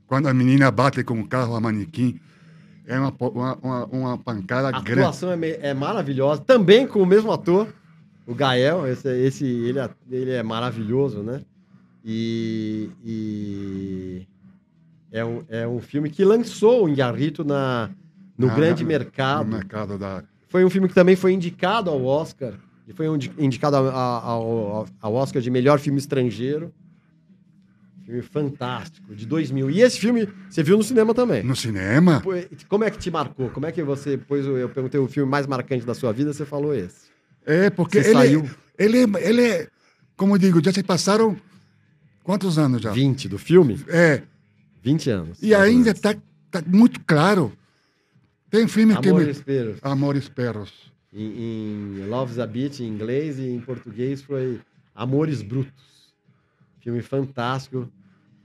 Quando 0.06 0.28
a 0.28 0.34
menina 0.34 0.70
bate 0.70 1.02
com 1.02 1.18
o 1.18 1.26
carro 1.26 1.56
a 1.56 1.60
manequim, 1.60 2.20
é 2.86 2.98
uma, 2.98 3.14
uma, 3.18 3.58
uma, 3.62 3.86
uma 3.86 4.18
pancada 4.18 4.70
grande. 4.70 5.00
A 5.00 5.08
atuação 5.08 5.32
é, 5.32 5.38
é 5.68 5.74
maravilhosa. 5.74 6.42
Também 6.42 6.86
com 6.86 7.00
o 7.00 7.06
mesmo 7.06 7.32
ator. 7.32 7.72
O 8.26 8.34
Gael, 8.34 8.86
esse, 8.86 9.08
esse 9.08 9.44
ele, 9.44 9.78
é, 9.78 9.90
ele 10.10 10.30
é 10.30 10.42
maravilhoso, 10.42 11.22
né? 11.22 11.40
E, 12.04 12.90
e 13.04 14.26
é, 15.10 15.24
um, 15.24 15.42
é 15.48 15.66
um 15.66 15.80
filme 15.80 16.10
que 16.10 16.24
lançou 16.24 16.84
o 16.84 16.88
Inharrito 16.88 17.44
na, 17.44 17.90
no 18.36 18.50
ah, 18.50 18.54
grande 18.54 18.84
mercado. 18.84 19.46
No 19.46 19.56
mercado 19.56 19.98
da... 19.98 20.22
Foi 20.48 20.64
um 20.64 20.70
filme 20.70 20.88
que 20.88 20.94
também 20.94 21.16
foi 21.16 21.32
indicado 21.32 21.90
ao 21.90 22.04
Oscar. 22.04 22.54
E 22.86 22.92
foi 22.92 23.06
indicado 23.38 23.76
ao, 23.76 24.86
ao, 25.00 25.14
Oscar 25.14 25.40
de 25.40 25.50
melhor 25.50 25.78
filme 25.78 25.98
estrangeiro. 25.98 26.72
Filme 28.04 28.22
fantástico, 28.22 29.14
de 29.14 29.24
2000. 29.24 29.70
E 29.70 29.80
esse 29.80 29.98
filme 29.98 30.28
você 30.50 30.62
viu 30.62 30.76
no 30.76 30.82
cinema 30.82 31.14
também? 31.14 31.42
No 31.44 31.54
cinema? 31.54 32.22
Como 32.68 32.82
é 32.84 32.90
que 32.90 32.98
te 32.98 33.10
marcou? 33.10 33.48
Como 33.50 33.64
é 33.64 33.72
que 33.72 33.82
você, 33.82 34.16
depois 34.16 34.44
eu 34.44 34.68
perguntei 34.68 34.98
o 34.98 35.06
filme 35.06 35.30
mais 35.30 35.46
marcante 35.46 35.86
da 35.86 35.94
sua 35.94 36.12
vida, 36.12 36.32
você 36.32 36.44
falou 36.44 36.74
esse? 36.74 37.12
É, 37.46 37.70
porque 37.70 37.98
ele, 37.98 38.12
saiu... 38.12 38.50
ele, 38.78 38.98
ele 39.20 39.42
é, 39.42 39.68
como 40.16 40.34
eu 40.34 40.38
digo, 40.38 40.62
já 40.62 40.72
se 40.72 40.82
passaram 40.82 41.36
quantos 42.24 42.58
anos 42.58 42.82
já? 42.82 42.90
20 42.90 43.28
do 43.28 43.38
filme? 43.38 43.80
É. 43.88 44.22
20 44.82 45.10
anos. 45.10 45.42
E 45.42 45.54
ainda 45.54 45.90
está 45.90 46.14
tá 46.50 46.62
muito 46.66 47.00
claro. 47.06 47.52
Tem 48.50 48.66
filme 48.66 48.96
que... 48.96 49.08
Amores 49.08 49.40
Perros. 49.40 49.78
Amores 49.82 50.28
Perros. 50.28 50.91
Em, 51.12 52.00
em 52.00 52.06
Love's 52.06 52.38
a 52.38 52.46
Beach, 52.46 52.82
em 52.82 52.88
inglês, 52.88 53.38
e 53.38 53.48
em 53.48 53.60
português 53.60 54.22
foi 54.22 54.60
Amores 54.94 55.42
Brutos. 55.42 55.72
Filme 56.80 57.02
fantástico, 57.02 57.88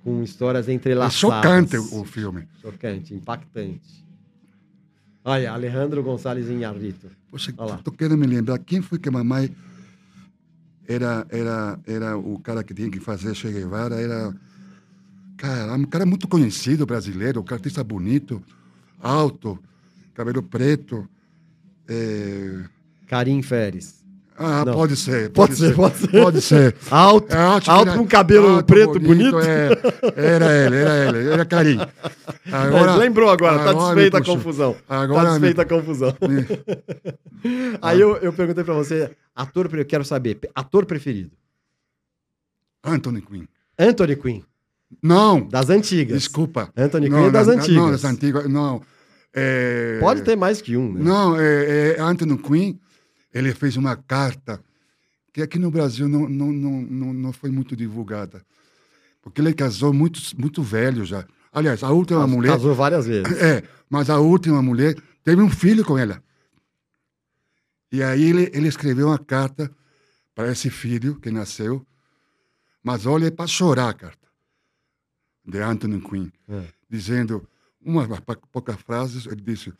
com 0.04 0.22
histórias 0.22 0.68
entrelaçadas. 0.68 1.16
É 1.16 1.20
chocante 1.20 1.78
o 1.78 2.04
filme. 2.04 2.48
Chocante, 2.62 3.14
impactante. 3.14 4.06
Olha, 5.24 5.52
Alejandro 5.52 6.04
Gonçalves 6.04 6.50
Inharrito. 6.50 7.10
Poxa, 7.30 7.52
estou 7.52 7.94
querendo 7.94 8.18
me 8.18 8.28
lembrar 8.28 8.60
quem 8.60 8.82
foi 8.82 8.98
que 8.98 9.10
a 9.10 9.12
mamãe 9.12 9.54
era, 10.88 11.28
era, 11.30 11.80
era 11.86 12.18
o 12.18 12.40
cara 12.40 12.64
que 12.64 12.74
tinha 12.74 12.90
que 12.90 13.00
fazer 13.00 13.36
Che 13.36 13.52
Guevara, 13.52 13.96
era 13.96 14.34
cara, 15.36 15.74
um 15.74 15.84
cara 15.84 16.06
muito 16.06 16.28
conhecido 16.28 16.86
brasileiro, 16.86 17.42
um 17.42 17.54
artista 17.54 17.84
bonito, 17.84 18.42
alto, 19.00 19.60
cabelo 20.14 20.42
preto. 20.42 21.08
É... 21.88 22.64
Carim 23.08 23.42
Feres. 23.42 23.98
Ah, 24.40 24.64
Não. 24.64 24.74
pode 24.74 24.96
ser. 24.96 25.32
Pode, 25.32 25.50
pode 25.50 25.56
ser, 25.56 25.68
ser, 25.70 25.76
pode 25.76 25.98
ser. 25.98 26.24
Pode 26.24 26.42
ser. 26.42 26.76
alto, 26.92 27.34
é, 27.34 27.72
alto 27.72 27.98
com 27.98 28.06
cabelo 28.06 28.50
alto, 28.50 28.66
preto, 28.66 29.00
bonito. 29.00 29.32
bonito. 29.32 29.40
É, 29.40 29.70
era 30.16 30.54
ele, 30.54 30.76
era 30.76 31.08
ele, 31.08 31.30
era 31.30 31.46
Carim. 31.46 31.80
Agora, 32.52 32.92
é, 32.92 32.96
lembrou 33.02 33.32
agora, 33.32 33.64
tá 33.64 33.74
desfeita 33.74 34.20
a 34.20 34.24
confusão. 34.24 34.76
Agora 34.88 35.30
tá 35.30 35.32
desfeita 35.32 35.62
me... 35.62 35.66
a 35.66 35.80
confusão. 35.80 36.16
Aí 37.82 38.00
eu, 38.00 38.18
eu 38.18 38.32
perguntei 38.32 38.64
pra 38.64 38.76
você, 38.76 39.10
ator, 39.36 39.74
eu 39.74 39.86
quero 39.86 40.06
saber, 40.06 40.40
ator 40.54 40.86
preferido? 40.86 41.32
Anthony 42.84 43.22
Quinn. 43.22 43.46
Anthony 43.80 44.16
Quinn. 44.16 44.44
Não. 45.02 45.48
Das 45.48 45.70
antigas. 45.72 46.16
Desculpa. 46.16 46.70
Anthony 46.78 47.10
Quinn 47.10 47.28
é 47.28 47.32
das 47.32 47.48
antigas. 47.48 47.76
Não, 47.76 47.92
das 47.92 48.06
antigas, 48.06 48.48
não. 48.48 48.82
É... 49.40 50.00
Pode 50.00 50.24
ter 50.24 50.36
mais 50.36 50.62
que 50.62 50.76
um, 50.76 50.94
né? 50.94 51.02
Não, 51.04 51.40
é, 51.40 51.96
é 51.98 52.02
Anthony 52.02 52.38
Quinn 52.38 52.76
ele 53.38 53.54
fez 53.54 53.78
uma 53.78 53.96
carta 53.96 54.60
que 55.32 55.42
aqui 55.42 55.60
no 55.60 55.70
Brasil 55.70 56.10
não, 56.10 56.28
não, 56.28 56.52
não, 56.52 56.82
não, 56.82 57.14
não 57.14 57.34
foi 57.34 57.52
muito 57.52 57.76
divulgada. 57.76 58.44
Porque 59.22 59.42
ele 59.42 59.54
casou 59.54 59.94
muito, 59.94 60.20
muito 60.38 60.64
velho 60.64 61.06
já. 61.06 61.26
Aliás, 61.54 61.84
a 61.84 61.92
última 61.92 62.22
casou, 62.22 62.36
mulher. 62.36 62.52
Casou 62.54 62.76
várias 62.76 63.06
vezes. 63.06 63.32
É, 63.38 63.64
mas 63.90 64.10
a 64.10 64.20
última 64.20 64.62
mulher 64.62 64.96
teve 65.24 65.42
um 65.42 65.50
filho 65.50 65.86
com 65.86 65.98
ela. 65.98 66.22
E 67.92 68.02
aí 68.02 68.24
ele, 68.24 68.50
ele 68.54 68.68
escreveu 68.68 69.08
uma 69.08 69.20
carta 69.20 69.72
para 70.34 70.52
esse 70.52 70.70
filho 70.70 71.20
que 71.20 71.30
nasceu. 71.30 71.86
Mas 72.84 73.06
olha, 73.06 73.28
é 73.28 73.32
para 73.32 73.48
chorar 73.48 73.90
a 73.90 73.94
carta. 73.94 74.28
De 75.46 75.60
Anthony 75.60 76.02
Quinn. 76.02 76.30
É. 76.50 76.64
Dizendo, 76.90 77.48
umas 77.88 78.20
poucas 78.52 78.80
frases, 78.82 79.26
ele 79.26 79.42
disse: 79.42 79.74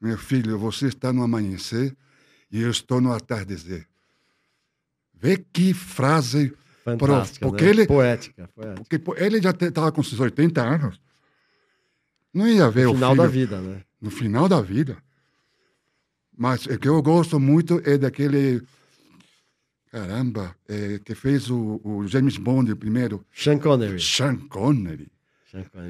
Meu 0.00 0.18
filho, 0.18 0.58
você 0.58 0.86
está 0.86 1.12
no 1.12 1.22
amanhecer 1.22 1.96
e 2.50 2.60
eu 2.62 2.70
estou 2.70 3.00
no 3.00 3.12
atardecer. 3.12 3.86
Vê 5.14 5.38
que 5.38 5.72
frase 5.72 6.52
Fantástica, 6.84 7.48
porque 7.48 7.64
né? 7.64 7.70
ele, 7.70 7.86
poética, 7.86 8.46
poética. 8.54 8.98
Porque 8.98 9.24
ele 9.24 9.40
já 9.40 9.50
estava 9.50 9.90
com 9.90 10.02
seus 10.02 10.20
80 10.20 10.60
anos. 10.60 11.00
Não 12.32 12.46
ia 12.46 12.68
ver 12.68 12.86
no 12.86 12.94
final 12.94 13.12
filho, 13.12 13.22
da 13.22 13.28
vida, 13.28 13.60
né? 13.60 13.82
No 14.02 14.10
final 14.10 14.48
da 14.48 14.60
vida. 14.60 14.98
Mas 16.36 16.66
o 16.66 16.78
que 16.78 16.88
eu 16.88 17.00
gosto 17.00 17.40
muito 17.40 17.80
é 17.86 17.96
daquele. 17.96 18.60
Caramba, 19.90 20.54
é, 20.68 20.98
que 20.98 21.14
fez 21.14 21.48
o, 21.48 21.80
o, 21.82 22.06
James 22.06 22.36
Bond 22.36 22.74
primeiro. 22.74 23.24
Sean 23.32 23.58
Connery. 23.58 24.00
Sean 24.00 24.36
Connery. 24.48 25.10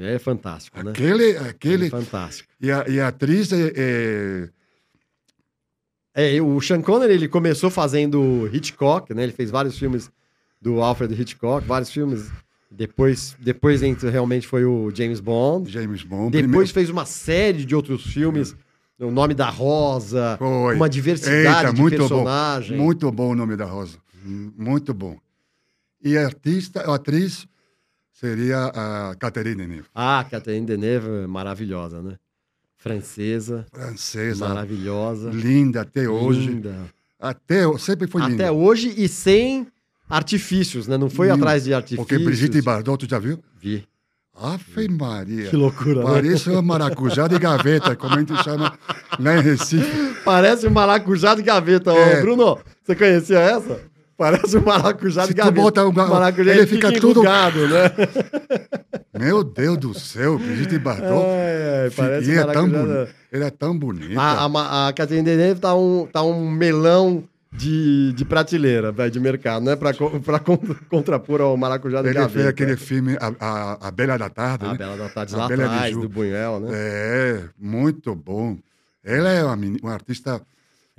É 0.01 0.19
fantástico, 0.19 0.81
né? 0.83 0.91
Aquele, 0.91 1.23
Ele 1.23 1.37
aquele 1.37 1.87
é 1.87 1.89
fantástico. 1.89 2.49
e, 2.61 2.71
a, 2.71 2.85
e 2.87 2.99
a 2.99 3.07
atriz 3.07 3.51
é, 3.51 3.73
é, 3.75 4.49
É, 6.37 6.41
o 6.41 6.61
Sean 6.61 6.81
Connery, 6.81 7.13
ele 7.13 7.27
começou 7.27 7.69
fazendo 7.69 8.49
Hitchcock, 8.53 9.13
né? 9.13 9.23
Ele 9.23 9.31
fez 9.31 9.49
vários 9.49 9.77
filmes 9.77 10.11
do 10.61 10.81
Alfred 10.81 11.19
Hitchcock, 11.19 11.67
vários 11.67 11.89
filmes. 11.89 12.31
Depois, 12.69 13.35
depois 13.39 13.81
realmente 13.81 14.45
foi 14.45 14.65
o 14.65 14.91
James 14.93 15.19
Bond. 15.19 15.71
James 15.71 16.03
Bond. 16.03 16.41
Depois 16.41 16.71
fez 16.71 16.89
uma 16.89 17.05
série 17.05 17.65
de 17.65 17.75
outros 17.75 18.05
filmes. 18.05 18.55
O 18.99 19.11
Nome 19.11 19.33
da 19.33 19.49
Rosa, 19.49 20.37
Foi. 20.37 20.75
uma 20.75 20.87
diversidade 20.87 21.67
Eita, 21.67 21.73
de 21.73 21.81
muito 21.81 22.07
bom. 22.07 22.25
Muito 22.75 23.11
bom 23.11 23.31
o 23.31 23.35
nome 23.35 23.57
da 23.57 23.65
Rosa. 23.65 23.97
Muito 24.23 24.93
bom. 24.93 25.17
E 26.01 26.17
artista, 26.17 26.81
a 26.81 26.95
atriz 26.95 27.45
seria 28.19 28.65
a 28.67 29.15
Catherine 29.19 29.55
Deneuve, 29.55 29.85
Ah, 29.93 30.25
Catherine 30.29 30.65
Deneuve, 30.65 31.27
maravilhosa, 31.27 32.01
né? 32.01 32.15
Francesa, 32.77 33.65
francesa, 33.73 34.47
maravilhosa. 34.47 35.29
linda 35.31 35.81
até 35.81 36.07
hoje. 36.07 36.47
linda. 36.47 36.75
Até 37.19 37.61
sempre 37.79 38.07
foi 38.07 38.21
linda. 38.21 38.43
Até 38.43 38.51
hoje 38.51 38.93
e 38.95 39.07
sem 39.07 39.67
artifícios, 40.09 40.87
né? 40.87 40.97
Não 40.97 41.09
foi 41.09 41.27
Linda. 41.27 41.39
atrás 41.39 41.63
de 41.63 41.73
artifícios. 41.73 42.07
Porque 42.07 42.23
Brigitte 42.23 42.61
Bardot, 42.61 42.97
tu 43.05 43.09
já 43.09 43.17
viu? 43.17 43.39
Vi. 43.59 43.87
Ave 44.39 44.87
Maria. 44.89 45.49
Que 45.49 45.55
loucura, 45.55 46.03
né? 46.03 46.11
Parece 46.11 46.49
uma 46.49 46.61
maracujá 46.61 47.27
de 47.27 47.39
gaveta, 47.39 47.95
como 47.95 48.15
a 48.15 48.19
gente 48.19 48.35
chama 48.43 48.77
lá 49.17 49.37
em 49.37 49.41
Recife. 49.41 50.15
Parece 50.25 50.67
um 50.67 50.71
maracujá 50.71 51.33
de 51.33 51.41
gaveta. 51.41 51.91
Ô, 51.93 51.97
É. 51.97 52.21
Bruno, 52.21 52.59
você 52.83 52.95
conhecia 52.95 53.39
essa? 53.39 53.79
Parece 54.17 54.57
um 54.57 54.61
maracujá 54.63 55.25
de 55.25 55.33
gaveta. 55.33 55.85
um 55.85 55.91
maracujá 55.91 56.51
ele 56.51 56.61
ele 56.61 56.67
fica 56.67 56.87
fica 56.89 57.01
tudo- 57.01 57.19
enrugado, 57.21 57.67
né? 57.67 57.91
Meu 59.17 59.43
Deus 59.43 59.77
do 59.77 59.93
céu, 59.93 60.37
Brigitte 60.37 60.77
Bardot. 60.79 61.25
É, 61.27 61.89
parece 61.95 62.31
e 62.31 62.35
é 62.37 62.43
tão 62.45 62.69
bonita. 62.69 63.09
Ela 63.31 63.45
é 63.45 63.49
tão 63.49 63.77
bonita. 63.77 64.21
A, 64.21 64.45
a, 64.45 64.87
a 64.87 64.93
Catherine 64.93 65.23
Deneuve 65.25 65.59
tá 65.59 65.75
um, 65.75 66.05
tá 66.11 66.21
um 66.23 66.49
melão 66.49 67.23
de, 67.51 68.11
de 68.13 68.25
prateleira, 68.25 68.91
velho, 68.91 69.09
de 69.11 69.19
mercado, 69.19 69.63
né? 69.65 69.75
Pra, 69.75 69.93
co- 69.93 70.19
pra 70.19 70.39
con- 70.39 70.59
contrapor 70.89 71.39
ao 71.41 71.55
maracujá 71.55 72.01
de 72.01 72.07
Ele 72.09 72.13
gaveta. 72.15 72.33
fez 72.33 72.45
aquele 72.47 72.75
filme 72.75 73.17
A, 73.19 73.31
a, 73.39 73.87
a 73.87 73.91
Bela 73.91 74.17
da 74.17 74.29
Tarde. 74.29 74.65
A 74.65 74.71
né? 74.71 74.77
Bela 74.77 74.97
da 74.97 75.09
Tarde 75.09 75.33
A 75.33 75.37
lá 75.37 75.47
Bela 75.47 75.65
atrás, 75.65 75.95
do 75.95 76.09
Buñuel, 76.09 76.59
né? 76.61 76.69
É, 76.73 77.43
muito 77.59 78.13
bom. 78.15 78.57
Ela 79.03 79.29
é 79.31 79.43
uma, 79.43 79.55
uma 79.81 79.93
artista 79.93 80.41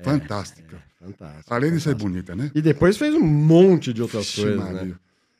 fantástica. 0.02 0.82
Fantástico. 1.00 1.54
Além 1.54 1.72
de 1.72 1.80
ser 1.80 1.94
bonita, 1.94 2.34
né? 2.34 2.50
E 2.54 2.60
depois 2.62 2.96
fez 2.96 3.14
um 3.14 3.20
monte 3.24 3.92
de 3.92 4.02
outras 4.02 4.24
Vixe, 4.26 4.42
coisas, 4.42 4.58
Maria. 4.58 4.82
né? 4.84 4.94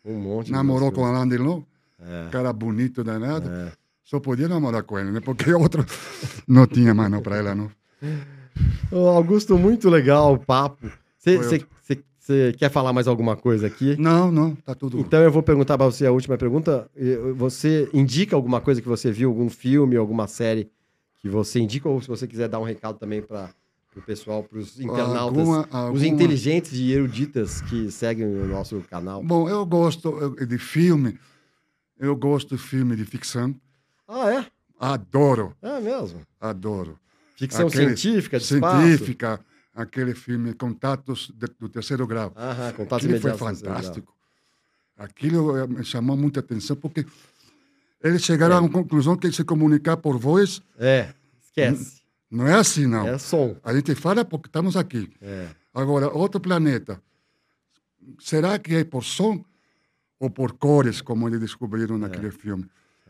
Um 0.05 0.15
monte 0.19 0.47
de 0.47 0.53
Namorou 0.53 0.93
com 0.93 1.05
Alain 1.05 1.29
Delon, 1.29 1.63
É. 2.01 2.29
cara 2.31 2.53
bonito 2.53 3.03
danado. 3.03 3.49
É. 3.51 3.73
Só 4.05 4.21
podia 4.21 4.47
namorar 4.49 4.85
com 4.85 4.99
ele, 4.99 5.11
né? 5.11 5.21
Porque 5.21 5.53
outro 5.53 5.85
não 6.47 6.67
tinha 6.67 6.95
mais 6.95 7.11
não 7.11 7.21
pra 7.21 7.37
ela, 7.37 7.55
não. 7.55 7.71
Ô, 8.91 9.09
Augusto, 9.09 9.59
muito 9.59 9.91
legal 9.91 10.35
o 10.35 10.39
papo. 10.39 10.89
Você 11.19 12.53
quer 12.59 12.71
falar 12.71 12.93
mais 12.93 13.07
alguma 13.09 13.37
coisa 13.37 13.67
aqui? 13.67 13.97
Não, 14.01 14.31
não, 14.31 14.55
tá 14.55 14.75
tudo. 14.75 14.99
Então 14.99 15.21
eu 15.23 15.31
vou 15.31 15.43
perguntar 15.43 15.77
para 15.77 15.87
você 15.87 16.07
a 16.07 16.13
última 16.13 16.37
pergunta. 16.39 16.89
Você 17.37 17.89
indica 17.93 18.37
alguma 18.37 18.61
coisa 18.61 18.81
que 18.81 18.89
você 18.89 19.11
viu, 19.11 19.29
algum 19.29 19.49
filme, 19.49 19.97
alguma 19.97 20.27
série 20.29 20.71
que 21.21 21.29
você 21.29 21.59
indica, 21.61 21.89
ou 21.89 22.01
se 22.01 22.09
você 22.09 22.27
quiser 22.27 22.49
dar 22.49 22.61
um 22.61 22.65
recado 22.65 22.99
também 22.99 23.23
para 23.23 23.51
o 23.97 24.03
pessoal, 24.03 24.43
para 24.43 24.59
os 24.59 24.79
internautas, 24.79 25.19
Alguma- 25.19 25.61
os 25.67 25.75
alguma- 25.75 26.07
inteligentes 26.07 26.73
e 26.75 26.93
eruditas 26.93 27.61
que 27.63 27.91
seguem 27.91 28.27
o 28.27 28.47
nosso 28.47 28.81
canal. 28.91 29.23
Bom, 29.23 29.49
eu 29.49 29.65
gosto 29.65 30.35
de 30.47 30.59
filme, 30.59 31.19
eu 31.99 32.15
gosto 32.17 32.57
de 32.57 32.63
filme 32.63 32.95
de 32.97 33.05
ficção. 33.05 33.55
Ah, 34.07 34.31
é? 34.33 34.47
Adoro, 34.79 35.57
É 35.63 35.81
mesmo. 35.81 36.21
adoro. 36.41 36.99
Ficção 37.37 37.67
Aquele- 37.69 37.97
científica, 37.97 38.39
de 38.39 38.45
espaço. 38.45 38.87
Científica, 38.87 39.41
aquele 39.75 40.15
filme 40.15 40.53
Contatos 40.55 41.31
de- 41.35 41.49
do 41.59 41.69
Terceiro 41.69 42.07
Grau. 42.07 42.33
Aham, 42.37 42.73
contato 42.73 43.05
Aquilo 43.05 43.21
foi 43.21 43.35
fantástico. 43.37 44.15
Aquilo 44.97 45.57
eh, 45.57 45.67
me 45.67 45.85
chamou 45.85 46.17
muita 46.17 46.41
atenção, 46.41 46.75
porque 46.77 47.05
eles 48.03 48.23
chegaram 48.23 48.57
a 48.57 48.61
uma 48.61 48.69
conclusão 48.71 49.17
que 49.17 49.31
se 49.33 49.45
comunicar 49.45 49.97
por 49.99 50.19
voz 50.19 50.63
É, 50.79 51.13
esquece. 51.43 52.01
Não 52.31 52.47
é 52.47 52.55
assim, 52.55 52.87
não. 52.87 53.07
É 53.07 53.19
som. 53.19 53.57
A 53.63 53.75
gente 53.75 53.95
fala 53.95 54.25
porque 54.25 54.49
estamos 54.49 54.77
aqui. 54.77 55.11
É. 55.21 55.49
Agora, 55.73 56.09
outro 56.09 56.41
planeta, 56.41 57.01
será 58.19 58.59
que 58.59 58.75
é 58.75 58.85
por 58.85 59.05
som 59.05 59.45
ou 60.19 60.31
por 60.31 60.53
cores, 60.53 61.01
como 61.01 61.29
eles 61.29 61.41
descobriram 61.41 61.99
naquele 61.99 62.31
filme? 62.31 62.69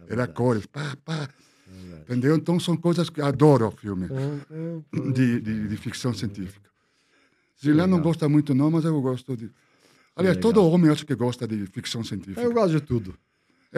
Era 0.08 0.26
cores, 0.26 0.66
pá, 0.66 0.96
pá. 1.04 1.28
Entendeu? 2.02 2.36
Então, 2.36 2.60
são 2.60 2.76
coisas 2.76 3.10
que 3.10 3.20
adoro 3.20 3.66
o 3.66 3.70
filme 3.70 4.08
de, 5.12 5.40
de, 5.40 5.68
de 5.68 5.76
ficção 5.76 6.14
científica. 6.14 6.70
Zilã 7.60 7.86
não 7.86 8.00
gosta 8.00 8.28
muito, 8.28 8.54
não, 8.54 8.70
mas 8.70 8.84
eu 8.84 9.00
gosto 9.00 9.36
de. 9.36 9.50
Aliás, 10.14 10.36
todo 10.36 10.62
homem 10.64 10.90
acho 10.90 11.04
que 11.04 11.14
gosta 11.14 11.46
de 11.48 11.66
ficção 11.66 12.04
científica. 12.04 12.40
Eu 12.40 12.52
gosto 12.52 12.72
de 12.72 12.80
tudo. 12.80 13.18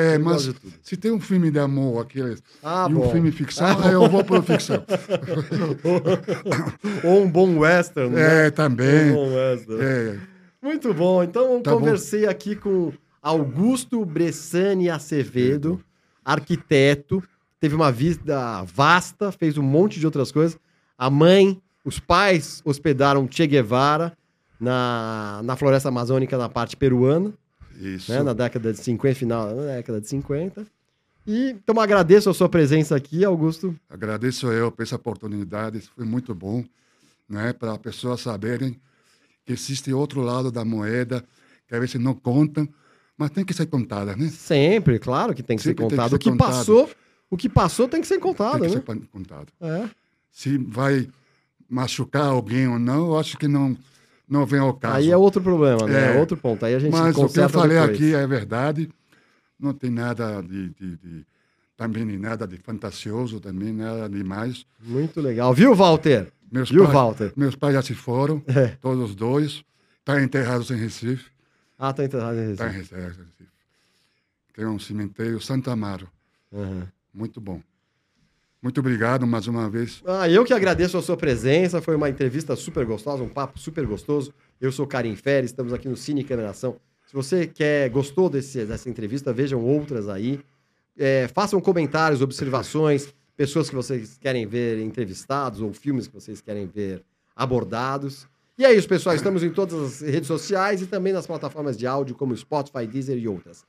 É, 0.01 0.15
eu 0.15 0.21
mas 0.21 0.49
se 0.81 0.97
tem 0.97 1.11
um 1.11 1.19
filme 1.19 1.51
de 1.51 1.59
amor 1.59 2.03
aquele, 2.03 2.37
Ah, 2.63 2.87
e 2.89 2.93
um 2.95 3.01
bom. 3.01 3.11
filme 3.11 3.33
ficção, 3.33 3.67
aí 3.83 3.93
eu 3.93 4.09
vou 4.09 4.23
para 4.25 4.41
ficção. 4.43 4.85
Ou 7.05 7.23
um 7.25 7.31
bom 7.31 7.59
western, 7.59 8.11
né? 8.15 8.47
É, 8.47 8.51
também. 8.51 9.11
Um 9.11 9.15
bom 9.15 9.35
western. 9.35 9.83
É, 9.83 10.19
Muito 10.63 10.93
bom. 10.95 11.23
Então, 11.23 11.61
Tá 11.63 11.71
bom. 11.73 11.79
conversei 11.79 12.27
aqui 12.27 12.57
com 12.57 12.93
Augusto 13.23 14.05
Bressani 14.05 14.91
Acevedo, 14.91 15.81
arquiteto. 16.25 17.23
Teve 17.61 17.75
uma 17.75 17.91
vida 17.91 18.63
vasta, 18.65 19.33
fez 19.33 19.59
um 19.59 19.63
monte 19.63 19.99
de 19.99 20.07
outras 20.07 20.31
coisas. 20.31 20.59
A 20.97 21.11
mãe, 21.11 21.61
os 21.85 21.99
pais 21.99 22.61
hospedaram 22.65 23.29
Che 23.31 23.47
Guevara 23.47 24.13
na, 24.61 25.41
na 25.45 25.57
floresta 25.57 25.89
amazônica, 25.89 26.37
na 26.39 26.49
parte 26.49 26.77
peruana, 26.77 27.33
isso. 27.79 28.13
né, 28.13 28.23
na 28.23 28.33
década 28.33 28.73
de 28.73 28.79
50, 28.79 29.15
final 29.15 29.55
da 29.55 29.77
década 29.77 30.01
de 30.01 30.09
50. 30.09 30.67
E, 31.27 31.51
então, 31.51 31.79
agradeço 31.81 32.31
a 32.31 32.35
sua 32.35 32.49
presença 32.49 32.97
aqui, 32.97 33.25
Augusto. 33.25 33.75
Agradeço 33.89 34.47
eu 34.51 34.73
por 34.73 34.83
essa 34.83 34.97
oportunidade, 34.97 35.81
foi 35.95 36.05
muito 36.05 36.35
bom, 36.35 36.65
né, 37.29 37.53
para 37.53 37.73
as 37.73 37.79
pessoas 37.79 38.21
saberem 38.21 38.81
que 39.45 39.53
existe 39.53 39.93
outro 39.93 40.21
lado 40.23 40.51
da 40.51 40.65
moeda, 40.65 41.25
que 41.67 41.75
às 41.75 41.81
vezes 41.81 42.01
não 42.01 42.15
contam, 42.15 42.69
mas 43.17 43.31
tem 43.31 43.45
que 43.45 43.53
ser 43.53 43.67
contada, 43.67 44.17
né? 44.17 44.29
Sempre, 44.29 44.99
claro 44.99 45.35
que 45.35 45.43
tem 45.43 45.57
que 45.57 45.63
Sempre 45.63 45.83
ser 45.85 45.89
tem 45.89 45.89
que 45.89 45.97
contado. 45.97 46.11
ser 46.11 46.17
o 46.17 46.19
que 46.19 46.31
contado. 46.31 46.49
passou, 46.49 46.91
o 47.31 47.37
que 47.37 47.49
passou 47.49 47.89
tem 47.89 48.01
que 48.01 48.07
ser 48.07 48.19
contado, 48.19 48.61
tem 48.61 48.71
que 48.71 48.77
né? 48.77 48.83
ser 48.87 49.09
contado. 49.09 49.49
É. 49.61 49.89
Se 50.31 50.57
vai 50.57 51.09
machucar 51.69 52.27
alguém 52.27 52.69
ou 52.69 52.79
não, 52.79 53.09
eu 53.09 53.19
acho 53.19 53.37
que 53.37 53.47
não, 53.49 53.77
não 54.29 54.45
vem 54.47 54.61
ao 54.61 54.75
caso. 54.75 54.97
Aí 54.97 55.11
é 55.11 55.17
outro 55.17 55.41
problema, 55.41 55.87
né? 55.87 56.13
É 56.13 56.17
É. 56.17 56.21
outro 56.21 56.37
ponto. 56.37 56.65
Aí 56.65 56.75
a 56.75 56.79
gente 56.79 56.93
Mas 56.93 57.17
o 57.17 57.29
que 57.29 57.41
eu 57.41 57.49
falei 57.49 57.79
depois. 57.79 57.97
aqui 57.97 58.15
é 58.15 58.27
verdade, 58.27 58.91
não 59.59 59.73
tem 59.73 59.91
nada 59.91 60.41
de, 60.43 60.69
de- 60.71 60.97
de- 60.97 61.27
também 61.77 62.05
nada 62.19 62.47
de 62.47 62.57
fantasioso, 62.59 63.41
também 63.41 63.73
nada 63.73 64.09
demais. 64.09 64.67
Muito 64.83 65.21
legal. 65.21 65.55
Viu, 65.55 65.75
Walter? 65.75 66.33
Meus 66.51 66.71
Viu, 66.71 66.83
pais, 66.85 66.95
Walter? 66.95 67.33
Meus 67.37 67.55
pais 67.55 67.75
já 67.75 67.83
se 67.83 67.95
foram, 67.95 68.43
É. 68.47 68.69
todos 68.81 69.11
os 69.11 69.15
dois, 69.15 69.63
estão 69.99 70.19
enterrados 70.21 70.71
em 70.71 70.77
Recife. 70.77 71.31
Ah, 71.79 71.93
tá 71.93 72.05
enterrado 72.05 72.37
em 72.39 72.53
Está 72.53 72.67
em 72.69 72.73
Recife. 72.73 72.95
Recife. 72.95 72.95
é, 72.95 73.09
Recife. 73.23 73.49
Tem 74.55 74.67
um 74.67 74.79
cemitério 74.79 75.41
Santa 75.41 75.71
Amaro. 75.73 76.09
Uhum. 76.51 76.83
Muito 77.15 77.41
bom. 77.41 77.61
Muito 78.61 78.81
obrigado 78.81 79.27
mais 79.27 79.47
uma 79.47 79.71
vez. 79.71 80.03
Ah, 80.05 80.29
eu 80.29 80.45
que 80.45 80.53
agradeço 80.53 80.99
a 80.99 81.03
sua 81.03 81.17
presença. 81.17 81.81
Foi 81.81 81.95
uma 81.95 82.11
entrevista 82.11 82.57
super 82.57 82.85
gostosa, 82.85 83.23
um 83.23 83.29
papo 83.29 83.59
super 83.59 83.87
gostoso. 83.87 84.35
Eu 84.61 84.73
sou 84.73 84.87
Karim 84.87 85.15
Feres, 85.15 85.51
estamos 85.51 85.73
aqui 85.73 85.89
no 85.89 85.97
Cine 85.97 86.25
Cameração. 86.25 86.77
Se 87.07 87.15
você 87.15 87.47
quer, 87.47 87.89
gostou 87.89 88.29
desse, 88.29 88.65
dessa 88.65 88.91
entrevista, 88.91 89.33
vejam 89.33 89.65
outras 89.65 90.09
aí. 90.09 90.41
É, 90.97 91.29
façam 91.29 91.61
comentários, 91.61 92.21
observações, 92.21 93.15
pessoas 93.37 93.71
que 93.71 93.77
vocês 93.77 94.19
querem 94.21 94.45
ver 94.47 94.81
entrevistados 94.81 95.61
ou 95.61 95.73
filmes 95.73 96.09
que 96.09 96.15
vocês 96.15 96.41
querem 96.41 96.67
ver 96.67 97.03
abordados. 97.37 98.27
E 98.59 98.65
é 98.65 98.73
isso, 98.75 98.89
pessoal. 98.89 99.15
Estamos 99.15 99.45
em 99.45 99.51
todas 99.51 99.81
as 99.81 100.01
redes 100.01 100.27
sociais 100.27 100.83
e 100.83 100.87
também 100.87 101.13
nas 101.13 101.29
plataformas 101.29 101.79
de 101.79 101.87
áudio 101.87 102.17
como 102.17 102.37
Spotify, 102.37 102.89
Deezer 102.89 103.17
e 103.17 103.29
outras. 103.29 103.65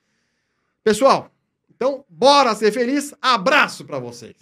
Pessoal, 0.84 1.32
então 1.70 2.04
bora 2.10 2.56
ser 2.56 2.72
feliz. 2.72 3.14
Abraço 3.22 3.86
para 3.86 4.00
vocês. 4.00 4.36